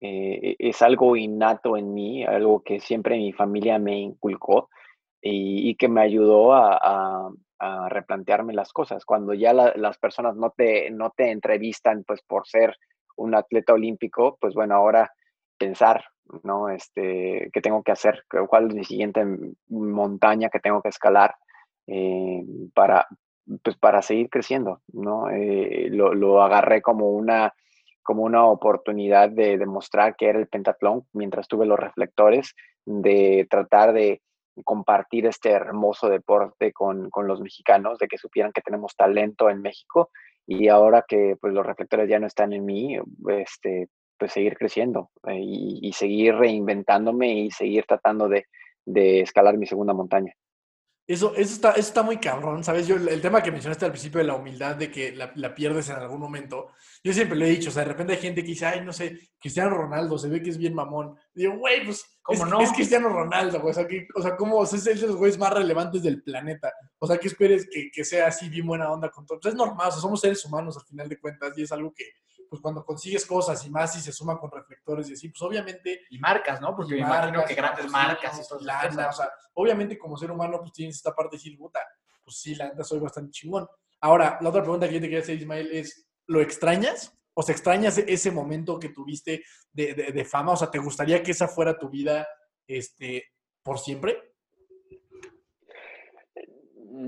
eh, 0.00 0.56
es 0.58 0.82
algo 0.82 1.16
innato 1.16 1.76
en 1.76 1.94
mí, 1.94 2.24
algo 2.24 2.62
que 2.62 2.80
siempre 2.80 3.16
mi 3.16 3.32
familia 3.32 3.78
me 3.78 3.98
inculcó 3.98 4.68
y, 5.20 5.74
que 5.76 5.88
me 5.88 6.02
ayudó 6.02 6.52
a, 6.52 7.30
replantearme 7.88 8.54
las 8.54 8.72
cosas. 8.72 9.04
Cuando 9.04 9.34
ya 9.34 9.52
las 9.52 9.98
personas 9.98 10.36
no 10.36 10.50
te, 10.50 10.90
no 10.90 11.10
te 11.10 11.30
entrevistan 11.30 12.04
pues 12.04 12.22
por 12.22 12.46
ser 12.46 12.76
un 13.16 13.34
atleta 13.34 13.72
olímpico, 13.72 14.38
pues 14.40 14.54
bueno, 14.54 14.76
ahora 14.76 15.12
pensar, 15.58 16.04
¿no? 16.44 16.68
Este, 16.68 17.50
¿qué 17.52 17.60
tengo 17.60 17.82
que 17.82 17.92
hacer? 17.92 18.24
¿Cuál 18.48 18.68
es 18.68 18.74
mi 18.74 18.84
siguiente 18.84 19.24
montaña 19.68 20.48
que 20.48 20.60
tengo 20.60 20.80
que 20.80 20.88
escalar 20.88 21.34
eh, 21.86 22.44
para, 22.74 23.06
pues 23.62 23.76
para 23.76 24.02
seguir 24.02 24.30
creciendo, 24.30 24.80
¿no? 24.92 25.30
Eh, 25.30 25.88
lo, 25.90 26.14
lo, 26.14 26.42
agarré 26.42 26.80
como 26.80 27.10
una, 27.10 27.54
como 28.02 28.22
una 28.22 28.46
oportunidad 28.46 29.30
de 29.30 29.58
demostrar 29.58 30.14
que 30.16 30.28
era 30.28 30.38
el 30.38 30.48
pentatlón 30.48 31.06
mientras 31.12 31.48
tuve 31.48 31.66
los 31.66 31.78
reflectores, 31.78 32.54
de 32.84 33.46
tratar 33.50 33.92
de 33.92 34.22
compartir 34.64 35.26
este 35.26 35.50
hermoso 35.50 36.08
deporte 36.08 36.72
con, 36.72 37.10
con, 37.10 37.26
los 37.26 37.40
mexicanos, 37.40 37.98
de 37.98 38.08
que 38.08 38.18
supieran 38.18 38.52
que 38.52 38.62
tenemos 38.62 38.96
talento 38.96 39.50
en 39.50 39.62
México 39.62 40.10
y 40.46 40.68
ahora 40.68 41.04
que 41.06 41.36
pues, 41.40 41.52
los 41.52 41.64
reflectores 41.64 42.08
ya 42.08 42.18
no 42.18 42.26
están 42.26 42.52
en 42.52 42.64
mí, 42.64 42.98
este, 43.28 43.88
pues 44.18 44.32
seguir 44.32 44.56
creciendo 44.56 45.10
eh, 45.26 45.38
y, 45.38 45.92
seguir 45.92 46.34
reinventándome 46.34 47.32
y 47.32 47.50
seguir 47.50 47.84
tratando 47.86 48.28
de, 48.28 48.46
escalar 49.20 49.58
mi 49.58 49.66
segunda 49.66 49.92
montaña. 49.92 50.34
Eso, 51.08 51.34
eso, 51.36 51.54
está, 51.54 51.70
eso 51.70 51.88
está 51.88 52.02
muy 52.02 52.18
cabrón, 52.18 52.62
¿sabes? 52.62 52.86
Yo, 52.86 52.96
el 52.96 53.22
tema 53.22 53.42
que 53.42 53.50
mencionaste 53.50 53.86
al 53.86 53.92
principio 53.92 54.18
de 54.18 54.26
la 54.26 54.34
humildad, 54.34 54.76
de 54.76 54.90
que 54.90 55.16
la, 55.16 55.54
pierdes 55.54 55.88
en 55.88 55.96
algún 55.96 56.20
momento, 56.20 56.68
yo 57.02 57.14
siempre 57.14 57.38
lo 57.38 57.46
he 57.46 57.48
dicho, 57.48 57.70
o 57.70 57.72
sea, 57.72 57.82
de 57.84 57.88
repente 57.88 58.12
hay 58.12 58.18
gente 58.18 58.42
que 58.42 58.48
dice, 58.48 58.66
ay, 58.66 58.82
no 58.84 58.92
sé, 58.92 59.18
Cristiano 59.40 59.70
Ronaldo, 59.70 60.18
se 60.18 60.28
ve 60.28 60.42
que 60.42 60.50
es 60.50 60.58
bien 60.58 60.74
mamón. 60.74 61.16
digo, 61.32 61.56
güey, 61.56 61.82
pues, 61.82 62.04
¿cómo 62.20 62.44
es, 62.44 62.50
no? 62.50 62.60
Es 62.60 62.72
Cristiano 62.72 63.08
Ronaldo, 63.08 63.58
güey, 63.58 63.70
o 63.70 63.74
sea, 63.74 63.88
que, 63.88 64.06
o 64.14 64.20
sea 64.20 64.36
¿cómo? 64.36 64.62
es 64.62 64.84
de 64.84 64.94
los 64.96 65.16
güeyes 65.16 65.38
más 65.38 65.54
relevantes 65.54 66.02
del 66.02 66.22
planeta. 66.22 66.70
O 66.98 67.06
sea, 67.06 67.16
que 67.16 67.28
esperes 67.28 67.66
que, 67.72 67.90
que 67.90 68.04
sea 68.04 68.26
así 68.26 68.50
bien 68.50 68.66
buena 68.66 68.92
onda 68.92 69.10
con 69.10 69.24
todo. 69.24 69.40
Pues 69.40 69.54
es 69.54 69.58
normal, 69.58 69.88
o 69.88 69.92
sea, 69.92 70.02
somos 70.02 70.20
seres 70.20 70.44
humanos 70.44 70.76
al 70.76 70.84
final 70.84 71.08
de 71.08 71.18
cuentas 71.18 71.56
y 71.56 71.62
es 71.62 71.72
algo 71.72 71.90
que, 71.94 72.04
pues 72.48 72.62
cuando 72.62 72.84
consigues 72.84 73.26
cosas 73.26 73.64
y 73.64 73.70
más 73.70 73.96
y 73.96 74.00
se 74.00 74.12
suma 74.12 74.38
con 74.38 74.50
reflectores 74.50 75.08
y 75.10 75.14
así, 75.14 75.28
pues 75.28 75.42
obviamente... 75.42 76.02
Y 76.10 76.18
marcas, 76.18 76.60
¿no? 76.60 76.74
Porque 76.74 76.94
me 76.94 77.00
imagino 77.00 77.44
que 77.44 77.54
grandes 77.54 77.90
marcas 77.90 78.38
y 78.38 78.48
todo 78.48 78.58
O 78.58 79.12
sea, 79.12 79.30
obviamente 79.54 79.98
como 79.98 80.16
ser 80.16 80.30
humano, 80.30 80.58
pues 80.60 80.72
tienes 80.72 80.96
esta 80.96 81.14
parte 81.14 81.36
de 81.36 81.38
decir, 81.38 81.58
puta, 81.58 81.80
pues 82.24 82.38
sí, 82.38 82.54
la 82.54 82.68
neta 82.68 82.84
soy 82.84 82.98
bastante 82.98 83.30
chingón. 83.30 83.66
Ahora, 84.00 84.38
la 84.40 84.48
otra 84.48 84.62
pregunta 84.62 84.88
que 84.88 84.94
yo 84.94 85.00
te 85.00 85.06
quería 85.06 85.20
hacer, 85.20 85.36
Ismael, 85.36 85.70
es, 85.72 86.06
¿lo 86.26 86.40
extrañas? 86.40 87.12
O 87.34 87.42
sea, 87.42 87.54
¿extrañas 87.54 87.98
ese 87.98 88.30
momento 88.30 88.78
que 88.78 88.90
tuviste 88.90 89.44
de, 89.72 89.94
de 89.94 90.24
fama? 90.24 90.52
O 90.52 90.56
sea, 90.56 90.70
¿te 90.70 90.78
gustaría 90.78 91.22
que 91.22 91.32
esa 91.32 91.48
fuera 91.48 91.78
tu 91.78 91.88
vida 91.88 92.26
este, 92.66 93.32
por 93.62 93.78
siempre? 93.78 94.27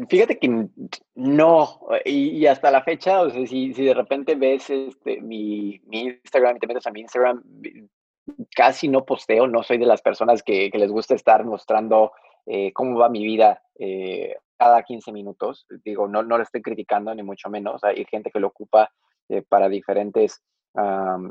Fíjate 0.09 0.39
que 0.39 0.69
no, 1.15 1.81
y, 2.05 2.47
hasta 2.47 2.71
la 2.71 2.83
fecha, 2.83 3.23
o 3.23 3.31
sea, 3.31 3.47
si, 3.47 3.75
si 3.75 3.85
de 3.85 3.95
repente 3.95 4.35
ves 4.35 4.71
este, 4.71 5.21
mi, 5.21 5.81
mi, 5.87 6.03
Instagram 6.03 6.57
y 6.57 6.61
te 6.61 6.67
metes 6.67 6.87
a 6.87 6.91
mi 6.91 7.01
Instagram, 7.01 7.43
casi 8.55 8.89
no 8.89 9.05
posteo, 9.05 9.47
no 9.49 9.63
soy 9.63 9.79
de 9.79 9.87
las 9.87 10.03
personas 10.03 10.43
que, 10.43 10.71
que 10.71 10.79
les 10.79 10.91
gusta 10.91 11.15
estar 11.15 11.45
mostrando 11.45 12.13
eh, 12.47 12.73
cómo 12.73 12.99
va 12.99 13.09
mi 13.09 13.25
vida 13.25 13.63
eh, 13.79 14.37
cada 14.57 14.83
15 14.83 15.13
minutos. 15.13 15.67
Digo, 15.85 16.07
no, 16.07 16.23
no 16.23 16.37
lo 16.37 16.43
estoy 16.43 16.63
criticando, 16.63 17.15
ni 17.15 17.23
mucho 17.23 17.49
menos. 17.49 17.83
Hay 17.83 18.05
gente 18.05 18.31
que 18.31 18.41
lo 18.41 18.49
ocupa 18.49 18.91
eh, 19.29 19.43
para 19.43 19.69
diferentes 19.69 20.43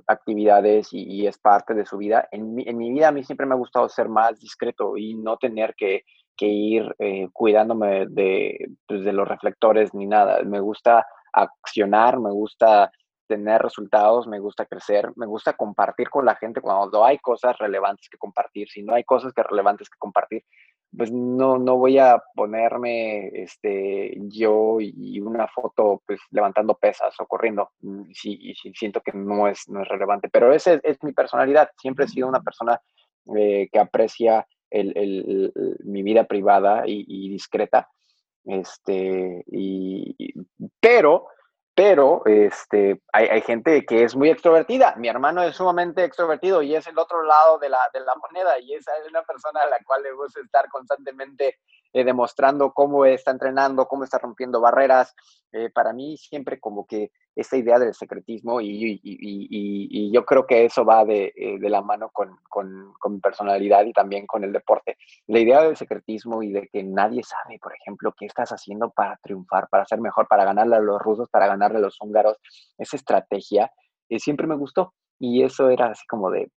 actividades 0.06 0.92
y, 0.92 1.04
y, 1.04 1.26
es 1.26 1.38
parte 1.38 1.74
de 1.74 1.86
su 1.86 1.98
vida. 1.98 2.28
En 2.30 2.56
mi, 2.56 2.64
en 2.68 2.78
mi 2.78 2.92
vida 2.92 3.08
a 3.08 3.12
mí 3.14 3.24
siempre 3.24 3.46
me 3.46 3.54
ha 3.54 3.58
gustado 3.58 3.88
ser 3.88 4.10
más 4.10 4.38
discreto 4.38 4.98
y 4.98 5.16
no 5.16 5.38
tener 5.38 5.76
que 5.76 6.04
que 6.40 6.48
ir 6.48 6.96
eh, 7.00 7.28
cuidándome 7.34 8.06
de, 8.08 8.70
pues, 8.88 9.04
de 9.04 9.12
los 9.12 9.28
reflectores 9.28 9.94
ni 9.94 10.08
nada. 10.08 10.42
Me 10.44 10.62
gusta 10.62 11.06
accionar, 11.34 12.18
me 12.18 12.32
gusta 12.32 12.90
tener 13.28 13.62
resultados, 13.62 14.26
me 14.26 14.40
gusta 14.40 14.66
crecer, 14.66 15.12
me 15.18 15.26
gusta 15.26 15.54
compartir 15.54 16.10
con 16.10 16.26
la 16.26 16.36
gente 16.36 16.62
cuando 16.62 17.06
hay 17.06 17.20
cosas 17.20 17.58
relevantes 17.58 18.08
que 18.10 18.18
compartir. 18.18 18.70
Si 18.70 18.82
no 18.82 18.96
hay 18.96 19.04
cosas 19.04 19.34
que 19.34 19.44
relevantes 19.44 19.90
que 19.90 20.00
compartir, 20.00 20.44
pues 20.98 21.12
no, 21.12 21.60
no 21.60 21.78
voy 21.78 22.00
a 22.00 22.24
ponerme 22.34 23.28
este, 23.34 24.16
yo 24.30 24.78
y 24.80 25.20
una 25.20 25.48
foto 25.48 26.02
pues 26.08 26.20
levantando 26.32 26.74
pesas 26.74 27.14
o 27.20 27.28
corriendo 27.28 27.70
mm, 27.82 28.12
si, 28.14 28.54
si 28.56 28.74
siento 28.74 29.02
que 29.02 29.12
no 29.14 29.48
es, 29.48 29.68
no 29.68 29.82
es 29.82 29.88
relevante. 29.90 30.30
Pero 30.30 30.54
esa 30.54 30.80
es, 30.82 30.98
mi 31.04 31.12
personalidad. 31.12 31.70
Siempre 31.78 32.06
he 32.06 32.08
sido 32.08 32.28
una 32.30 32.42
persona 32.42 32.80
eh, 33.36 33.68
que 33.72 33.80
aprecia 33.80 34.48
el, 34.72 35.54
mi 35.84 36.04
vida 36.04 36.26
privada 36.26 36.84
y, 36.86 37.30
discreta. 37.30 37.90
Este, 38.46 39.44
y, 39.48 40.16
pero, 40.80 41.28
pero 41.76 42.24
este, 42.26 43.02
hay, 43.14 43.42
gente 43.42 43.86
que 43.86 44.04
es 44.04 44.16
muy 44.16 44.30
extrovertida. 44.30 44.96
Mi 44.98 45.08
hermano 45.08 45.44
es 45.44 45.56
sumamente 45.56 46.04
extrovertido 46.04 46.62
y 46.62 46.76
es 46.76 46.88
el 46.88 46.98
otro 46.98 47.24
lado 47.24 47.60
de 47.60 47.70
la, 47.70 47.80
de 47.94 48.00
la 48.02 48.16
moneda 48.16 48.60
y 48.60 48.74
es 48.74 48.86
una 49.10 49.24
persona 49.24 49.62
a 49.62 49.70
la 49.70 49.80
cual 49.86 50.04
le 50.04 50.12
gusta 50.14 50.40
estar 50.42 50.68
constantemente 50.70 51.60
eh, 51.92 52.04
demostrando 52.04 52.72
cómo 52.72 53.04
está 53.06 53.32
entrenando, 53.32 53.88
cómo 53.88 54.04
está 54.04 54.20
rompiendo 54.20 54.62
barreras. 54.62 55.16
Eh, 55.52 55.72
para 55.72 55.92
mí 55.92 56.18
siempre 56.18 56.60
como 56.60 56.86
que 56.86 57.12
esta 57.36 57.58
idea 57.58 57.80
del 57.80 57.96
secretismo 57.96 58.62
y, 58.62 60.12
yo 60.12 60.24
creo 60.26 60.46
que 60.46 60.66
eso 60.66 60.86
va 60.86 61.04
de, 61.06 61.34
eh, 61.36 61.58
la 61.62 61.82
mano 61.82 62.12
con, 62.12 62.38
mi 63.10 63.20
personalidad 63.20 63.86
y 63.86 63.94
también 63.94 64.28
con 64.28 64.44
el 64.44 64.54
deporte. 64.54 64.98
La 65.28 65.40
idea 65.40 65.64
del 65.64 65.78
secretismo 65.78 66.44
y 66.44 66.52
de 66.52 66.68
que 66.68 66.84
nadie 66.84 67.24
sabe, 67.24 67.58
por 67.60 67.74
ejemplo, 67.74 68.14
qué 68.18 68.26
estás 68.26 68.52
haciendo 68.52 68.92
para 68.92 69.18
triunfar, 69.24 69.68
para 69.70 69.86
ser 69.86 70.00
mejor, 70.00 70.28
para 70.28 70.46
ganarle 70.46 70.76
a 70.76 70.80
los 70.80 71.02
rusos, 71.02 71.28
para 71.30 71.48
ganarle 71.48 71.78
a 71.80 71.82
los 71.82 71.98
húngaros, 72.00 72.38
esa 72.78 72.98
estrategia 72.98 73.72
siempre 74.18 74.46
me 74.46 74.56
gustó. 74.56 74.94
Y 75.18 75.44
eso 75.44 75.70
era 75.70 75.88
así 75.88 76.06
como 76.08 76.30
de, 76.30 76.52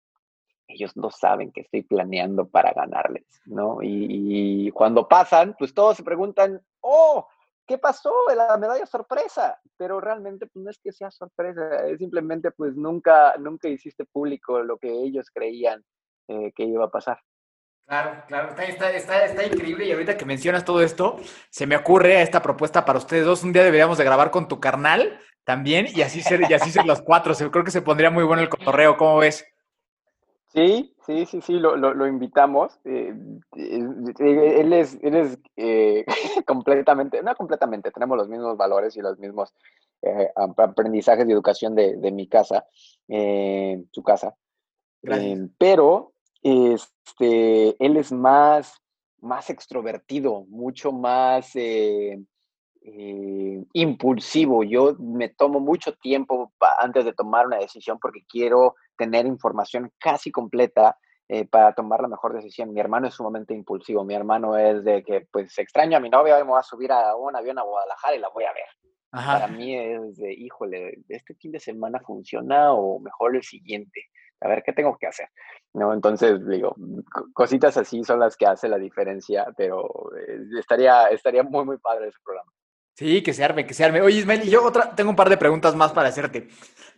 ellos 0.73 0.97
no 0.97 1.11
saben 1.11 1.53
que 1.53 1.63
estoy 1.63 1.83
planeando 1.83 2.49
para 2.49 2.73
ganarles, 2.73 3.25
¿no? 3.47 3.79
Y, 3.83 4.71
cuando 4.73 5.09
pasan, 5.09 5.55
pues 5.59 5.75
todos 5.75 5.97
se 5.97 6.03
preguntan, 6.03 6.61
oh, 6.81 7.27
¿qué 7.67 7.79
pasó? 7.79 8.13
La 8.35 8.57
medalla 8.57 8.87
sorpresa. 8.87 9.61
Pero 9.77 10.01
realmente 10.01 10.47
pues, 10.47 10.65
no 10.65 10.71
es 10.71 10.79
que 10.79 10.93
sea 10.93 11.11
sorpresa, 11.11 11.87
es 11.87 11.99
simplemente 11.99 12.51
pues 12.51 12.75
nunca, 12.77 13.35
nunca 13.39 13.69
hiciste 13.69 14.05
público 14.05 14.63
lo 14.63 14.79
que 14.79 14.91
ellos 14.91 15.29
creían 15.33 15.85
eh, 16.29 16.53
que 16.55 16.65
iba 16.65 16.85
a 16.85 16.91
pasar. 16.91 17.19
Claro, 17.87 18.23
claro, 18.27 18.49
está, 18.51 18.91
está, 18.91 19.25
está, 19.25 19.45
increíble 19.45 19.85
y 19.85 19.93
ahorita 19.93 20.17
que 20.17 20.25
mencionas 20.25 20.65
todo 20.65 20.83
esto, 20.83 21.17
se 21.51 21.67
me 21.67 21.77
ocurre 21.77 22.23
esta 22.23 22.41
propuesta 22.41 22.85
para 22.85 22.99
ustedes 22.99 23.27
dos. 23.27 23.43
Un 23.43 23.53
día 23.53 23.65
deberíamos 23.65 23.99
de 23.99 24.05
grabar 24.05 24.31
con 24.31 24.49
tu 24.49 24.61
carnal 24.61 25.21
también 25.45 25.87
y 25.93 26.03
así 26.03 26.23
ser, 26.23 26.41
y 26.49 26.55
así 26.55 26.71
ser 26.71 26.87
los 26.87 27.03
cuatro. 27.03 27.35
Creo 27.35 27.65
que 27.65 27.71
se 27.71 27.83
pondría 27.83 28.11
muy 28.11 28.25
bueno 28.25 28.43
el 28.43 28.49
cotorreo, 28.49 28.97
¿cómo 28.97 29.19
ves? 29.19 29.45
Sí, 30.53 30.95
sí, 31.07 31.25
sí, 31.25 31.41
sí, 31.41 31.55
lo, 31.55 31.77
lo, 31.77 32.07
invitamos. 32.07 32.79
Eh, 32.85 33.15
eh, 33.57 34.61
él 34.61 34.73
es, 34.75 34.99
él 35.03 35.15
es 35.15 35.39
eh, 35.57 36.05
completamente, 36.47 37.23
no 37.23 37.35
completamente, 37.35 37.91
tenemos 37.91 38.19
los 38.19 38.29
mismos 38.29 38.57
valores 38.59 38.95
y 38.97 39.01
los 39.01 39.19
mismos 39.19 39.55
aprendizajes 40.57 41.27
y 41.29 41.33
educación 41.33 41.75
de, 41.77 41.97
de 41.97 42.11
mi 42.11 42.27
casa, 42.27 42.67
su 43.07 44.03
casa. 44.03 44.35
pero 45.59 46.13
este, 46.43 47.85
él 47.85 47.97
es 47.97 48.11
más, 48.11 48.75
más 49.21 49.49
extrovertido, 49.49 50.45
mucho 50.49 50.91
más 50.91 51.55
impulsivo. 52.85 54.65
Yo 54.65 54.95
me 54.99 55.29
tomo 55.29 55.61
mucho 55.61 55.95
tiempo 55.95 56.53
antes 56.81 57.05
de 57.05 57.13
tomar 57.13 57.47
una 57.47 57.59
decisión 57.59 57.99
porque 58.01 58.25
quiero 58.29 58.75
tener 58.97 59.27
información 59.27 59.91
casi 59.99 60.31
completa 60.31 60.97
eh, 61.29 61.47
para 61.47 61.73
tomar 61.75 62.01
la 62.01 62.09
mejor 62.09 62.35
decisión. 62.35 62.73
Mi 62.73 62.81
hermano 62.81 63.09
es 63.09 63.15
sumamente 63.15 63.55
impulsivo. 63.55 64.05
Mi 64.05 64.15
hermano 64.15 64.57
es 64.59 64.85
de 64.85 65.03
que, 65.03 65.27
pues, 65.31 65.57
extraño 65.59 65.97
a 65.97 66.01
mi 66.01 66.11
novia, 66.11 66.37
hoy 66.37 66.43
me 66.43 66.51
voy 66.51 66.61
a 66.61 66.65
subir 66.65 66.93
a 66.93 67.15
un 67.17 67.35
avión 67.37 67.59
a 67.59 67.63
Guadalajara 67.63 68.17
y 68.17 68.19
la 68.19 68.29
voy 68.29 68.45
a 68.45 68.53
ver. 68.53 68.67
Para 69.11 69.47
mí 69.47 69.77
es 69.79 70.17
de, 70.17 70.33
híjole, 70.33 70.99
¿este 71.09 71.35
fin 71.35 71.53
de 71.53 71.61
semana 71.61 72.01
funciona 72.01 72.73
o 72.73 72.99
mejor 72.99 73.37
el 73.37 73.43
siguiente? 73.43 74.07
A 74.41 74.49
ver, 74.49 74.63
¿qué 74.63 74.73
tengo 74.73 74.97
que 74.99 75.07
hacer? 75.07 75.29
¿No? 75.75 75.93
Entonces, 75.93 76.47
digo, 76.47 76.75
cositas 77.35 77.77
así 77.77 78.03
son 78.05 78.21
las 78.21 78.37
que 78.37 78.47
hacen 78.47 78.71
la 78.71 78.79
diferencia, 78.79 79.47
pero 79.57 80.11
eh, 80.19 80.41
estaría, 80.59 81.07
estaría 81.09 81.43
muy, 81.43 81.65
muy 81.65 81.79
padre 81.79 82.09
ese 82.09 82.19
programa. 82.25 82.51
Sí, 82.95 83.23
que 83.23 83.33
se 83.33 83.43
arme, 83.43 83.67
que 83.67 83.75
se 83.75 83.85
arme. 83.85 84.01
Oye, 84.01 84.19
Ismael, 84.19 84.43
y 84.45 84.51
yo 84.51 84.65
otra, 84.65 84.95
tengo 84.95 85.11
un 85.11 85.17
par 85.17 85.31
de 85.31 85.39
preguntas 85.39 85.75
más 85.75 85.93
para 85.93 86.09
hacerte. 86.09 86.49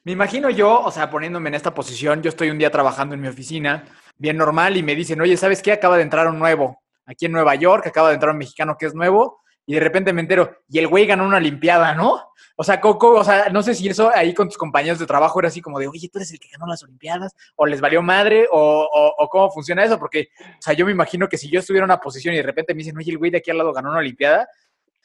Me 0.03 0.13
imagino 0.13 0.51
yo, 0.51 0.81
o 0.81 0.91
sea, 0.91 1.09
poniéndome 1.09 1.49
en 1.49 1.55
esta 1.55 1.73
posición, 1.73 2.23
yo 2.23 2.29
estoy 2.29 2.51
un 2.51 2.59
día 2.59 2.71
trabajando 2.71 3.15
en 3.15 3.21
mi 3.21 3.29
oficina, 3.29 3.85
bien 4.19 4.37
normal, 4.37 4.77
y 4.77 4.83
me 4.83 4.95
dicen, 4.95 5.21
oye, 5.21 5.37
¿sabes 5.37 5.63
qué? 5.63 5.73
Acaba 5.73 5.97
de 5.97 6.03
entrar 6.03 6.27
un 6.29 6.39
nuevo 6.39 6.83
aquí 7.07 7.27
en 7.27 7.33
Nueva 7.33 7.55
York, 7.55 7.87
acaba 7.87 8.09
de 8.09 8.15
entrar 8.15 8.33
un 8.33 8.39
mexicano 8.39 8.77
que 8.79 8.87
es 8.87 8.95
nuevo, 8.95 9.41
y 9.67 9.75
de 9.75 9.81
repente 9.81 10.13
me 10.13 10.21
entero, 10.21 10.59
y 10.69 10.79
el 10.79 10.89
güey 10.89 11.07
ganó 11.07 11.25
una 11.27 11.39
Olimpiada, 11.39 11.95
¿no? 11.95 12.21
O 12.57 12.65
sea, 12.65 12.81
Coco, 12.81 13.13
o 13.13 13.25
sea, 13.25 13.49
no 13.49 13.63
sé 13.63 13.75
si 13.75 13.89
eso 13.89 14.11
ahí 14.15 14.35
con 14.35 14.49
tus 14.49 14.59
compañeros 14.59 14.99
de 14.99 15.07
trabajo 15.07 15.39
era 15.41 15.49
así 15.49 15.61
como 15.61 15.79
de, 15.79 15.89
oye, 15.89 16.09
tú 16.13 16.19
eres 16.19 16.31
el 16.33 16.39
que 16.39 16.49
ganó 16.51 16.67
las 16.67 16.83
Olimpiadas, 16.83 17.35
o 17.57 17.67
les 17.67 17.81
valió 17.81 18.03
madre, 18.03 18.47
o, 18.51 19.29
cómo 19.31 19.51
funciona 19.51 19.85
eso, 19.85 19.99
porque, 19.99 20.29
o 20.41 20.63
sea, 20.63 20.75
yo 20.75 20.85
me 20.85 20.93
imagino 20.93 21.29
que 21.29 21.39
si 21.39 21.51
yo 21.51 21.61
estuviera 21.61 21.85
en 21.85 21.91
una 21.91 22.01
posición 22.01 22.35
y 22.35 22.39
de 22.39 22.43
repente 22.43 22.75
me 22.75 22.79
dicen, 22.79 22.97
oye, 22.97 23.11
el 23.11 23.19
güey 23.19 23.31
de 23.31 23.39
aquí 23.39 23.51
al 23.51 23.59
lado 23.59 23.73
ganó 23.73 23.91
una 23.91 24.01
Olimpiada, 24.01 24.47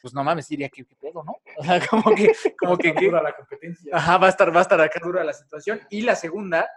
pues 0.00 0.14
no 0.14 0.24
mames, 0.24 0.48
diría 0.48 0.68
que 0.68 0.84
qué 0.84 0.96
pedo, 0.96 1.22
¿no? 1.22 1.36
O 1.58 1.64
sea, 1.64 1.86
como 1.86 2.14
que, 2.14 2.32
como 2.58 2.76
que, 2.76 2.92
dura 2.92 3.22
la 3.22 3.34
competencia. 3.34 3.94
Ajá, 3.94 4.18
va 4.18 4.26
a 4.26 4.30
estar, 4.30 4.54
va 4.54 4.60
a 4.60 4.62
estar 4.62 4.80
acá 4.80 5.00
dura 5.02 5.24
la 5.24 5.32
situación. 5.32 5.80
Y 5.90 6.02
la 6.02 6.16
segunda, 6.16 6.68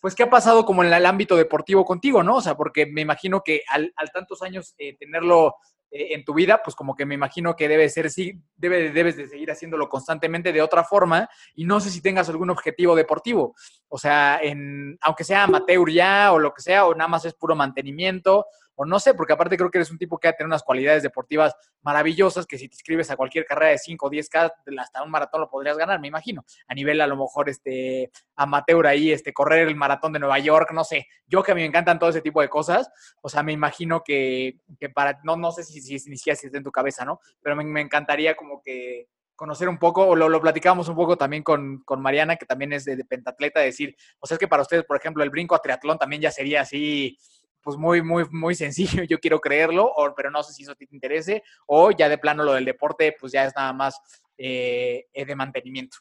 pues, 0.00 0.14
¿qué 0.14 0.22
ha 0.22 0.30
pasado 0.30 0.64
como 0.64 0.82
en 0.82 0.92
el 0.92 1.06
ámbito 1.06 1.36
deportivo 1.36 1.84
contigo, 1.84 2.22
no? 2.22 2.36
O 2.36 2.40
sea, 2.40 2.56
porque 2.56 2.86
me 2.86 3.00
imagino 3.00 3.42
que 3.42 3.62
al, 3.68 3.92
al 3.96 4.10
tantos 4.10 4.42
años 4.42 4.74
eh, 4.78 4.96
tenerlo 4.96 5.56
eh, 5.90 6.14
en 6.14 6.24
tu 6.24 6.34
vida, 6.34 6.60
pues 6.62 6.76
como 6.76 6.94
que 6.94 7.04
me 7.04 7.16
imagino 7.16 7.56
que 7.56 7.68
debe 7.68 7.88
ser, 7.88 8.10
sí, 8.10 8.40
debe, 8.56 8.92
debes 8.92 9.16
de 9.16 9.26
seguir 9.26 9.50
haciéndolo 9.50 9.88
constantemente 9.88 10.52
de 10.52 10.62
otra 10.62 10.84
forma 10.84 11.28
y 11.56 11.64
no 11.64 11.80
sé 11.80 11.90
si 11.90 12.00
tengas 12.00 12.28
algún 12.28 12.50
objetivo 12.50 12.94
deportivo, 12.94 13.56
o 13.88 13.98
sea, 13.98 14.38
en, 14.40 14.96
aunque 15.00 15.24
sea 15.24 15.44
amateur 15.44 15.90
ya 15.90 16.32
o 16.32 16.38
lo 16.38 16.54
que 16.54 16.62
sea, 16.62 16.86
o 16.86 16.94
nada 16.94 17.08
más 17.08 17.24
es 17.24 17.34
puro 17.34 17.56
mantenimiento, 17.56 18.46
o 18.82 18.86
no 18.86 18.98
sé, 18.98 19.12
porque 19.12 19.34
aparte 19.34 19.58
creo 19.58 19.70
que 19.70 19.76
eres 19.76 19.90
un 19.90 19.98
tipo 19.98 20.16
que 20.16 20.28
va 20.28 20.30
a 20.30 20.36
tener 20.36 20.46
unas 20.46 20.62
cualidades 20.62 21.02
deportivas 21.02 21.54
maravillosas 21.82 22.46
que 22.46 22.56
si 22.56 22.66
te 22.66 22.76
inscribes 22.76 23.10
a 23.10 23.16
cualquier 23.16 23.44
carrera 23.44 23.72
de 23.72 23.78
5 23.78 24.06
o 24.06 24.10
10K, 24.10 24.52
hasta 24.78 25.02
un 25.02 25.10
maratón 25.10 25.42
lo 25.42 25.50
podrías 25.50 25.76
ganar, 25.76 26.00
me 26.00 26.08
imagino. 26.08 26.46
A 26.66 26.72
nivel 26.72 26.98
a 27.02 27.06
lo 27.06 27.14
mejor 27.14 27.50
este 27.50 28.10
amateur 28.36 28.86
ahí, 28.86 29.12
este 29.12 29.34
correr 29.34 29.68
el 29.68 29.76
maratón 29.76 30.14
de 30.14 30.18
Nueva 30.18 30.38
York, 30.38 30.70
no 30.72 30.82
sé. 30.82 31.06
Yo 31.26 31.42
que 31.42 31.52
a 31.52 31.54
mí 31.54 31.60
me 31.60 31.66
encantan 31.66 31.98
todo 31.98 32.08
ese 32.08 32.22
tipo 32.22 32.40
de 32.40 32.48
cosas, 32.48 32.90
o 33.20 33.28
sea, 33.28 33.42
me 33.42 33.52
imagino 33.52 34.02
que, 34.02 34.60
para, 34.94 35.20
no, 35.24 35.36
no 35.36 35.52
sé 35.52 35.62
si, 35.62 35.82
si, 35.82 35.98
siquiera 35.98 36.34
si 36.34 36.46
está 36.46 36.56
en 36.56 36.64
tu 36.64 36.72
cabeza, 36.72 37.04
¿no? 37.04 37.20
Pero 37.42 37.56
me, 37.56 37.82
encantaría 37.82 38.34
como 38.34 38.62
que 38.62 39.08
conocer 39.36 39.68
un 39.68 39.78
poco, 39.78 40.06
o 40.06 40.16
lo, 40.16 40.30
lo 40.30 40.40
platicamos 40.40 40.88
un 40.88 40.96
poco 40.96 41.18
también 41.18 41.42
con, 41.42 41.82
con 41.84 42.00
Mariana, 42.00 42.36
que 42.36 42.46
también 42.46 42.72
es 42.72 42.86
de, 42.86 42.96
de, 42.96 43.04
pentatleta, 43.04 43.60
decir, 43.60 43.94
o 44.20 44.26
sea, 44.26 44.36
es 44.36 44.38
que 44.38 44.48
para 44.48 44.62
ustedes, 44.62 44.84
por 44.84 44.96
ejemplo, 44.96 45.22
el 45.22 45.28
brinco 45.28 45.54
a 45.54 45.60
triatlón 45.60 45.98
también 45.98 46.22
ya 46.22 46.30
sería 46.30 46.62
así, 46.62 47.18
pues 47.62 47.76
muy, 47.76 48.02
muy, 48.02 48.24
muy 48.30 48.54
sencillo, 48.54 49.02
yo 49.08 49.18
quiero 49.18 49.40
creerlo, 49.40 49.92
pero 50.16 50.30
no 50.30 50.42
sé 50.42 50.52
si 50.52 50.62
eso 50.62 50.74
te 50.74 50.86
interese, 50.90 51.42
o 51.66 51.90
ya 51.90 52.08
de 52.08 52.18
plano 52.18 52.44
lo 52.44 52.54
del 52.54 52.64
deporte, 52.64 53.14
pues 53.18 53.32
ya 53.32 53.44
es 53.44 53.54
nada 53.54 53.72
más 53.72 54.00
eh, 54.36 55.06
de 55.12 55.36
mantenimiento. 55.36 55.98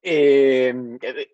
Em, 0.00 0.98
eh, 1.02 1.28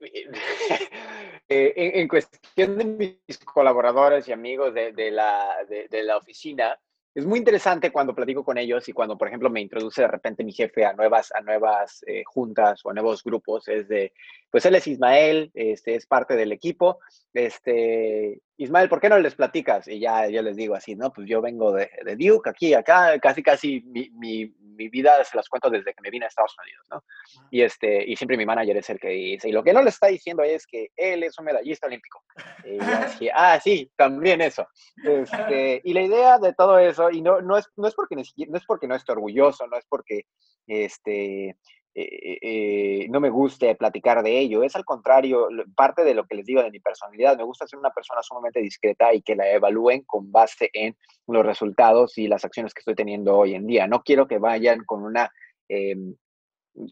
en, 2.00 2.08
cuestión 2.08 2.78
de 2.78 2.84
mis 3.28 3.38
colaboradores 3.44 4.26
y 4.26 4.32
amigos 4.32 4.72
de, 4.74 5.10
la, 5.10 5.58
de 5.68 6.02
la 6.02 6.16
oficina, 6.16 6.78
es 7.14 7.24
muy 7.24 7.38
interesante 7.38 7.92
cuando 7.92 8.14
platico 8.14 8.44
con 8.44 8.58
ellos 8.58 8.88
y 8.88 8.92
cuando, 8.92 9.16
por 9.16 9.28
ejemplo, 9.28 9.48
me 9.48 9.60
introduce 9.60 10.02
de 10.02 10.08
repente 10.08 10.42
mi 10.42 10.52
jefe 10.52 10.84
a 10.84 10.92
nuevas, 10.94 11.32
a 11.32 11.40
nuevas 11.40 12.04
eh, 12.08 12.24
juntas 12.24 12.80
o 12.84 12.90
a 12.90 12.94
nuevos 12.94 13.22
grupos. 13.22 13.68
Es 13.68 13.86
de, 13.86 14.12
pues 14.50 14.66
él 14.66 14.74
es 14.74 14.86
Ismael, 14.88 15.52
este, 15.54 15.94
es 15.94 16.06
parte 16.06 16.34
del 16.34 16.50
equipo. 16.50 16.98
Este, 17.32 18.40
Ismael, 18.56 18.88
¿por 18.88 19.00
qué 19.00 19.08
no 19.08 19.18
les 19.18 19.34
platicas? 19.34 19.88
Y 19.88 19.98
ya 19.98 20.28
yo 20.28 20.40
les 20.42 20.56
digo 20.56 20.74
así, 20.74 20.94
no, 20.94 21.12
pues 21.12 21.28
yo 21.28 21.40
vengo 21.40 21.72
de, 21.72 21.90
de 22.04 22.16
Duke, 22.16 22.50
aquí, 22.50 22.72
acá, 22.72 23.18
casi, 23.18 23.42
casi 23.42 23.80
mi, 23.86 24.08
mi, 24.10 24.46
mi, 24.60 24.88
vida 24.88 25.22
se 25.24 25.36
las 25.36 25.48
cuento 25.48 25.70
desde 25.70 25.92
que 25.92 26.00
me 26.00 26.10
vine 26.10 26.24
a 26.24 26.28
Estados 26.28 26.54
Unidos, 26.62 26.86
¿no? 26.90 27.04
Y, 27.50 27.62
este, 27.62 28.08
y 28.08 28.14
siempre 28.14 28.36
mi 28.36 28.46
manager 28.46 28.76
es 28.76 28.90
el 28.90 29.00
que 29.00 29.08
dice, 29.08 29.48
y 29.48 29.52
lo 29.52 29.64
que 29.64 29.72
no 29.72 29.82
le 29.82 29.88
está 29.88 30.06
diciendo 30.06 30.44
es 30.44 30.66
que 30.66 30.90
él 30.96 31.24
es 31.24 31.36
un 31.38 31.46
medallista 31.46 31.88
olímpico. 31.88 32.22
Y 32.64 32.78
así, 33.18 33.28
ah, 33.34 33.58
sí, 33.60 33.90
también 33.96 34.40
eso. 34.40 34.68
Este, 35.02 35.80
y 35.82 35.92
la 35.92 36.02
idea 36.02 36.38
de 36.38 36.52
todo 36.52 36.78
eso, 36.78 37.10
y 37.10 37.22
no, 37.22 37.40
no, 37.40 37.58
es, 37.58 37.68
no, 37.76 37.88
es 37.88 37.94
porque, 37.94 38.14
no 38.14 38.22
es 38.22 38.64
porque 38.66 38.86
no 38.86 38.94
esté 38.94 39.12
orgulloso, 39.12 39.66
no 39.66 39.76
es 39.76 39.84
porque, 39.88 40.26
este, 40.68 41.56
eh, 41.96 42.38
eh, 42.42 43.06
no 43.08 43.20
me 43.20 43.30
guste 43.30 43.74
platicar 43.76 44.22
de 44.22 44.38
ello. 44.38 44.64
Es 44.64 44.74
al 44.74 44.84
contrario, 44.84 45.48
parte 45.76 46.02
de 46.02 46.14
lo 46.14 46.26
que 46.26 46.34
les 46.34 46.46
digo 46.46 46.62
de 46.62 46.70
mi 46.70 46.80
personalidad. 46.80 47.36
Me 47.36 47.44
gusta 47.44 47.66
ser 47.66 47.78
una 47.78 47.90
persona 47.90 48.22
sumamente 48.22 48.60
discreta 48.60 49.14
y 49.14 49.22
que 49.22 49.36
la 49.36 49.48
evalúen 49.48 50.02
con 50.02 50.32
base 50.32 50.70
en 50.72 50.96
los 51.28 51.46
resultados 51.46 52.18
y 52.18 52.26
las 52.26 52.44
acciones 52.44 52.74
que 52.74 52.80
estoy 52.80 52.96
teniendo 52.96 53.36
hoy 53.36 53.54
en 53.54 53.66
día. 53.66 53.86
No 53.86 54.02
quiero 54.02 54.26
que 54.26 54.38
vayan 54.38 54.84
con 54.84 55.04
una, 55.04 55.30
em, 55.68 56.16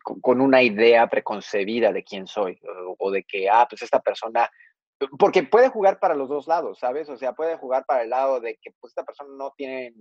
con 0.03 0.41
una 0.41 0.63
idea 0.63 1.09
preconcebida 1.09 1.93
de 1.93 2.05
quién 2.05 2.29
soy 2.29 2.61
o, 2.99 3.11
de 3.11 3.25
que, 3.25 3.49
ah, 3.51 3.67
pues 3.69 3.83
esta 3.83 4.01
persona 4.01 4.49
porque 5.19 5.43
puede 5.43 5.69
jugar 5.69 5.99
para 5.99 6.15
los 6.15 6.29
dos 6.29 6.47
lados, 6.47 6.79
¿sabes? 6.79 7.09
O 7.09 7.17
sea, 7.17 7.33
puede 7.33 7.57
jugar 7.57 7.85
para 7.87 8.05
el 8.05 8.11
lado 8.11 8.39
de 8.39 8.57
que 8.63 8.71
pues 8.81 8.93
esta 8.93 9.03
persona 9.03 9.31
no 9.37 9.53
tiene 9.57 9.93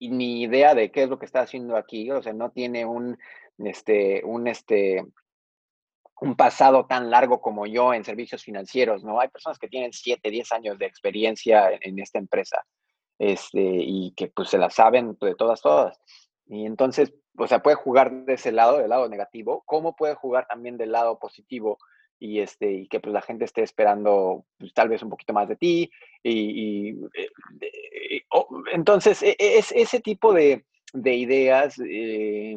ni 0.00 0.42
idea 0.42 0.74
de 0.74 0.90
qué 0.90 1.02
es 1.02 1.10
lo 1.10 1.18
que 1.18 1.26
está 1.26 1.42
haciendo 1.42 1.76
aquí, 1.76 2.10
o 2.10 2.22
sea, 2.22 2.32
no 2.32 2.50
tiene 2.50 2.86
un 2.86 3.18
este, 3.66 4.22
un, 4.24 4.48
este, 4.48 5.04
un 6.20 6.36
pasado 6.36 6.86
tan 6.86 7.10
largo 7.10 7.40
como 7.40 7.66
yo 7.66 7.94
en 7.94 8.04
servicios 8.04 8.42
financieros, 8.42 9.02
¿no? 9.02 9.20
Hay 9.20 9.28
personas 9.28 9.58
que 9.58 9.68
tienen 9.68 9.92
7, 9.92 10.30
10 10.30 10.52
años 10.52 10.78
de 10.78 10.86
experiencia 10.86 11.70
en, 11.80 11.98
esta 11.98 12.18
empresa 12.18 12.64
este, 13.18 13.60
y 13.62 14.12
que 14.16 14.28
pues 14.28 14.50
se 14.50 14.58
la 14.58 14.70
saben 14.70 15.16
de 15.20 15.34
todas, 15.34 15.62
todas. 15.62 15.98
Y 16.46 16.66
entonces, 16.66 17.14
o 17.38 17.46
sea, 17.46 17.62
puede 17.62 17.76
jugar 17.76 18.24
de 18.24 18.34
ese 18.34 18.52
lado, 18.52 18.78
del 18.78 18.90
lado 18.90 19.08
negativo, 19.08 19.62
como 19.64 19.96
puede 19.96 20.14
jugar 20.14 20.46
también 20.46 20.76
del 20.76 20.92
lado 20.92 21.18
positivo 21.18 21.78
y, 22.18 22.40
este, 22.40 22.70
y 22.70 22.88
que 22.88 23.00
pues 23.00 23.14
la 23.14 23.22
gente 23.22 23.46
esté 23.46 23.62
esperando 23.62 24.44
pues, 24.58 24.74
tal 24.74 24.90
vez 24.90 25.02
un 25.02 25.08
poquito 25.08 25.32
más 25.32 25.48
de 25.48 25.56
ti. 25.56 25.90
Y, 26.22 26.90
eh, 27.14 28.22
entonces, 28.72 29.22
e, 29.22 29.36
e, 29.38 29.58
es, 29.58 29.72
ese 29.72 30.00
tipo 30.00 30.34
de, 30.34 30.66
ideas, 30.94 31.80
eh, 31.84 32.56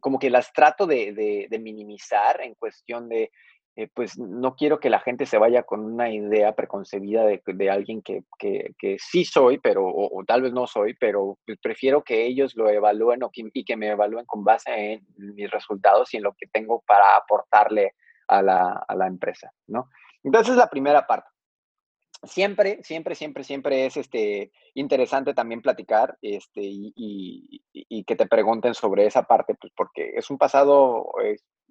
como 0.00 0.18
que 0.18 0.30
las 0.30 0.52
trato 0.52 0.86
de, 0.86 1.48
minimizar 1.60 2.40
en 2.40 2.54
cuestión 2.54 3.08
de, 3.08 3.30
eh, 3.76 3.88
pues 3.94 4.18
no 4.18 4.54
quiero 4.56 4.80
que 4.80 4.90
la 4.90 5.00
gente 5.00 5.26
se 5.26 5.38
vaya 5.38 5.62
con 5.62 5.84
una 5.84 6.10
idea 6.10 6.54
preconcebida 6.54 7.24
de, 7.24 7.70
alguien 7.70 8.02
que, 8.02 8.24
sí 8.98 9.24
soy, 9.24 9.58
pero, 9.58 9.86
o, 9.86 10.24
tal 10.26 10.42
vez 10.42 10.52
no 10.52 10.66
soy, 10.66 10.94
pero 10.98 11.38
prefiero 11.62 12.02
que 12.02 12.26
ellos 12.26 12.56
lo 12.56 12.68
evalúen 12.68 13.20
y 13.32 13.64
que 13.64 13.76
me 13.76 13.90
evalúen 13.90 14.26
con 14.26 14.44
base 14.44 14.94
en 14.94 15.06
mis 15.16 15.50
resultados 15.50 16.12
y 16.12 16.16
en 16.16 16.24
lo 16.24 16.32
que 16.32 16.46
tengo 16.46 16.82
para 16.86 17.16
aportarle 17.16 17.94
a 18.28 18.42
la, 18.42 19.06
empresa, 19.06 19.50
¿no? 19.68 19.88
Entonces, 20.22 20.56
la 20.56 20.68
primera 20.68 21.06
parte. 21.06 21.28
Siempre, 22.24 22.82
siempre, 22.82 23.14
siempre, 23.14 23.44
siempre 23.44 23.86
es 23.86 23.96
este, 23.96 24.50
interesante 24.74 25.34
también 25.34 25.62
platicar 25.62 26.18
este, 26.20 26.60
y, 26.62 27.64
que 28.06 28.16
te 28.16 28.26
pregunten 28.26 28.74
sobre 28.74 29.06
esa 29.06 29.22
parte, 29.22 29.54
pues 29.54 29.72
porque 29.76 30.12
es 30.14 30.30
un 30.30 30.38
pasado 30.38 31.06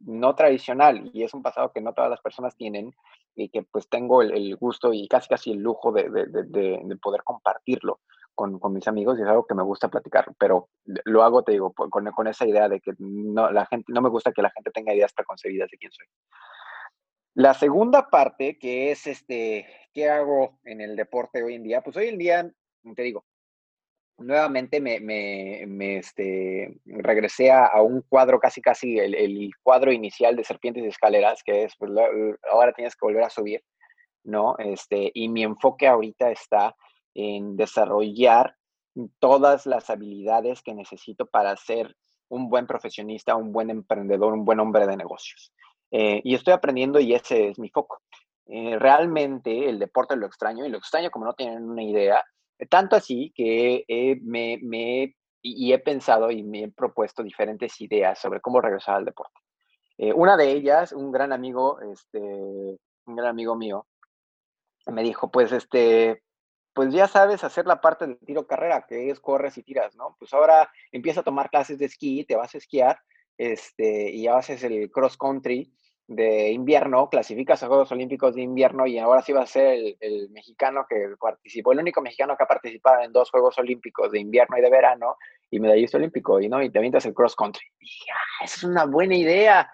no 0.05 0.35
tradicional 0.35 1.09
y 1.13 1.23
es 1.23 1.33
un 1.33 1.41
pasado 1.41 1.71
que 1.73 1.81
no 1.81 1.93
todas 1.93 2.09
las 2.09 2.21
personas 2.21 2.55
tienen 2.55 2.93
y 3.35 3.49
que 3.49 3.63
pues 3.63 3.89
tengo 3.89 4.21
el, 4.21 4.55
gusto 4.55 4.93
y 4.93 5.07
casi 5.07 5.27
casi 5.27 5.51
el 5.51 5.59
lujo 5.59 5.91
de, 5.91 6.05
poder 7.01 7.23
compartirlo 7.23 7.99
con, 8.33 8.59
mis 8.71 8.87
amigos 8.87 9.17
y 9.17 9.23
es 9.23 9.27
algo 9.27 9.45
que 9.45 9.55
me 9.55 9.63
gusta 9.63 9.89
platicar, 9.89 10.33
pero 10.37 10.69
lo 10.85 11.23
hago, 11.23 11.43
te 11.43 11.53
digo, 11.53 11.73
con, 11.73 11.89
con 11.89 12.27
esa 12.27 12.45
idea 12.45 12.69
de 12.69 12.79
que 12.79 12.93
no, 12.99 13.51
la 13.51 13.65
gente, 13.65 13.91
no 13.91 14.01
me 14.01 14.09
gusta 14.09 14.31
que 14.31 14.43
la 14.43 14.51
gente 14.51 14.71
tenga 14.71 14.93
ideas 14.93 15.11
preconcebidas 15.11 15.69
de 15.71 15.77
quién 15.77 15.91
soy. 15.91 16.05
La 17.37 17.53
segunda 17.53 18.09
parte, 18.09 18.57
que 18.57 18.89
es 18.89 19.05
este, 19.05 19.67
¿qué 19.93 20.09
hago 20.09 20.57
en 20.63 20.81
el 20.81 20.95
deporte 20.95 21.43
hoy 21.43 21.53
en 21.53 21.61
día? 21.61 21.81
Pues 21.83 21.95
hoy 21.95 22.07
en 22.07 22.17
día, 22.17 22.51
te 22.95 23.03
digo, 23.03 23.25
nuevamente 24.17 24.81
me, 24.81 25.99
este, 25.99 26.79
regresé 26.83 27.51
a, 27.51 27.79
un 27.83 28.01
cuadro, 28.09 28.39
casi 28.39 28.59
casi 28.59 28.97
el, 28.97 29.51
cuadro 29.61 29.91
inicial 29.91 30.35
de 30.35 30.43
Serpientes 30.43 30.83
y 30.83 30.87
Escaleras, 30.87 31.43
que 31.43 31.65
es, 31.65 31.75
pues, 31.77 31.91
ahora 32.51 32.73
tienes 32.73 32.95
que 32.95 33.05
volver 33.05 33.25
a 33.25 33.29
subir, 33.29 33.63
¿no? 34.23 34.55
Este, 34.57 35.11
y 35.13 35.29
mi 35.29 35.43
enfoque 35.43 35.85
ahorita 35.85 36.31
está 36.31 36.75
en 37.13 37.55
desarrollar 37.55 38.55
todas 39.19 39.67
las 39.67 39.91
habilidades 39.91 40.63
que 40.63 40.73
necesito 40.73 41.27
para 41.27 41.55
ser 41.55 41.95
un 42.29 42.49
buen 42.49 42.65
profesionista, 42.65 43.35
un 43.35 43.51
buen 43.51 43.69
emprendedor, 43.69 44.33
un 44.33 44.43
buen 44.43 44.59
hombre 44.59 44.87
de 44.87 44.97
negocios. 44.97 45.53
Eh, 45.91 46.21
y 46.23 46.35
estoy 46.35 46.53
aprendiendo 46.53 46.99
y 46.99 47.13
ese 47.13 47.49
es 47.49 47.59
mi 47.59 47.69
foco. 47.69 48.01
Eh, 48.47 48.77
realmente 48.79 49.69
el 49.69 49.79
deporte 49.79 50.15
lo 50.15 50.25
extraño 50.25 50.65
y 50.65 50.69
lo 50.69 50.77
extraño 50.77 51.11
como 51.11 51.25
no 51.25 51.33
tienen 51.33 51.69
una 51.69 51.83
idea, 51.83 52.23
tanto 52.69 52.95
así 52.95 53.31
que 53.35 53.83
me, 54.23 54.57
me, 54.63 55.15
y 55.41 55.73
he 55.73 55.79
pensado 55.79 56.31
y 56.31 56.43
me 56.43 56.63
he 56.63 56.71
propuesto 56.71 57.23
diferentes 57.23 57.79
ideas 57.81 58.19
sobre 58.19 58.41
cómo 58.41 58.61
regresar 58.61 58.95
al 58.95 59.05
deporte. 59.05 59.39
Eh, 59.97 60.13
una 60.13 60.37
de 60.37 60.51
ellas, 60.51 60.91
un 60.91 61.11
gran 61.11 61.33
amigo, 61.33 61.79
este, 61.81 62.19
un 62.19 63.15
gran 63.15 63.29
amigo 63.29 63.55
mío, 63.55 63.87
me 64.85 65.03
dijo, 65.03 65.31
pues, 65.31 65.51
este, 65.51 66.23
pues 66.73 66.93
ya 66.93 67.07
sabes 67.07 67.43
hacer 67.43 67.65
la 67.65 67.81
parte 67.81 68.05
del 68.05 68.19
tiro 68.19 68.45
carrera, 68.45 68.85
que 68.87 69.09
es 69.09 69.19
corres 69.19 69.57
y 69.57 69.63
tiras, 69.63 69.95
¿no? 69.95 70.15
Pues 70.19 70.33
ahora 70.33 70.71
empieza 70.91 71.21
a 71.21 71.23
tomar 71.23 71.49
clases 71.49 71.79
de 71.79 71.85
esquí, 71.85 72.23
te 72.25 72.35
vas 72.35 72.53
a 72.53 72.59
esquiar, 72.59 72.99
este, 73.37 74.11
y 74.11 74.27
haces 74.27 74.63
el 74.63 74.91
cross 74.91 75.17
country, 75.17 75.71
de 76.07 76.51
invierno, 76.51 77.09
clasificas 77.09 77.61
a 77.61 77.67
Juegos 77.67 77.91
Olímpicos 77.91 78.33
de 78.33 78.41
invierno 78.41 78.87
y 78.87 78.97
ahora 78.97 79.21
sí 79.21 79.33
va 79.33 79.41
a 79.41 79.45
ser 79.45 79.97
el, 79.99 80.29
mexicano 80.29 80.85
que 80.89 80.95
participó, 81.19 81.73
el 81.73 81.79
único 81.79 82.01
mexicano 82.01 82.37
que 82.37 82.43
ha 82.43 82.47
participado 82.47 83.03
en 83.03 83.11
dos 83.11 83.29
Juegos 83.29 83.57
Olímpicos 83.57 84.11
de 84.11 84.19
invierno 84.19 84.57
y 84.57 84.61
de 84.61 84.69
verano 84.69 85.17
y 85.49 85.59
medallista 85.59 85.97
olímpico, 85.97 86.39
y, 86.39 86.47
¿no? 86.47 86.61
y 86.61 86.69
te 86.69 86.77
avientas 86.77 87.05
el 87.05 87.13
cross 87.13 87.35
country. 87.35 87.65
Y 87.79 88.09
ah, 88.13 88.43
es 88.45 88.63
una 88.63 88.85
buena 88.85 89.15
idea. 89.15 89.69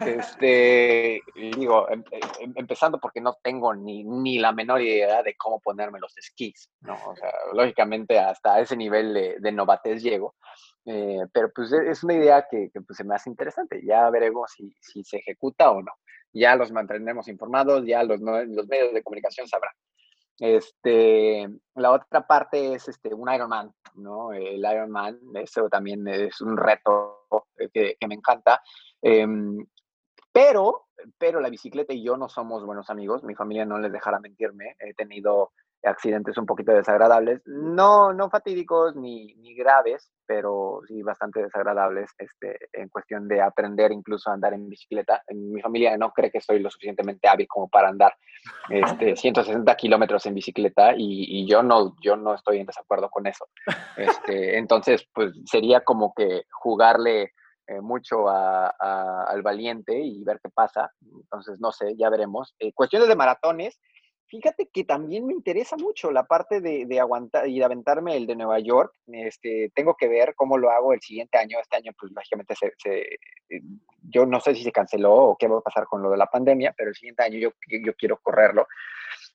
Este, 0.00 1.20
digo, 1.34 1.88
em, 1.90 2.02
em, 2.40 2.52
empezando 2.56 2.98
porque 2.98 3.20
no 3.20 3.36
tengo 3.42 3.74
ni, 3.74 4.04
ni 4.04 4.38
la 4.38 4.52
menor 4.52 4.80
idea 4.80 5.22
de 5.22 5.36
cómo 5.36 5.60
ponerme 5.60 6.00
los 6.00 6.16
esquís, 6.16 6.70
¿no? 6.80 6.94
O 6.94 7.14
sea, 7.14 7.30
lógicamente 7.52 8.18
hasta 8.18 8.60
ese 8.60 8.76
nivel 8.76 9.12
de, 9.12 9.36
de 9.38 9.52
novatez 9.52 10.02
llego. 10.02 10.34
Eh, 10.86 11.26
pero 11.32 11.50
pues 11.52 11.72
e, 11.72 11.90
es 11.90 12.04
una 12.04 12.14
idea 12.14 12.46
que, 12.48 12.70
pues, 12.86 12.96
se 12.96 13.04
me 13.04 13.14
hace 13.14 13.28
interesante. 13.28 13.82
Ya 13.84 14.08
veremos 14.10 14.52
si, 14.56 14.74
si, 14.80 15.02
se 15.04 15.18
ejecuta 15.18 15.70
o 15.70 15.82
no. 15.82 15.92
Ya 16.32 16.54
los 16.54 16.70
mantendremos 16.70 17.28
informados, 17.28 17.84
ya 17.84 18.02
los, 18.04 18.20
los 18.20 18.68
medios 18.68 18.94
de 18.94 19.02
comunicación 19.02 19.48
sabrán. 19.48 19.72
Este, 20.38 21.48
la 21.74 21.92
otra 21.92 22.26
parte 22.26 22.74
es 22.74 22.88
este, 22.88 23.14
un 23.14 23.32
Ironman, 23.32 23.72
¿no? 23.94 24.32
El 24.32 24.58
Ironman, 24.58 25.18
eso 25.34 25.68
también 25.68 26.06
es 26.08 26.40
un 26.40 26.56
reto 26.56 27.26
que, 27.72 27.96
que 27.98 28.06
me 28.06 28.14
encanta. 28.14 28.60
Em, 29.00 29.66
pero, 30.30 30.88
pero 31.18 31.40
la 31.40 31.48
bicicleta 31.48 31.94
y 31.94 32.04
yo 32.04 32.16
no 32.16 32.28
somos 32.28 32.64
buenos 32.64 32.90
amigos. 32.90 33.24
Mi 33.24 33.34
familia 33.34 33.64
no 33.64 33.78
les 33.78 33.90
dejará 33.90 34.20
mentirme. 34.20 34.76
He 34.78 34.92
tenido 34.92 35.52
accidentes 35.88 36.36
un 36.38 36.46
poquito 36.46 36.72
desagradables, 36.72 37.42
no, 37.46 38.12
no 38.12 38.30
fatídicos 38.30 38.96
ni, 38.96 39.34
ni, 39.34 39.54
graves, 39.54 40.10
pero 40.26 40.80
sí 40.86 41.02
bastante 41.02 41.42
desagradables 41.42 42.10
este, 42.18 42.58
en 42.72 42.88
cuestión 42.88 43.28
de 43.28 43.40
aprender 43.40 43.92
incluso 43.92 44.30
a 44.30 44.34
andar 44.34 44.54
en 44.54 44.68
bicicleta. 44.68 45.22
En 45.28 45.52
mi 45.52 45.60
familia 45.60 45.96
no 45.96 46.12
cree 46.12 46.30
que 46.30 46.40
soy 46.40 46.58
lo 46.58 46.70
suficientemente 46.70 47.28
hábil 47.28 47.46
como 47.48 47.68
para 47.68 47.88
andar 47.88 48.14
este, 48.68 49.16
160 49.16 49.74
kilómetros 49.76 50.26
en 50.26 50.34
bicicleta 50.34 50.92
y, 50.96 51.40
y, 51.40 51.48
yo, 51.48 51.62
no, 51.62 51.94
yo 52.02 52.16
no 52.16 52.34
estoy 52.34 52.58
en 52.58 52.66
desacuerdo 52.66 53.08
con 53.08 53.26
eso. 53.26 53.46
Este, 53.96 54.58
entonces, 54.58 55.08
pues 55.14 55.32
sería 55.46 55.80
como 55.80 56.12
que 56.14 56.42
jugarle 56.50 57.32
eh, 57.68 57.80
mucho 57.80 58.28
a, 58.28 58.68
al 59.26 59.42
valiente 59.42 59.98
y 59.98 60.22
ver 60.22 60.38
qué 60.40 60.50
pasa. 60.50 60.92
Entonces, 61.02 61.58
no 61.58 61.72
sé, 61.72 61.96
ya 61.96 62.08
veremos. 62.10 62.54
Eh, 62.60 62.72
cuestiones 62.72 63.08
de 63.08 63.16
maratones, 63.16 63.80
Fíjate 64.28 64.68
que 64.72 64.82
también 64.82 65.24
me 65.24 65.32
interesa 65.32 65.76
mucho 65.76 66.10
la 66.10 66.24
parte 66.24 66.60
de, 66.60 67.00
aguantar 67.00 67.48
y 67.48 67.58
de 67.58 67.64
aventarme 67.64 68.16
el 68.16 68.26
de 68.26 68.34
Nueva 68.34 68.58
York. 68.58 68.92
Este, 69.06 69.70
tengo 69.72 69.94
que 69.94 70.08
ver 70.08 70.34
cómo 70.34 70.58
lo 70.58 70.70
hago 70.70 70.92
el 70.92 71.00
siguiente 71.00 71.38
año. 71.38 71.58
Este 71.60 71.76
año, 71.76 71.92
pues 71.98 72.10
lógicamente, 72.10 72.54
eh, 72.86 73.60
yo 74.02 74.26
no 74.26 74.40
sé 74.40 74.56
si 74.56 74.64
se 74.64 74.72
canceló 74.72 75.14
o 75.14 75.36
qué 75.36 75.46
va 75.46 75.58
a 75.58 75.62
pasar 75.62 75.84
con 75.86 76.02
lo 76.02 76.10
de 76.10 76.16
la 76.16 76.26
pandemia, 76.26 76.74
pero 76.76 76.90
el 76.90 76.96
siguiente 76.96 77.22
año 77.22 77.38
yo, 77.38 77.50
yo 77.84 77.94
quiero 77.94 78.18
correrlo. 78.20 78.66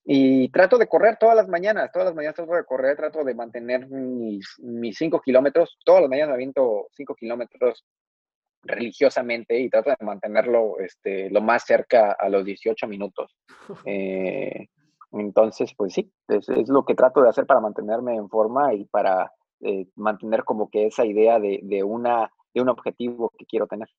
Y 0.04 0.50
trato 0.50 0.78
de 0.78 0.88
correr 0.88 1.16
todas 1.18 1.38
las 1.38 1.48
mañanas, 1.48 1.90
todas 1.94 2.08
las 2.08 2.16
mañanas 2.16 2.36
trato 2.36 2.54
de 2.54 2.66
correr, 2.66 2.98
trato 2.98 3.24
de 3.24 3.34
mantener 3.34 3.88
mis, 3.88 4.60
mis 4.60 4.98
cinco 4.98 5.22
kilómetros. 5.22 5.78
Todas 5.86 6.02
las 6.02 6.10
mañanas 6.10 6.30
me 6.30 6.36
aviento 6.36 6.88
cinco 6.92 7.16
kilómetros 7.16 7.86
religiosamente 8.64 9.58
y 9.58 9.70
trato 9.70 9.90
de 9.90 10.06
mantenerlo 10.06 10.80
este, 10.80 11.30
lo 11.30 11.42
más 11.42 11.64
cerca 11.66 12.12
a 12.12 12.30
los 12.30 12.44
18 12.44 12.88
minutos. 12.88 13.36
Eh, 13.86 14.68
entonces, 15.12 15.74
pues 15.76 15.94
sí, 15.94 16.12
es, 16.28 16.48
lo 16.70 16.86
que 16.86 16.96
trato 16.96 17.22
de 17.22 17.30
hacer 17.30 17.46
para 17.46 17.60
mantenerme 17.60 18.16
en 18.16 18.30
forma 18.30 18.74
y 18.74 18.86
para 18.86 19.32
eh, 19.60 19.88
mantener 19.96 20.44
como 20.44 20.70
que 20.70 20.88
esa 20.88 21.06
idea 21.06 21.40
de, 21.40 21.84
una, 21.84 22.32
de 22.54 22.62
un 22.62 22.70
objetivo 22.70 23.32
que 23.38 23.46
quiero 23.46 23.68
tener. 23.68 23.90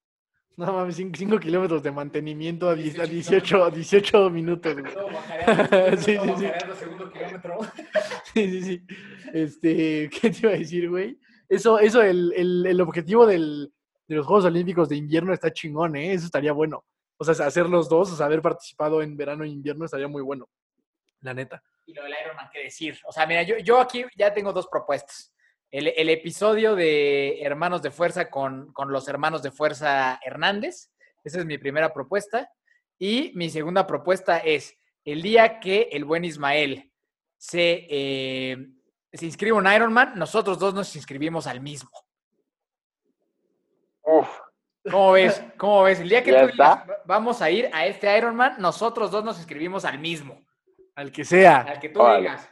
No 0.57 0.73
mames, 0.73 0.97
5 0.97 1.39
kilómetros 1.39 1.83
de 1.83 1.91
mantenimiento 1.91 2.69
a, 2.69 2.75
18, 2.75 3.71
18 3.71 4.31
minutos. 4.31 4.77
sí, 5.99 6.19
sí, 6.19 6.33
sí. 6.37 6.47
sí, 8.35 8.51
sí, 8.51 8.63
sí. 8.63 8.87
Este, 9.33 10.11
¿qué 10.11 10.31
te 10.31 10.39
iba 10.41 10.51
a 10.51 10.59
decir, 10.59 10.91
güey? 10.91 11.19
Eso, 11.49 11.79
eso, 11.79 12.03
el, 12.03 12.33
el, 12.37 12.67
el 12.67 12.81
objetivo 12.81 13.27
del, 13.27 13.73
de 14.09 14.17
los 14.17 14.27
Juegos 14.27 14.47
Olímpicos 14.47 14.89
de 14.89 14.97
invierno 14.97 15.33
está 15.33 15.53
chingón, 15.53 15.97
¿eh? 15.97 16.15
Eso 16.15 16.27
estaría 16.27 16.53
bueno. 16.53 16.85
O 17.19 17.25
sea, 17.25 17.47
hacer 17.47 17.69
los 17.69 17.89
dos, 17.89 18.13
o 18.13 18.17
sea, 18.17 18.27
haber 18.27 18.43
participado 18.43 19.03
en 19.03 19.17
verano 19.17 19.45
e 19.45 19.49
invierno 19.49 19.85
estaría 19.85 20.09
muy 20.09 20.23
bueno 20.23 20.49
la 21.23 21.35
neta. 21.35 21.63
Y 21.87 21.95
lo 21.95 22.05
del 22.05 22.15
Ironman, 22.23 22.51
¿qué 22.53 22.65
decir? 22.65 22.99
O 23.05 23.13
sea, 23.13 23.27
mira, 23.27 23.43
yo, 23.43 23.59
yo 23.59 23.81
aquí 23.81 24.05
ya 24.17 24.33
tengo 24.33 24.53
dos 24.53 24.69
propuestas. 24.69 25.35
El, 25.71 25.89
el 25.89 26.11
episodio 26.11 26.77
de 26.77 27.41
Hermanos 27.41 27.81
de 27.83 27.91
Fuerza 27.91 28.31
con, 28.31 28.73
con, 28.73 28.93
los 28.93 29.09
hermanos 29.09 29.43
de 29.43 29.51
Fuerza 29.51 30.21
Hernández. 30.23 30.91
Esa 31.25 31.39
es 31.39 31.47
mi 31.47 31.59
primera 31.59 31.93
propuesta. 31.93 32.51
Y 32.99 33.33
mi 33.35 33.49
segunda 33.51 33.87
propuesta 33.87 34.39
es 34.39 34.79
el 35.05 35.23
día 35.23 35.59
que 35.59 35.89
el 35.93 36.05
buen 36.05 36.25
Ismael 36.25 36.93
se, 37.37 37.87
eh, 37.91 38.57
se 39.13 39.27
inscribe 39.27 39.59
en 39.59 39.67
Ironman, 39.67 40.17
nosotros 40.17 40.59
dos 40.59 40.75
nos 40.75 40.95
inscribimos 40.95 41.47
al 41.47 41.61
mismo. 41.61 41.91
Uf. 44.03 44.29
¿Cómo 44.91 45.13
ves? 45.13 45.43
¿Cómo 45.57 45.83
ves? 45.85 46.01
El 46.01 46.09
día 46.09 46.23
que 46.23 46.33
tú 46.33 46.63
vamos 47.05 47.41
a 47.41 47.51
ir 47.51 47.71
a 47.73 47.87
este 47.87 48.17
Ironman, 48.17 48.57
nosotros 48.61 49.11
dos 49.11 49.25
nos 49.25 49.39
inscribimos 49.39 49.85
al 49.85 49.99
mismo. 49.99 50.45
Al 50.95 51.11
que 51.13 51.25
sea. 51.25 51.59
Al 51.61 51.79
que 51.81 51.89
tú 51.89 52.01
digas. 52.19 52.49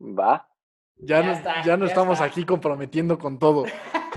Va. 0.00 0.46
Ya, 0.96 1.20
Ya 1.20 1.22
no, 1.26 1.32
está, 1.32 1.62
ya 1.62 1.76
no 1.76 1.84
ya 1.86 1.90
estamos 1.90 2.14
está. 2.14 2.24
aquí 2.24 2.44
comprometiendo 2.44 3.18
con 3.18 3.38
todo. 3.38 3.64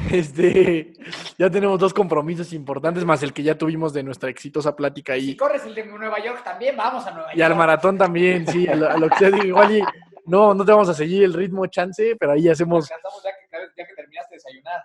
Este, 0.10 0.94
ya 1.38 1.50
tenemos 1.50 1.78
dos 1.78 1.94
compromisos 1.94 2.54
importantes, 2.54 3.04
más 3.06 3.22
el 3.24 3.34
que 3.34 3.44
ya 3.44 3.56
tuvimos 3.58 3.94
de 3.94 4.02
nuestra 4.02 4.30
exitosa 4.30 4.74
plática 4.76 5.14
Si 5.14 5.20
ahí. 5.20 5.36
corres 5.38 5.64
el 5.66 5.76
de 5.76 5.86
Nueva 5.86 6.18
York 6.24 6.44
también, 6.44 6.76
vamos 6.78 7.06
a 7.06 7.12
Nueva 7.12 7.28
York. 7.28 7.38
Y 7.38 7.42
al 7.42 7.56
maratón 7.56 7.98
también, 7.98 8.48
sí, 8.48 8.68
a 8.68 8.76
lo, 8.76 8.90
a 8.90 8.98
lo 8.98 9.10
que 9.10 9.18
sea, 9.18 9.30
digo, 9.30 9.44
igual 9.44 9.78
y 9.78 9.84
no, 10.26 10.54
no 10.56 10.66
te 10.66 10.72
vamos 10.72 10.90
a 10.90 10.94
seguir 10.94 11.24
el 11.26 11.34
ritmo 11.34 11.68
chance, 11.68 12.16
pero 12.18 12.32
ahí 12.32 12.48
hacemos, 12.50 12.90
ya 12.90 12.96
que, 12.96 13.70
ya 13.78 13.86
que 13.86 13.94
terminaste 13.94 14.34
de 14.34 14.38
desayunar. 14.38 14.84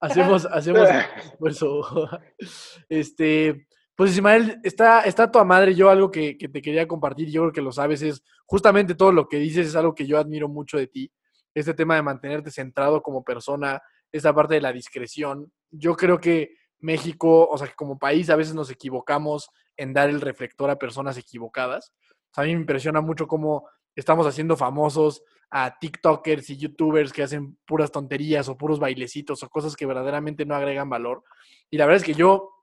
hacemos, 0.00 0.46
hacemos 0.46 0.88
esfuerzo. 1.32 2.08
Este, 2.88 3.66
pues 3.98 4.12
Ismael, 4.12 4.60
está, 4.62 5.00
está 5.00 5.28
tu 5.28 5.44
madre. 5.44 5.74
Yo 5.74 5.90
algo 5.90 6.08
que, 6.08 6.38
que 6.38 6.48
te 6.48 6.62
quería 6.62 6.86
compartir, 6.86 7.32
yo 7.32 7.40
creo 7.40 7.52
que 7.52 7.60
lo 7.60 7.72
sabes, 7.72 8.00
es 8.00 8.22
justamente 8.46 8.94
todo 8.94 9.10
lo 9.10 9.26
que 9.26 9.38
dices, 9.38 9.66
es 9.66 9.74
algo 9.74 9.92
que 9.92 10.06
yo 10.06 10.18
admiro 10.18 10.48
mucho 10.48 10.78
de 10.78 10.86
ti. 10.86 11.10
Este 11.52 11.74
tema 11.74 11.96
de 11.96 12.02
mantenerte 12.02 12.52
centrado 12.52 13.02
como 13.02 13.24
persona, 13.24 13.82
esa 14.12 14.32
parte 14.32 14.54
de 14.54 14.60
la 14.60 14.72
discreción. 14.72 15.52
Yo 15.72 15.96
creo 15.96 16.20
que 16.20 16.54
México, 16.78 17.48
o 17.48 17.58
sea, 17.58 17.66
que 17.66 17.74
como 17.74 17.98
país 17.98 18.30
a 18.30 18.36
veces 18.36 18.54
nos 18.54 18.70
equivocamos 18.70 19.50
en 19.76 19.92
dar 19.92 20.08
el 20.08 20.20
reflector 20.20 20.70
a 20.70 20.78
personas 20.78 21.18
equivocadas. 21.18 21.92
O 22.30 22.34
sea, 22.34 22.44
a 22.44 22.46
mí 22.46 22.54
me 22.54 22.60
impresiona 22.60 23.00
mucho 23.00 23.26
cómo 23.26 23.68
estamos 23.96 24.28
haciendo 24.28 24.56
famosos 24.56 25.24
a 25.50 25.76
TikTokers 25.76 26.50
y 26.50 26.56
YouTubers 26.56 27.12
que 27.12 27.24
hacen 27.24 27.58
puras 27.66 27.90
tonterías 27.90 28.48
o 28.48 28.56
puros 28.56 28.78
bailecitos 28.78 29.42
o 29.42 29.48
cosas 29.48 29.74
que 29.74 29.86
verdaderamente 29.86 30.46
no 30.46 30.54
agregan 30.54 30.88
valor. 30.88 31.24
Y 31.68 31.78
la 31.78 31.86
verdad 31.86 31.96
es 31.96 32.04
que 32.04 32.14
yo, 32.14 32.57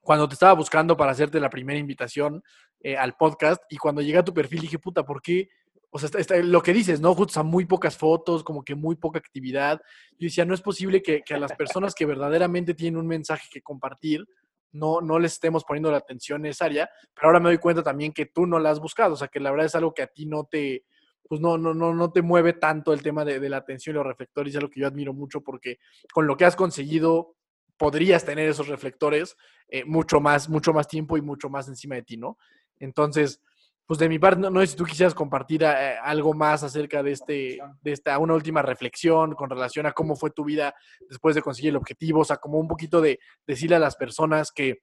cuando 0.00 0.28
te 0.28 0.34
estaba 0.34 0.54
buscando 0.54 0.96
para 0.96 1.12
hacerte 1.12 1.40
la 1.40 1.50
primera 1.50 1.78
invitación 1.78 2.42
eh, 2.80 2.96
al 2.96 3.14
podcast 3.16 3.62
y 3.68 3.76
cuando 3.76 4.00
llegué 4.00 4.18
a 4.18 4.24
tu 4.24 4.32
perfil 4.32 4.60
dije, 4.60 4.78
puta, 4.78 5.04
¿por 5.04 5.20
qué? 5.20 5.48
O 5.90 5.98
sea, 5.98 6.10
lo 6.42 6.62
que 6.62 6.72
dices, 6.72 7.00
¿no? 7.00 7.12
O 7.12 7.28
sea, 7.28 7.42
muy 7.42 7.64
pocas 7.64 7.96
fotos, 7.96 8.44
como 8.44 8.62
que 8.62 8.74
muy 8.74 8.96
poca 8.96 9.18
actividad. 9.18 9.80
Yo 10.12 10.26
decía, 10.26 10.44
no 10.44 10.54
es 10.54 10.60
posible 10.60 11.02
que, 11.02 11.22
a 11.30 11.38
las 11.38 11.54
personas 11.54 11.94
que 11.94 12.04
verdaderamente 12.04 12.74
tienen 12.74 13.00
un 13.00 13.06
mensaje 13.06 13.48
que 13.50 13.62
compartir, 13.62 14.26
no, 14.70 15.00
no 15.00 15.18
les 15.18 15.32
estemos 15.32 15.64
poniendo 15.64 15.90
la 15.90 15.96
atención 15.96 16.42
necesaria, 16.42 16.90
pero 17.14 17.28
ahora 17.28 17.40
me 17.40 17.48
doy 17.48 17.58
cuenta 17.58 17.82
también 17.82 18.12
que 18.12 18.26
tú 18.26 18.46
no 18.46 18.58
la 18.58 18.70
has 18.70 18.80
buscado, 18.80 19.14
o 19.14 19.16
sea, 19.16 19.28
que 19.28 19.40
la 19.40 19.50
verdad 19.50 19.66
es 19.66 19.74
algo 19.74 19.94
que 19.94 20.02
a 20.02 20.08
ti 20.08 20.26
no 20.26 20.44
te, 20.44 20.84
pues 21.26 21.40
no, 21.40 21.56
no, 21.56 21.72
no, 21.72 21.94
no 21.94 22.12
te 22.12 22.20
mueve 22.20 22.52
tanto 22.52 22.92
el 22.92 23.02
tema 23.02 23.24
de, 23.24 23.40
de 23.40 23.48
la 23.48 23.56
atención 23.56 23.96
y 23.96 23.98
los 23.98 24.06
reflectores, 24.06 24.52
es 24.52 24.58
algo 24.58 24.70
que 24.70 24.80
yo 24.80 24.86
admiro 24.86 25.14
mucho 25.14 25.40
porque 25.40 25.78
con 26.12 26.26
lo 26.26 26.36
que 26.36 26.44
has 26.44 26.54
conseguido 26.54 27.37
podrías 27.78 28.24
tener 28.24 28.48
esos 28.48 28.68
reflectores 28.68 29.36
eh, 29.68 29.84
mucho 29.84 30.20
más, 30.20 30.48
mucho 30.48 30.72
más 30.72 30.88
tiempo 30.88 31.16
y 31.16 31.22
mucho 31.22 31.48
más 31.48 31.68
encima 31.68 31.94
de 31.94 32.02
ti, 32.02 32.16
¿no? 32.16 32.36
Entonces, 32.78 33.40
pues 33.86 33.98
de 33.98 34.08
mi 34.08 34.18
parte, 34.18 34.40
no, 34.40 34.50
no 34.50 34.60
sé 34.60 34.66
si 34.66 34.76
tú 34.76 34.84
quisieras 34.84 35.14
compartir 35.14 35.62
eh, 35.62 35.96
algo 36.02 36.34
más 36.34 36.62
acerca 36.62 37.02
de 37.02 37.12
este, 37.12 37.58
de 37.80 37.92
esta, 37.92 38.18
una 38.18 38.34
última 38.34 38.60
reflexión 38.60 39.34
con 39.34 39.48
relación 39.48 39.86
a 39.86 39.92
cómo 39.92 40.14
fue 40.14 40.30
tu 40.30 40.44
vida 40.44 40.74
después 41.08 41.34
de 41.34 41.40
conseguir 41.40 41.70
el 41.70 41.76
objetivo, 41.76 42.20
o 42.20 42.24
sea, 42.24 42.36
como 42.36 42.58
un 42.58 42.68
poquito 42.68 43.00
de 43.00 43.18
decirle 43.46 43.76
a 43.76 43.78
las 43.80 43.96
personas 43.96 44.52
que 44.52 44.82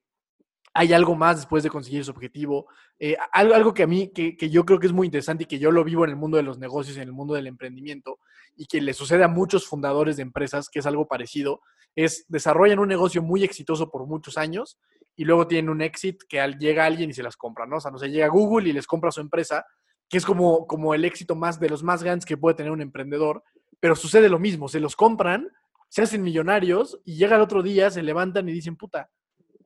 hay 0.74 0.92
algo 0.92 1.14
más 1.14 1.36
después 1.36 1.62
de 1.62 1.70
conseguir 1.70 2.04
su 2.04 2.10
objetivo. 2.10 2.66
Eh, 2.98 3.16
algo, 3.32 3.54
algo 3.54 3.74
que 3.74 3.84
a 3.84 3.86
mí, 3.86 4.08
que, 4.08 4.36
que, 4.36 4.50
yo 4.50 4.64
creo 4.64 4.78
que 4.78 4.86
es 4.86 4.92
muy 4.92 5.06
interesante 5.06 5.44
y 5.44 5.46
que 5.46 5.58
yo 5.58 5.70
lo 5.70 5.84
vivo 5.84 6.04
en 6.04 6.10
el 6.10 6.16
mundo 6.16 6.36
de 6.36 6.42
los 6.42 6.58
negocios, 6.58 6.96
en 6.96 7.04
el 7.04 7.12
mundo 7.12 7.34
del 7.34 7.46
emprendimiento, 7.46 8.18
y 8.56 8.66
que 8.66 8.80
le 8.80 8.92
sucede 8.92 9.24
a 9.24 9.28
muchos 9.28 9.66
fundadores 9.66 10.16
de 10.16 10.22
empresas, 10.22 10.68
que 10.68 10.80
es 10.80 10.86
algo 10.86 11.06
parecido, 11.06 11.62
es 11.96 12.26
desarrollan 12.28 12.78
un 12.78 12.88
negocio 12.88 13.22
muy 13.22 13.42
exitoso 13.42 13.90
por 13.90 14.06
muchos 14.06 14.36
años 14.36 14.78
y 15.16 15.24
luego 15.24 15.46
tienen 15.46 15.70
un 15.70 15.80
exit 15.80 16.22
que 16.28 16.40
al, 16.40 16.58
llega 16.58 16.84
alguien 16.84 17.10
y 17.10 17.14
se 17.14 17.22
las 17.22 17.36
compra, 17.36 17.66
¿no? 17.66 17.78
O 17.78 17.80
sea, 17.80 17.90
no 17.90 17.98
sé, 17.98 18.10
llega 18.10 18.28
Google 18.28 18.68
y 18.68 18.72
les 18.72 18.86
compra 18.86 19.10
su 19.10 19.20
empresa, 19.20 19.64
que 20.08 20.18
es 20.18 20.26
como, 20.26 20.66
como 20.66 20.94
el 20.94 21.06
éxito 21.06 21.34
más 21.34 21.58
de 21.58 21.70
los 21.70 21.82
más 21.82 22.02
grandes 22.02 22.26
que 22.26 22.36
puede 22.36 22.54
tener 22.54 22.70
un 22.70 22.82
emprendedor, 22.82 23.42
pero 23.80 23.96
sucede 23.96 24.28
lo 24.28 24.38
mismo, 24.38 24.68
se 24.68 24.78
los 24.78 24.94
compran, 24.94 25.50
se 25.88 26.02
hacen 26.02 26.22
millonarios 26.22 27.00
y 27.04 27.16
llega 27.16 27.36
el 27.36 27.42
otro 27.42 27.62
día, 27.62 27.90
se 27.90 28.02
levantan 28.02 28.46
y 28.48 28.52
dicen, 28.52 28.76
puta, 28.76 29.10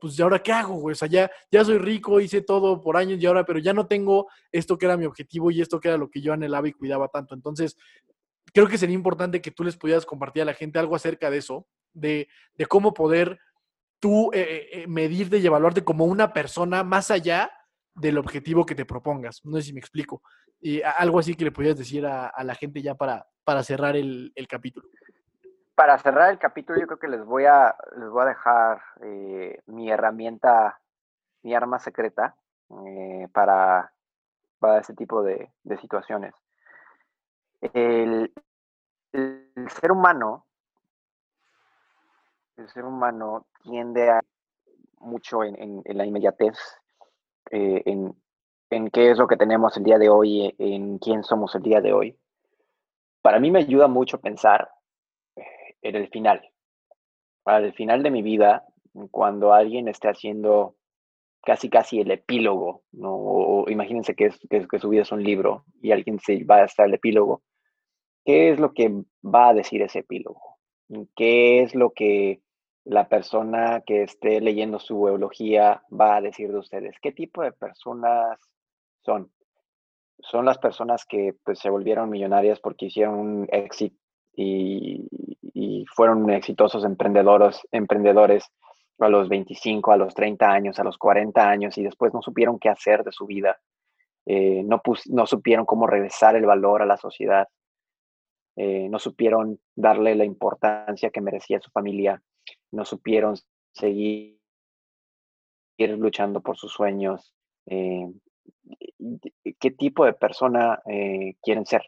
pues 0.00 0.16
¿y 0.18 0.22
ahora 0.22 0.40
qué 0.40 0.52
hago, 0.52 0.76
güey? 0.76 0.92
O 0.92 0.96
sea, 0.96 1.08
ya, 1.08 1.30
ya 1.50 1.64
soy 1.64 1.78
rico, 1.78 2.20
hice 2.20 2.42
todo 2.42 2.80
por 2.80 2.96
años 2.96 3.20
y 3.20 3.26
ahora, 3.26 3.44
pero 3.44 3.58
ya 3.58 3.72
no 3.72 3.86
tengo 3.86 4.28
esto 4.52 4.78
que 4.78 4.86
era 4.86 4.96
mi 4.96 5.04
objetivo 5.04 5.50
y 5.50 5.60
esto 5.60 5.80
que 5.80 5.88
era 5.88 5.98
lo 5.98 6.08
que 6.08 6.20
yo 6.20 6.32
anhelaba 6.32 6.68
y 6.68 6.72
cuidaba 6.72 7.08
tanto. 7.08 7.34
Entonces, 7.34 7.76
creo 8.52 8.68
que 8.68 8.78
sería 8.78 8.94
importante 8.94 9.42
que 9.42 9.50
tú 9.50 9.64
les 9.64 9.76
pudieras 9.76 10.06
compartir 10.06 10.42
a 10.42 10.46
la 10.46 10.54
gente 10.54 10.78
algo 10.78 10.94
acerca 10.96 11.30
de 11.30 11.38
eso, 11.38 11.66
de, 11.93 12.28
de 12.55 12.66
cómo 12.66 12.95
poder 12.95 13.38
tú 13.99 14.30
eh, 14.32 14.68
eh, 14.72 14.86
medirte 14.86 15.38
y 15.38 15.47
evaluarte 15.47 15.84
como 15.84 16.05
una 16.07 16.32
persona 16.32 16.82
más 16.84 17.11
allá 17.11 17.51
del 17.95 18.18
objetivo 18.18 18.64
que 18.64 18.74
te 18.74 18.86
propongas. 18.86 19.45
No 19.45 19.57
sé 19.57 19.62
si 19.62 19.72
me 19.72 19.80
explico. 19.80 20.22
Y 20.61 20.82
algo 20.82 21.18
así 21.18 21.34
que 21.34 21.45
le 21.45 21.53
pudieras 21.53 21.78
decir 21.78 22.07
a, 22.07 22.28
a 22.28 22.45
la 22.45 22.55
gente 22.55 22.82
ya 22.82 22.95
para, 22.95 23.26
para 23.45 23.62
cerrar 23.62 23.97
el, 23.97 24.32
el, 24.34 24.47
capítulo. 24.47 24.88
Para 25.74 25.99
cerrar 25.99 26.30
el 26.30 26.38
capítulo, 26.38 26.78
yo 26.78 26.86
creo 26.86 26.99
que 26.99 27.09
les 27.09 27.24
voy 27.24 27.47
a, 27.47 27.74
les 27.97 28.09
voy 28.09 28.22
a 28.22 28.26
dejar 28.26 28.82
eh, 29.03 29.61
mi 29.66 29.91
herramienta, 29.91 30.80
mi 31.43 31.55
arma 31.55 31.78
secreta 31.78 32.36
eh, 32.86 33.26
para, 33.32 33.93
para 34.59 34.80
ese 34.80 34.95
tipo 34.95 35.22
de, 35.22 35.51
de 35.62 35.78
situaciones. 35.78 36.34
El, 37.61 38.32
ser 39.12 39.91
humano, 39.91 40.47
el 42.61 42.68
ser 42.68 42.84
humano 42.84 43.46
tiende 43.62 44.11
a 44.11 44.20
mucho 44.98 45.42
en, 45.42 45.61
en, 45.61 45.82
en 45.84 45.98
la 45.98 46.04
inmediatez, 46.04 46.56
eh, 47.50 47.82
en, 47.86 48.14
en, 48.68 48.90
qué 48.90 49.11
es 49.11 49.18
lo 49.18 49.26
que 49.26 49.36
tenemos 49.36 49.76
el 49.76 49.84
día 49.84 49.98
de 49.98 50.11
hoy, 50.11 50.54
en 50.58 50.98
quién 50.98 51.24
somos 51.24 51.54
el 51.54 51.62
día 51.62 51.80
de 51.80 51.92
hoy. 51.92 52.16
Para 53.22 53.40
mí 53.40 53.50
me 53.50 53.61
ayuda 53.61 53.88
mucho 53.88 54.20
pensar 54.20 54.70
en 55.82 55.96
el 55.96 56.08
final. 56.08 56.48
Al 57.44 57.72
final 57.72 58.02
de 58.02 58.11
mi 58.11 58.22
vida, 58.22 58.64
cuando 59.11 59.52
alguien 59.52 59.88
esté 59.88 60.08
haciendo 60.08 60.76
casi 61.42 61.70
casi 61.70 62.00
el 62.00 62.11
epílogo, 62.11 62.82
¿no? 62.92 63.14
O, 63.14 63.70
imagínense 63.70 64.14
que, 64.14 64.26
es, 64.26 64.38
que, 64.48 64.78
su 64.78 64.90
vida 64.90 65.02
es 65.02 65.12
un 65.12 65.22
libro 65.22 65.64
y 65.80 65.92
alguien 65.92 66.18
se 66.18 66.44
va 66.44 66.56
a 66.56 66.64
estar 66.64 66.86
el 66.86 66.94
epílogo. 66.94 67.42
¿Qué 68.24 68.50
es 68.50 68.61
lo 68.61 68.74
que 68.74 68.90
va 69.24 69.48
a 69.48 69.54
decir 69.54 69.80
ese 69.80 70.00
epílogo? 70.00 70.58
¿Qué 71.16 71.62
es 71.62 71.74
lo 71.74 71.92
que 71.92 72.42
la 72.84 73.08
persona 73.08 73.82
que 73.86 74.02
esté 74.02 74.40
leyendo 74.40 74.78
su 74.78 75.06
eulogía 75.08 75.82
va 75.92 76.16
a 76.16 76.20
decir 76.20 76.50
de 76.50 76.58
ustedes? 76.58 76.96
¿Qué 77.00 77.12
tipo 77.12 77.42
de 77.42 77.52
personas 77.52 78.38
son? 79.02 79.30
Son 80.18 80.44
las 80.44 80.58
personas 80.58 81.06
que 81.06 81.34
pues, 81.44 81.58
se 81.58 81.70
volvieron 81.70 82.10
millonarias 82.10 82.60
porque 82.60 82.86
hicieron 82.86 83.14
un 83.14 83.48
éxito 83.50 83.96
y, 84.34 85.08
fueron 85.94 86.30
exitosos 86.30 86.84
emprendedores, 86.84 87.60
emprendedores 87.72 88.44
a 89.00 89.08
los 89.08 89.28
25, 89.28 89.92
a 89.92 89.96
los 89.96 90.14
30 90.14 90.46
años, 90.46 90.78
a 90.78 90.84
los 90.84 90.98
40 90.98 91.48
años 91.48 91.76
y 91.78 91.82
después 91.82 92.14
no 92.14 92.22
supieron 92.22 92.58
qué 92.58 92.68
hacer 92.68 93.02
de 93.02 93.12
su 93.12 93.26
vida, 93.26 93.58
eh, 94.26 94.62
no 94.62 95.26
supieron 95.26 95.66
cómo 95.66 95.86
regresar 95.86 96.36
el 96.36 96.46
valor 96.46 96.82
a 96.82 96.86
la 96.86 96.96
sociedad, 96.96 97.48
eh, 98.56 98.88
no 98.90 98.98
supieron 98.98 99.58
darle 99.74 100.14
la 100.14 100.24
importancia 100.24 101.10
que 101.10 101.20
merecía 101.20 101.60
su 101.60 101.70
familia, 101.70 102.22
no 102.72 102.84
supieron 102.84 103.36
seguir 103.72 104.38
luchando 105.78 106.40
por 106.40 106.56
sus 106.56 106.72
sueños, 106.72 107.34
eh, 107.66 108.06
qué 109.58 109.70
tipo 109.70 110.04
de 110.04 110.12
persona 110.12 110.80
eh, 110.86 111.36
quieren 111.42 111.64
ser. 111.66 111.82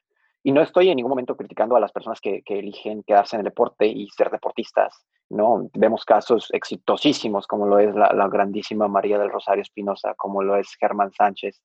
Y 0.44 0.50
no 0.50 0.60
estoy 0.60 0.88
en 0.88 0.96
ningún 0.96 1.10
momento 1.10 1.36
criticando 1.36 1.76
a 1.76 1.80
las 1.80 1.92
personas 1.92 2.20
que, 2.20 2.42
eligen 2.46 3.04
quedarse 3.04 3.36
en 3.36 3.40
el 3.40 3.44
deporte 3.44 3.86
y 3.86 4.08
ser 4.08 4.30
deportistas, 4.30 5.06
¿no? 5.28 5.70
Vemos 5.74 6.04
casos 6.04 6.48
exitosísimos, 6.52 7.46
como 7.46 7.66
lo 7.66 7.78
es 7.78 7.94
la, 7.94 8.12
la 8.12 8.28
grandísima 8.28 8.88
María 8.88 9.18
del 9.18 9.30
Rosario 9.30 9.62
Espinosa, 9.62 10.14
como 10.16 10.42
lo 10.42 10.56
es 10.56 10.74
Germán 10.80 11.12
Sánchez, 11.12 11.60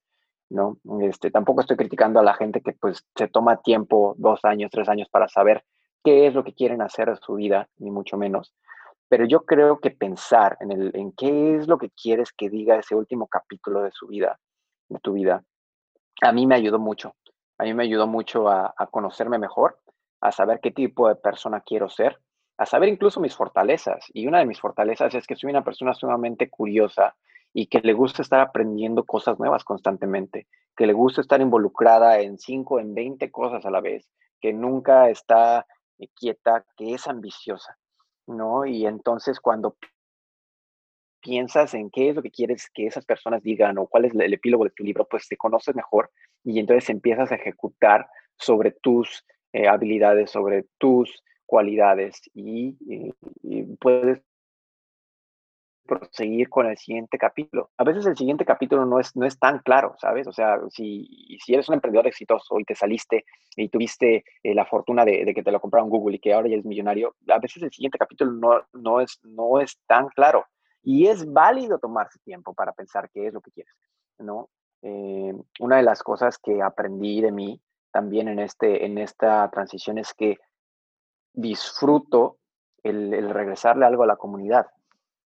¿no? 0.49 0.77
Este, 1.01 1.31
tampoco 1.31 1.61
estoy 1.61 1.75
criticando 1.75 2.19
a 2.19 2.23
la 2.23 2.35
gente 2.35 2.61
que 2.61 2.73
pues 2.73 3.03
se 3.15 3.27
toma 3.27 3.61
tiempo, 3.61 4.15
dos 4.17 4.45
años, 4.45 4.69
tres 4.71 4.87
años, 4.89 5.09
para 5.09 5.27
saber 5.27 5.63
qué 6.03 6.27
es 6.27 6.33
lo 6.33 6.43
que 6.43 6.53
quieren 6.53 6.81
hacer 6.81 7.09
de 7.09 7.17
su 7.17 7.35
vida, 7.35 7.67
ni 7.77 7.91
mucho 7.91 8.17
menos. 8.17 8.53
Pero 9.09 9.25
yo 9.25 9.45
creo 9.45 9.79
que 9.79 9.91
pensar 9.91 10.57
en, 10.59 10.71
el, 10.71 10.91
en 10.95 11.11
qué 11.13 11.55
es 11.55 11.67
lo 11.67 11.77
que 11.77 11.89
quieres 11.91 12.31
que 12.33 12.49
diga 12.49 12.77
ese 12.77 12.95
último 12.95 13.27
capítulo 13.27 13.81
de 13.83 13.91
su 13.91 14.07
vida, 14.07 14.39
de 14.89 14.99
tu 14.99 15.13
vida, 15.13 15.43
a 16.21 16.31
mí 16.31 16.45
me 16.45 16.55
ayudó 16.55 16.79
mucho 16.79 17.15
a 17.57 17.63
mí 17.63 17.73
me 17.73 17.83
ayudó 17.83 18.07
mucho 18.07 18.49
a, 18.49 18.73
conocerme 18.91 19.39
mejor, 19.39 19.79
a 20.21 20.31
saber 20.31 20.59
qué 20.61 20.71
tipo 20.71 21.07
de 21.07 21.15
persona 21.15 21.61
quiero 21.61 21.89
ser, 21.89 22.19
a 22.57 22.65
saber 22.65 22.89
incluso 22.89 23.19
mis 23.19 23.35
fortalezas. 23.35 24.05
Y 24.13 24.27
una 24.27 24.39
de 24.39 24.45
mis 24.45 24.59
fortalezas 24.59 25.13
es 25.15 25.25
que 25.25 25.35
soy 25.35 25.49
una 25.49 25.63
persona 25.63 25.93
sumamente 25.93 26.49
curiosa 26.49 27.15
y 27.53 27.67
que 27.67 27.79
le 27.79 27.93
gusta 27.93 28.21
estar 28.21 28.39
aprendiendo 28.39 29.05
cosas 29.05 29.39
nuevas 29.39 29.63
constantemente, 29.63 30.47
que 30.75 30.85
le 30.85 30.93
gusta 30.93 31.21
estar 31.21 31.41
involucrada 31.41 32.19
en 32.19 32.37
5, 32.37 32.79
en 32.79 32.93
20 32.93 33.31
cosas 33.31 33.65
a 33.65 33.71
la 33.71 33.81
vez, 33.81 34.07
que 34.39 34.53
nunca 34.53 35.09
está 35.09 35.65
quieta, 36.15 36.63
que 36.75 36.93
es 36.93 37.07
ambiciosa, 37.07 37.75
¿no? 38.27 38.65
Y 38.65 38.85
entonces 38.85 39.39
cuando 39.39 39.77
piensas 41.21 41.73
en 41.73 41.89
qué 41.89 42.09
es 42.09 42.15
lo 42.15 42.21
que 42.21 42.31
quieres 42.31 42.69
que 42.73 42.87
esas 42.87 43.05
personas 43.05 43.43
digan 43.43 43.77
o 43.77 43.87
cuál 43.87 44.05
es 44.05 44.13
el 44.13 44.33
epílogo 44.33 44.63
de 44.63 44.69
tu 44.71 44.83
libro, 44.83 45.07
pues 45.09 45.27
te 45.27 45.37
conoces 45.37 45.75
mejor 45.75 46.11
y 46.43 46.59
entonces 46.59 46.89
empiezas 46.89 47.31
a 47.31 47.35
ejecutar 47.35 48.07
sobre 48.37 48.71
tus 48.71 49.25
eh, 49.53 49.67
habilidades, 49.67 50.31
sobre 50.31 50.65
tus 50.77 51.23
cualidades 51.45 52.21
y, 52.33 52.77
puedes 53.79 54.21
proseguir 55.87 56.49
con 56.49 56.67
el 56.67 56.77
siguiente 56.77 57.17
capítulo. 57.17 57.71
A 57.77 57.83
veces 57.83 58.05
el 58.05 58.15
siguiente 58.15 58.45
capítulo 58.45 58.85
no 58.85 58.99
es, 58.99 59.15
no 59.15 59.25
es 59.25 59.39
tan 59.39 59.59
claro, 59.59 59.95
¿sabes? 59.99 60.27
O 60.27 60.31
sea, 60.31 60.59
si, 60.69 61.37
si 61.43 61.53
eres 61.53 61.67
un 61.69 61.75
emprendedor 61.75 62.05
exitoso 62.05 62.59
y 62.59 62.65
te 62.65 62.75
saliste 62.75 63.25
y 63.55 63.69
tuviste 63.69 64.23
eh, 64.43 64.53
la 64.53 64.65
fortuna 64.65 65.05
de, 65.05 65.33
que 65.33 65.43
te 65.43 65.51
lo 65.51 65.59
compraron 65.59 65.89
Google 65.89 66.17
y 66.17 66.19
que 66.19 66.33
ahora 66.33 66.49
ya 66.49 66.57
es 66.57 66.65
millonario, 66.65 67.15
a 67.29 67.39
veces 67.39 67.63
el 67.63 67.71
siguiente 67.71 67.97
capítulo 67.97 68.31
no, 68.31 68.61
no, 68.73 69.01
es, 69.01 69.19
no 69.23 69.59
es 69.59 69.79
tan 69.87 70.09
claro. 70.09 70.45
Y 70.83 71.07
es 71.07 71.25
válido 71.31 71.79
tomarse 71.79 72.19
tiempo 72.19 72.53
para 72.53 72.73
pensar 72.73 73.09
qué 73.11 73.27
es 73.27 73.33
lo 73.33 73.41
que 73.41 73.51
quieres, 73.51 73.73
¿no? 74.19 74.49
Eh, 74.83 75.33
una 75.59 75.77
de 75.77 75.83
las 75.83 76.03
cosas 76.03 76.37
que 76.37 76.61
aprendí 76.61 77.21
de 77.21 77.31
mí 77.31 77.59
también 77.91 78.27
en, 78.27 78.39
este, 78.39 78.85
en 78.85 78.97
esta 78.99 79.49
transición 79.49 79.97
es 79.97 80.13
que 80.13 80.37
disfruto 81.33 82.37
el, 82.83 83.29
regresarle 83.29 83.85
algo 83.85 84.03
a 84.03 84.07
la 84.07 84.15
comunidad. 84.15 84.67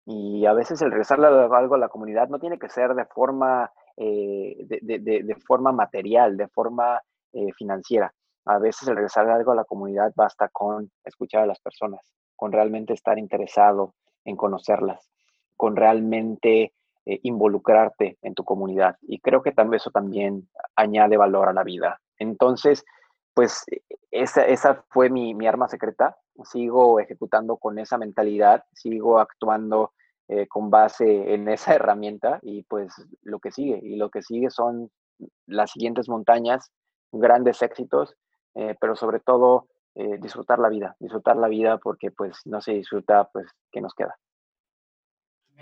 Y 0.04 0.46
a 0.46 0.52
veces 0.52 0.82
el 0.82 0.90
regresarle 0.90 1.26
algo 1.26 1.74
a 1.74 1.78
la 1.78 1.88
comunidad 1.88 2.28
no 2.28 2.38
tiene 2.38 2.58
que 2.58 2.68
ser 2.68 2.94
de 2.94 3.04
forma, 3.06 3.70
eh, 3.96 4.56
de, 4.82 5.36
forma 5.46 5.72
material, 5.72 6.36
de 6.36 6.48
forma 6.48 7.00
eh, 7.32 7.52
financiera. 7.52 8.12
A 8.44 8.58
veces 8.58 8.88
el 8.88 8.96
regresarle 8.96 9.32
algo 9.32 9.52
a 9.52 9.56
la 9.56 9.64
comunidad 9.64 10.12
basta 10.16 10.48
con 10.48 10.90
escuchar 11.04 11.42
a 11.42 11.46
las 11.46 11.60
personas, 11.60 12.00
con 12.34 12.50
realmente 12.50 12.92
estar 12.92 13.18
interesado 13.18 13.94
en 14.24 14.36
conocerlas, 14.36 15.08
con 15.56 15.76
realmente 15.76 16.72
eh, 17.04 17.20
involucrarte 17.22 18.18
en 18.22 18.34
tu 18.34 18.44
comunidad. 18.44 18.96
Y 19.02 19.20
creo 19.20 19.42
que 19.42 19.52
también 19.52 19.76
eso 19.76 19.90
también 19.90 20.48
añade 20.76 21.16
valor 21.16 21.48
a 21.48 21.52
la 21.52 21.64
vida. 21.64 22.00
Entonces, 22.18 22.84
pues 23.34 23.64
e, 23.70 23.82
esa, 24.10 24.46
esa 24.46 24.84
fue 24.90 25.10
mi, 25.10 25.34
mi, 25.34 25.46
arma 25.46 25.68
secreta. 25.68 26.16
Sigo 26.44 27.00
ejecutando 27.00 27.56
con 27.56 27.78
esa 27.78 27.98
mentalidad, 27.98 28.64
sigo 28.72 29.18
actuando 29.18 29.92
eh, 30.28 30.46
con 30.48 30.70
base 30.70 31.34
en 31.34 31.48
esa 31.48 31.74
herramienta 31.74 32.38
y 32.42 32.62
pues 32.64 32.94
lo 33.22 33.38
que 33.38 33.52
sigue. 33.52 33.78
Y 33.82 33.96
lo 33.96 34.10
que 34.10 34.22
sigue 34.22 34.50
son 34.50 34.90
las 35.46 35.70
siguientes 35.70 36.08
montañas, 36.08 36.70
grandes 37.12 37.62
éxitos, 37.62 38.14
eh, 38.54 38.76
pero 38.80 38.96
sobre 38.96 39.20
todo 39.20 39.68
disfrutar 39.94 40.58
la 40.58 40.70
vida, 40.70 40.96
disfrutar 40.98 41.36
la 41.36 41.48
vida 41.48 41.76
porque 41.76 42.10
pues 42.10 42.40
no 42.46 42.62
se 42.62 42.72
disfruta, 42.72 43.28
pues 43.30 43.46
¿qué 43.70 43.82
nos 43.82 43.92
queda? 43.94 44.16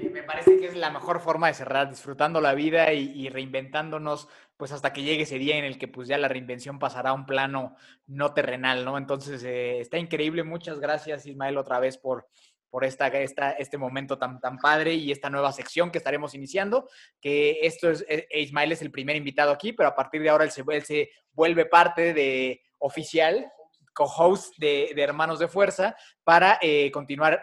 Me 0.08 0.22
parece 0.22 0.58
que 0.58 0.66
es 0.66 0.76
la 0.76 0.90
mejor 0.90 1.20
forma 1.20 1.48
de 1.48 1.54
cerrar, 1.54 1.90
disfrutando 1.90 2.40
la 2.40 2.54
vida 2.54 2.92
y, 2.92 3.28
reinventándonos, 3.28 4.28
pues 4.60 4.72
hasta 4.72 4.92
que 4.92 5.02
llegue 5.02 5.22
ese 5.22 5.38
día 5.38 5.56
en 5.56 5.64
el 5.64 5.78
que 5.78 5.88
pues 5.88 6.06
ya 6.06 6.18
la 6.18 6.28
reinvención 6.28 6.78
pasará 6.78 7.10
a 7.10 7.14
un 7.14 7.24
plano 7.24 7.76
no 8.06 8.34
terrenal, 8.34 8.84
¿no? 8.84 8.98
Entonces, 8.98 9.42
eh, 9.42 9.80
está 9.80 9.96
increíble. 9.96 10.44
Muchas 10.44 10.78
gracias, 10.78 11.24
Ismael, 11.24 11.56
otra 11.56 11.80
vez 11.80 11.96
por, 11.96 12.28
por 12.68 12.84
esta, 12.84 13.06
esta, 13.08 13.52
este 13.52 13.78
momento 13.78 14.18
tan, 14.18 14.38
tan 14.38 14.58
padre 14.58 14.92
y 14.92 15.12
esta 15.12 15.30
nueva 15.30 15.50
sección 15.52 15.90
que 15.90 15.96
estaremos 15.96 16.34
iniciando, 16.34 16.90
que 17.22 17.60
esto 17.62 17.88
es, 17.88 18.04
eh, 18.06 18.28
Ismael 18.32 18.72
es 18.72 18.82
el 18.82 18.90
primer 18.90 19.16
invitado 19.16 19.50
aquí, 19.50 19.72
pero 19.72 19.88
a 19.88 19.94
partir 19.94 20.20
de 20.20 20.28
ahora 20.28 20.44
él 20.44 20.50
se, 20.50 21.10
vuelve 21.32 21.64
parte 21.64 22.12
de 22.12 22.60
oficial, 22.80 23.50
co-host 23.94 24.58
de, 24.58 24.92
Hermanos 24.94 25.38
de 25.38 25.48
Fuerza, 25.48 25.96
para 26.22 26.58
eh, 26.60 26.90
continuar 26.90 27.40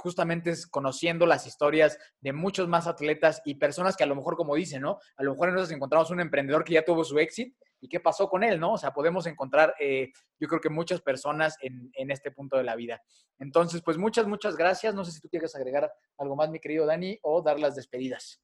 justamente 0.00 0.50
es 0.50 0.66
conociendo 0.66 1.26
las 1.26 1.46
historias 1.46 1.98
de 2.20 2.32
muchos 2.32 2.68
más 2.68 2.86
atletas 2.86 3.42
y 3.44 3.54
personas 3.54 3.96
que 3.96 4.04
a 4.04 4.06
lo 4.06 4.16
mejor, 4.16 4.36
como 4.36 4.54
dicen, 4.54 4.82
¿no? 4.82 4.98
A 5.16 5.22
lo 5.22 5.32
mejor 5.32 5.48
nosotros 5.48 5.72
encontramos 5.72 6.10
un 6.10 6.20
emprendedor 6.20 6.64
que 6.64 6.74
ya 6.74 6.84
tuvo 6.84 7.04
su 7.04 7.18
éxito 7.18 7.56
y 7.80 7.88
qué 7.88 8.00
pasó 8.00 8.28
con 8.28 8.42
él, 8.42 8.58
¿no? 8.60 8.72
O 8.72 8.78
sea, 8.78 8.92
podemos 8.92 9.26
encontrar, 9.26 9.74
eh, 9.80 10.10
yo 10.38 10.48
creo 10.48 10.60
que 10.60 10.68
muchas 10.68 11.00
personas 11.00 11.56
en, 11.60 11.90
en, 11.94 12.10
este 12.10 12.30
punto 12.30 12.56
de 12.56 12.64
la 12.64 12.76
vida. 12.76 13.00
Entonces, 13.38 13.82
pues 13.82 13.96
muchas, 13.96 14.26
muchas 14.26 14.56
gracias. 14.56 14.94
No 14.94 15.04
sé 15.04 15.12
si 15.12 15.20
tú 15.20 15.28
quieres 15.28 15.54
agregar 15.54 15.90
algo 16.18 16.36
más, 16.36 16.50
mi 16.50 16.60
querido 16.60 16.86
Dani, 16.86 17.18
o 17.22 17.42
dar 17.42 17.58
las 17.58 17.74
despedidas. 17.74 18.42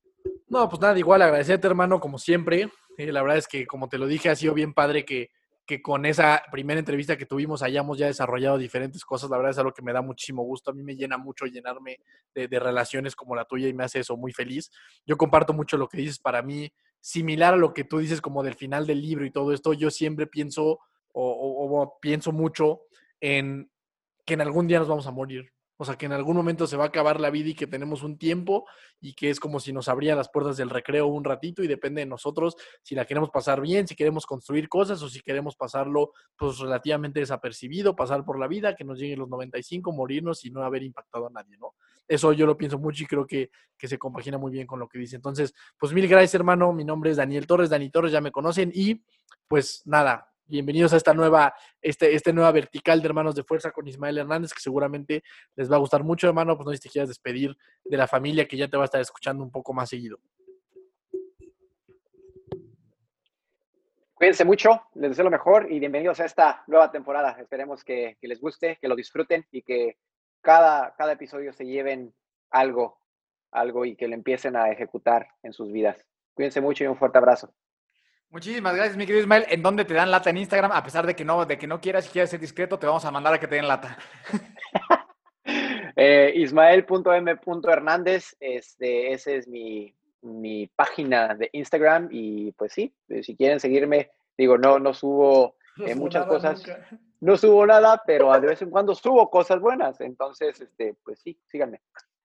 No, 0.48 0.68
pues 0.68 0.80
nada, 0.80 0.98
igual 0.98 1.22
agradecerte, 1.22 1.66
hermano, 1.66 2.00
como 2.00 2.18
siempre. 2.18 2.70
Eh, 2.96 3.12
la 3.12 3.22
verdad 3.22 3.38
es 3.38 3.48
que, 3.48 3.66
como 3.66 3.88
te 3.88 3.98
lo 3.98 4.06
dije, 4.06 4.30
ha 4.30 4.36
sido 4.36 4.54
bien 4.54 4.72
padre 4.72 5.04
que 5.04 5.30
que 5.66 5.82
con 5.82 6.06
esa 6.06 6.42
primera 6.52 6.78
entrevista 6.78 7.16
que 7.16 7.26
tuvimos 7.26 7.62
hayamos 7.62 7.98
ya 7.98 8.06
desarrollado 8.06 8.56
diferentes 8.56 9.04
cosas. 9.04 9.28
La 9.30 9.36
verdad 9.36 9.50
es 9.50 9.58
algo 9.58 9.72
que 9.72 9.82
me 9.82 9.92
da 9.92 10.00
muchísimo 10.00 10.44
gusto. 10.44 10.70
A 10.70 10.74
mí 10.74 10.82
me 10.82 10.94
llena 10.94 11.18
mucho 11.18 11.46
llenarme 11.46 11.98
de, 12.34 12.46
relaciones 12.58 13.16
como 13.16 13.34
la 13.34 13.44
tuya 13.44 13.66
y 13.68 13.74
me 13.74 13.84
hace 13.84 14.00
eso 14.00 14.16
muy 14.16 14.32
feliz. 14.32 14.70
Yo 15.04 15.16
comparto 15.16 15.52
mucho 15.52 15.76
lo 15.76 15.88
que 15.88 15.98
dices. 15.98 16.20
Para 16.20 16.40
mí, 16.42 16.72
similar 17.00 17.54
a 17.54 17.56
lo 17.56 17.74
que 17.74 17.84
tú 17.84 17.98
dices 17.98 18.20
como 18.20 18.44
del 18.44 18.54
final 18.54 18.86
del 18.86 19.02
libro 19.02 19.26
y 19.26 19.32
todo 19.32 19.52
esto, 19.52 19.72
yo 19.72 19.90
siempre 19.90 20.26
pienso 20.26 20.78
o 21.18 21.98
pienso 22.00 22.30
mucho 22.30 22.82
en 23.20 23.70
que 24.26 24.34
en 24.34 24.42
algún 24.42 24.66
día 24.66 24.78
nos 24.78 24.88
vamos 24.88 25.06
a 25.06 25.12
morir. 25.12 25.55
O 25.78 25.84
sea, 25.84 25.96
que 25.96 26.06
en 26.06 26.12
algún 26.12 26.36
momento 26.36 26.66
se 26.66 26.76
va 26.76 26.84
a 26.84 26.88
acabar 26.88 27.20
la 27.20 27.30
vida 27.30 27.50
y 27.50 27.54
que 27.54 27.66
tenemos 27.66 28.02
un 28.02 28.18
tiempo 28.18 28.66
y 29.00 29.14
que 29.14 29.30
es 29.30 29.38
como 29.38 29.60
si 29.60 29.72
nos 29.72 29.88
abrían 29.88 30.16
las 30.16 30.30
puertas 30.30 30.56
del 30.56 30.70
recreo 30.70 31.06
un 31.06 31.24
ratito 31.24 31.62
y 31.62 31.66
depende 31.66 32.00
de 32.00 32.06
nosotros 32.06 32.56
si 32.82 32.94
la 32.94 33.04
queremos 33.04 33.30
pasar 33.30 33.60
bien, 33.60 33.86
si 33.86 33.94
queremos 33.94 34.26
construir 34.26 34.68
cosas 34.68 35.02
o 35.02 35.08
si 35.08 35.20
queremos 35.20 35.56
pasarlo 35.56 36.12
pues 36.36 36.58
relativamente 36.58 37.20
desapercibido, 37.20 37.94
pasar 37.94 38.24
por 38.24 38.38
la 38.38 38.48
vida, 38.48 38.74
que 38.74 38.84
nos 38.84 38.98
lleguen 38.98 39.18
los 39.18 39.28
95, 39.28 39.92
morirnos 39.92 40.44
y 40.44 40.50
no 40.50 40.62
haber 40.62 40.82
impactado 40.82 41.26
a 41.26 41.30
nadie, 41.30 41.56
¿no? 41.58 41.74
Eso 42.08 42.32
yo 42.32 42.46
lo 42.46 42.56
pienso 42.56 42.78
mucho 42.78 43.02
y 43.02 43.06
creo 43.06 43.26
que, 43.26 43.50
que 43.76 43.88
se 43.88 43.98
compagina 43.98 44.38
muy 44.38 44.52
bien 44.52 44.66
con 44.66 44.78
lo 44.78 44.88
que 44.88 44.98
dice. 44.98 45.16
Entonces, 45.16 45.54
pues 45.78 45.92
mil 45.92 46.06
gracias, 46.06 46.34
hermano. 46.34 46.72
Mi 46.72 46.84
nombre 46.84 47.10
es 47.10 47.16
Daniel 47.16 47.46
Torres, 47.46 47.68
Dani 47.68 47.90
Torres, 47.90 48.12
ya 48.12 48.20
me 48.20 48.30
conocen 48.30 48.70
y 48.72 49.02
pues 49.48 49.82
nada, 49.86 50.32
bienvenidos 50.48 50.92
a 50.92 50.96
esta 50.96 51.12
nueva, 51.12 51.54
este, 51.82 52.14
este 52.14 52.32
nueva 52.32 52.52
vertical 52.52 53.00
de 53.00 53.08
Hermanos 53.08 53.34
de 53.34 53.42
Fuerza 53.42 53.70
con 53.72 53.86
Ismael 53.86 54.18
Hernández, 54.18 54.52
que 54.52 54.60
seguramente 54.60 55.22
les 55.54 55.70
va 55.70 55.76
a 55.76 55.80
gustar 55.80 56.04
mucho, 56.04 56.28
hermano. 56.28 56.56
Pues 56.56 56.66
no 56.66 56.72
si 56.72 56.78
te 56.78 56.88
quieras 56.88 57.08
despedir 57.08 57.56
de 57.84 57.96
la 57.96 58.06
familia 58.06 58.46
que 58.46 58.56
ya 58.56 58.68
te 58.68 58.76
va 58.76 58.84
a 58.84 58.86
estar 58.86 59.00
escuchando 59.00 59.42
un 59.42 59.50
poco 59.50 59.72
más 59.72 59.88
seguido. 59.88 60.18
Cuídense 64.14 64.46
mucho, 64.46 64.82
les 64.94 65.10
deseo 65.10 65.24
lo 65.24 65.30
mejor 65.30 65.70
y 65.70 65.78
bienvenidos 65.78 66.20
a 66.20 66.24
esta 66.24 66.64
nueva 66.68 66.90
temporada. 66.90 67.36
Esperemos 67.38 67.84
que, 67.84 68.16
les 68.22 68.40
guste, 68.40 68.78
que 68.80 68.88
lo 68.88 68.96
disfruten 68.96 69.46
y 69.50 69.60
que 69.60 69.98
cada, 70.40 70.94
cada 70.96 71.12
episodio 71.12 71.52
se 71.52 71.66
lleven 71.66 72.14
algo, 72.50 72.98
algo 73.50 73.84
y 73.84 73.94
que 73.94 74.08
lo 74.08 74.14
empiecen 74.14 74.56
a 74.56 74.70
ejecutar 74.70 75.28
en 75.42 75.52
sus 75.52 75.70
vidas. 75.70 76.02
Cuídense 76.32 76.62
mucho 76.62 76.84
y 76.84 76.86
un 76.86 76.96
fuerte 76.96 77.18
abrazo. 77.18 77.52
Muchísimas 78.30 78.74
gracias, 78.74 78.96
mi 78.96 79.06
querido 79.06 79.22
Ismael. 79.22 79.46
¿En 79.48 79.62
dónde 79.62 79.84
te 79.84 79.94
dan 79.94 80.10
lata 80.10 80.30
en 80.30 80.36
Instagram? 80.36 80.72
A 80.72 80.82
pesar 80.82 81.06
de 81.06 81.14
que 81.14 81.24
no, 81.24 81.46
de 81.46 81.58
que 81.58 81.66
no 81.66 81.80
quieras 81.80 82.06
y 82.06 82.10
quieras 82.10 82.30
ser 82.30 82.40
discreto, 82.40 82.78
te 82.78 82.86
vamos 82.86 83.04
a 83.04 83.10
mandar 83.10 83.34
a 83.34 83.40
que 83.40 83.46
te 83.46 83.54
den 83.54 83.68
lata. 83.68 83.96
eh, 85.96 86.32
Ismael.m.hernández, 86.34 88.36
este, 88.40 89.12
ese 89.12 89.36
es 89.36 89.48
mi, 89.48 89.94
mi, 90.22 90.66
página 90.66 91.34
de 91.34 91.48
Instagram 91.52 92.08
y 92.10 92.52
pues 92.52 92.72
sí, 92.72 92.92
eh, 93.08 93.22
si 93.22 93.36
quieren 93.36 93.60
seguirme, 93.60 94.10
digo, 94.36 94.58
no, 94.58 94.80
no 94.80 94.92
subo 94.92 95.56
eh, 95.86 95.94
muchas 95.94 96.26
cosas, 96.26 96.64
no 97.20 97.36
subo 97.36 97.64
nada, 97.64 98.02
pero 98.06 98.32
de 98.40 98.48
vez 98.48 98.60
en 98.60 98.70
cuando 98.70 98.94
subo 98.94 99.30
cosas 99.30 99.60
buenas, 99.60 100.00
entonces, 100.00 100.60
este, 100.60 100.94
pues 101.04 101.20
sí, 101.20 101.38
síganme. 101.46 101.80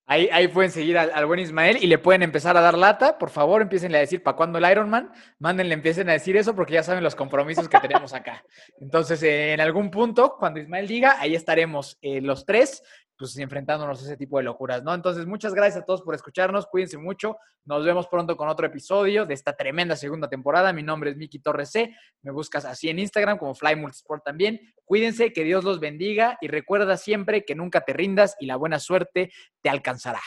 Ahí, 0.07 0.49
pueden 0.49 0.71
seguir 0.71 0.97
al, 0.97 1.25
buen 1.25 1.39
Ismael 1.39 1.77
y 1.81 1.87
le 1.87 1.97
pueden 1.97 2.21
empezar 2.21 2.57
a 2.57 2.61
dar 2.61 2.77
lata. 2.77 3.17
Por 3.17 3.29
favor, 3.29 3.61
empiecen 3.61 3.95
a 3.95 3.99
decir 3.99 4.21
para 4.21 4.35
cuándo 4.35 4.57
el 4.57 4.69
Ironman. 4.69 5.09
Mándenle, 5.39 5.73
empiecen 5.73 6.09
a 6.09 6.13
decir 6.13 6.35
eso 6.35 6.53
porque 6.53 6.73
ya 6.73 6.83
saben 6.83 7.01
los 7.01 7.15
compromisos 7.15 7.69
que 7.69 7.79
tenemos 7.79 8.13
acá. 8.13 8.43
Entonces, 8.81 9.23
en 9.23 9.61
algún 9.61 9.89
punto, 9.89 10.35
cuando 10.37 10.59
Ismael 10.59 10.87
diga, 10.87 11.15
ahí 11.17 11.33
estaremos 11.33 11.97
eh, 12.01 12.19
los 12.19 12.45
tres 12.45 12.83
pues 13.21 13.37
enfrentándonos 13.37 14.01
a 14.01 14.03
ese 14.03 14.17
tipo 14.17 14.39
de 14.39 14.43
locuras, 14.43 14.81
¿no? 14.81 14.95
Entonces, 14.95 15.27
muchas 15.27 15.53
gracias 15.53 15.83
a 15.83 15.85
todos 15.85 16.01
por 16.01 16.15
escucharnos, 16.15 16.65
cuídense 16.65 16.97
mucho, 16.97 17.37
nos 17.65 17.85
vemos 17.85 18.07
pronto 18.07 18.35
con 18.35 18.49
otro 18.49 18.65
episodio 18.65 19.27
de 19.27 19.35
esta 19.35 19.53
tremenda 19.53 19.95
segunda 19.95 20.27
temporada. 20.27 20.73
Mi 20.73 20.81
nombre 20.81 21.11
es 21.11 21.17
Miki 21.17 21.37
Torres 21.37 21.69
C, 21.69 21.95
me 22.23 22.31
buscas 22.31 22.65
así 22.65 22.89
en 22.89 22.97
Instagram 22.97 23.37
como 23.37 23.53
Fly 23.53 23.75
Multisport 23.75 24.23
también. 24.23 24.59
Cuídense, 24.85 25.33
que 25.33 25.43
Dios 25.43 25.63
los 25.63 25.79
bendiga 25.79 26.39
y 26.41 26.47
recuerda 26.47 26.97
siempre 26.97 27.45
que 27.45 27.53
nunca 27.53 27.81
te 27.81 27.93
rindas 27.93 28.35
y 28.39 28.47
la 28.47 28.55
buena 28.55 28.79
suerte 28.79 29.31
te 29.61 29.69
alcanzará. 29.69 30.21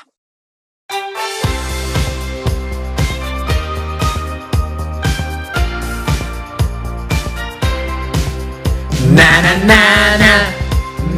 na 9.14 9.42
na 9.42 9.52
na 9.66 9.82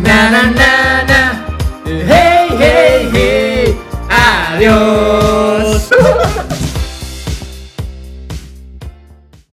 na 0.02 0.30
na 0.30 0.42
na 0.50 1.02
na 1.08 1.15
六。 4.58 5.05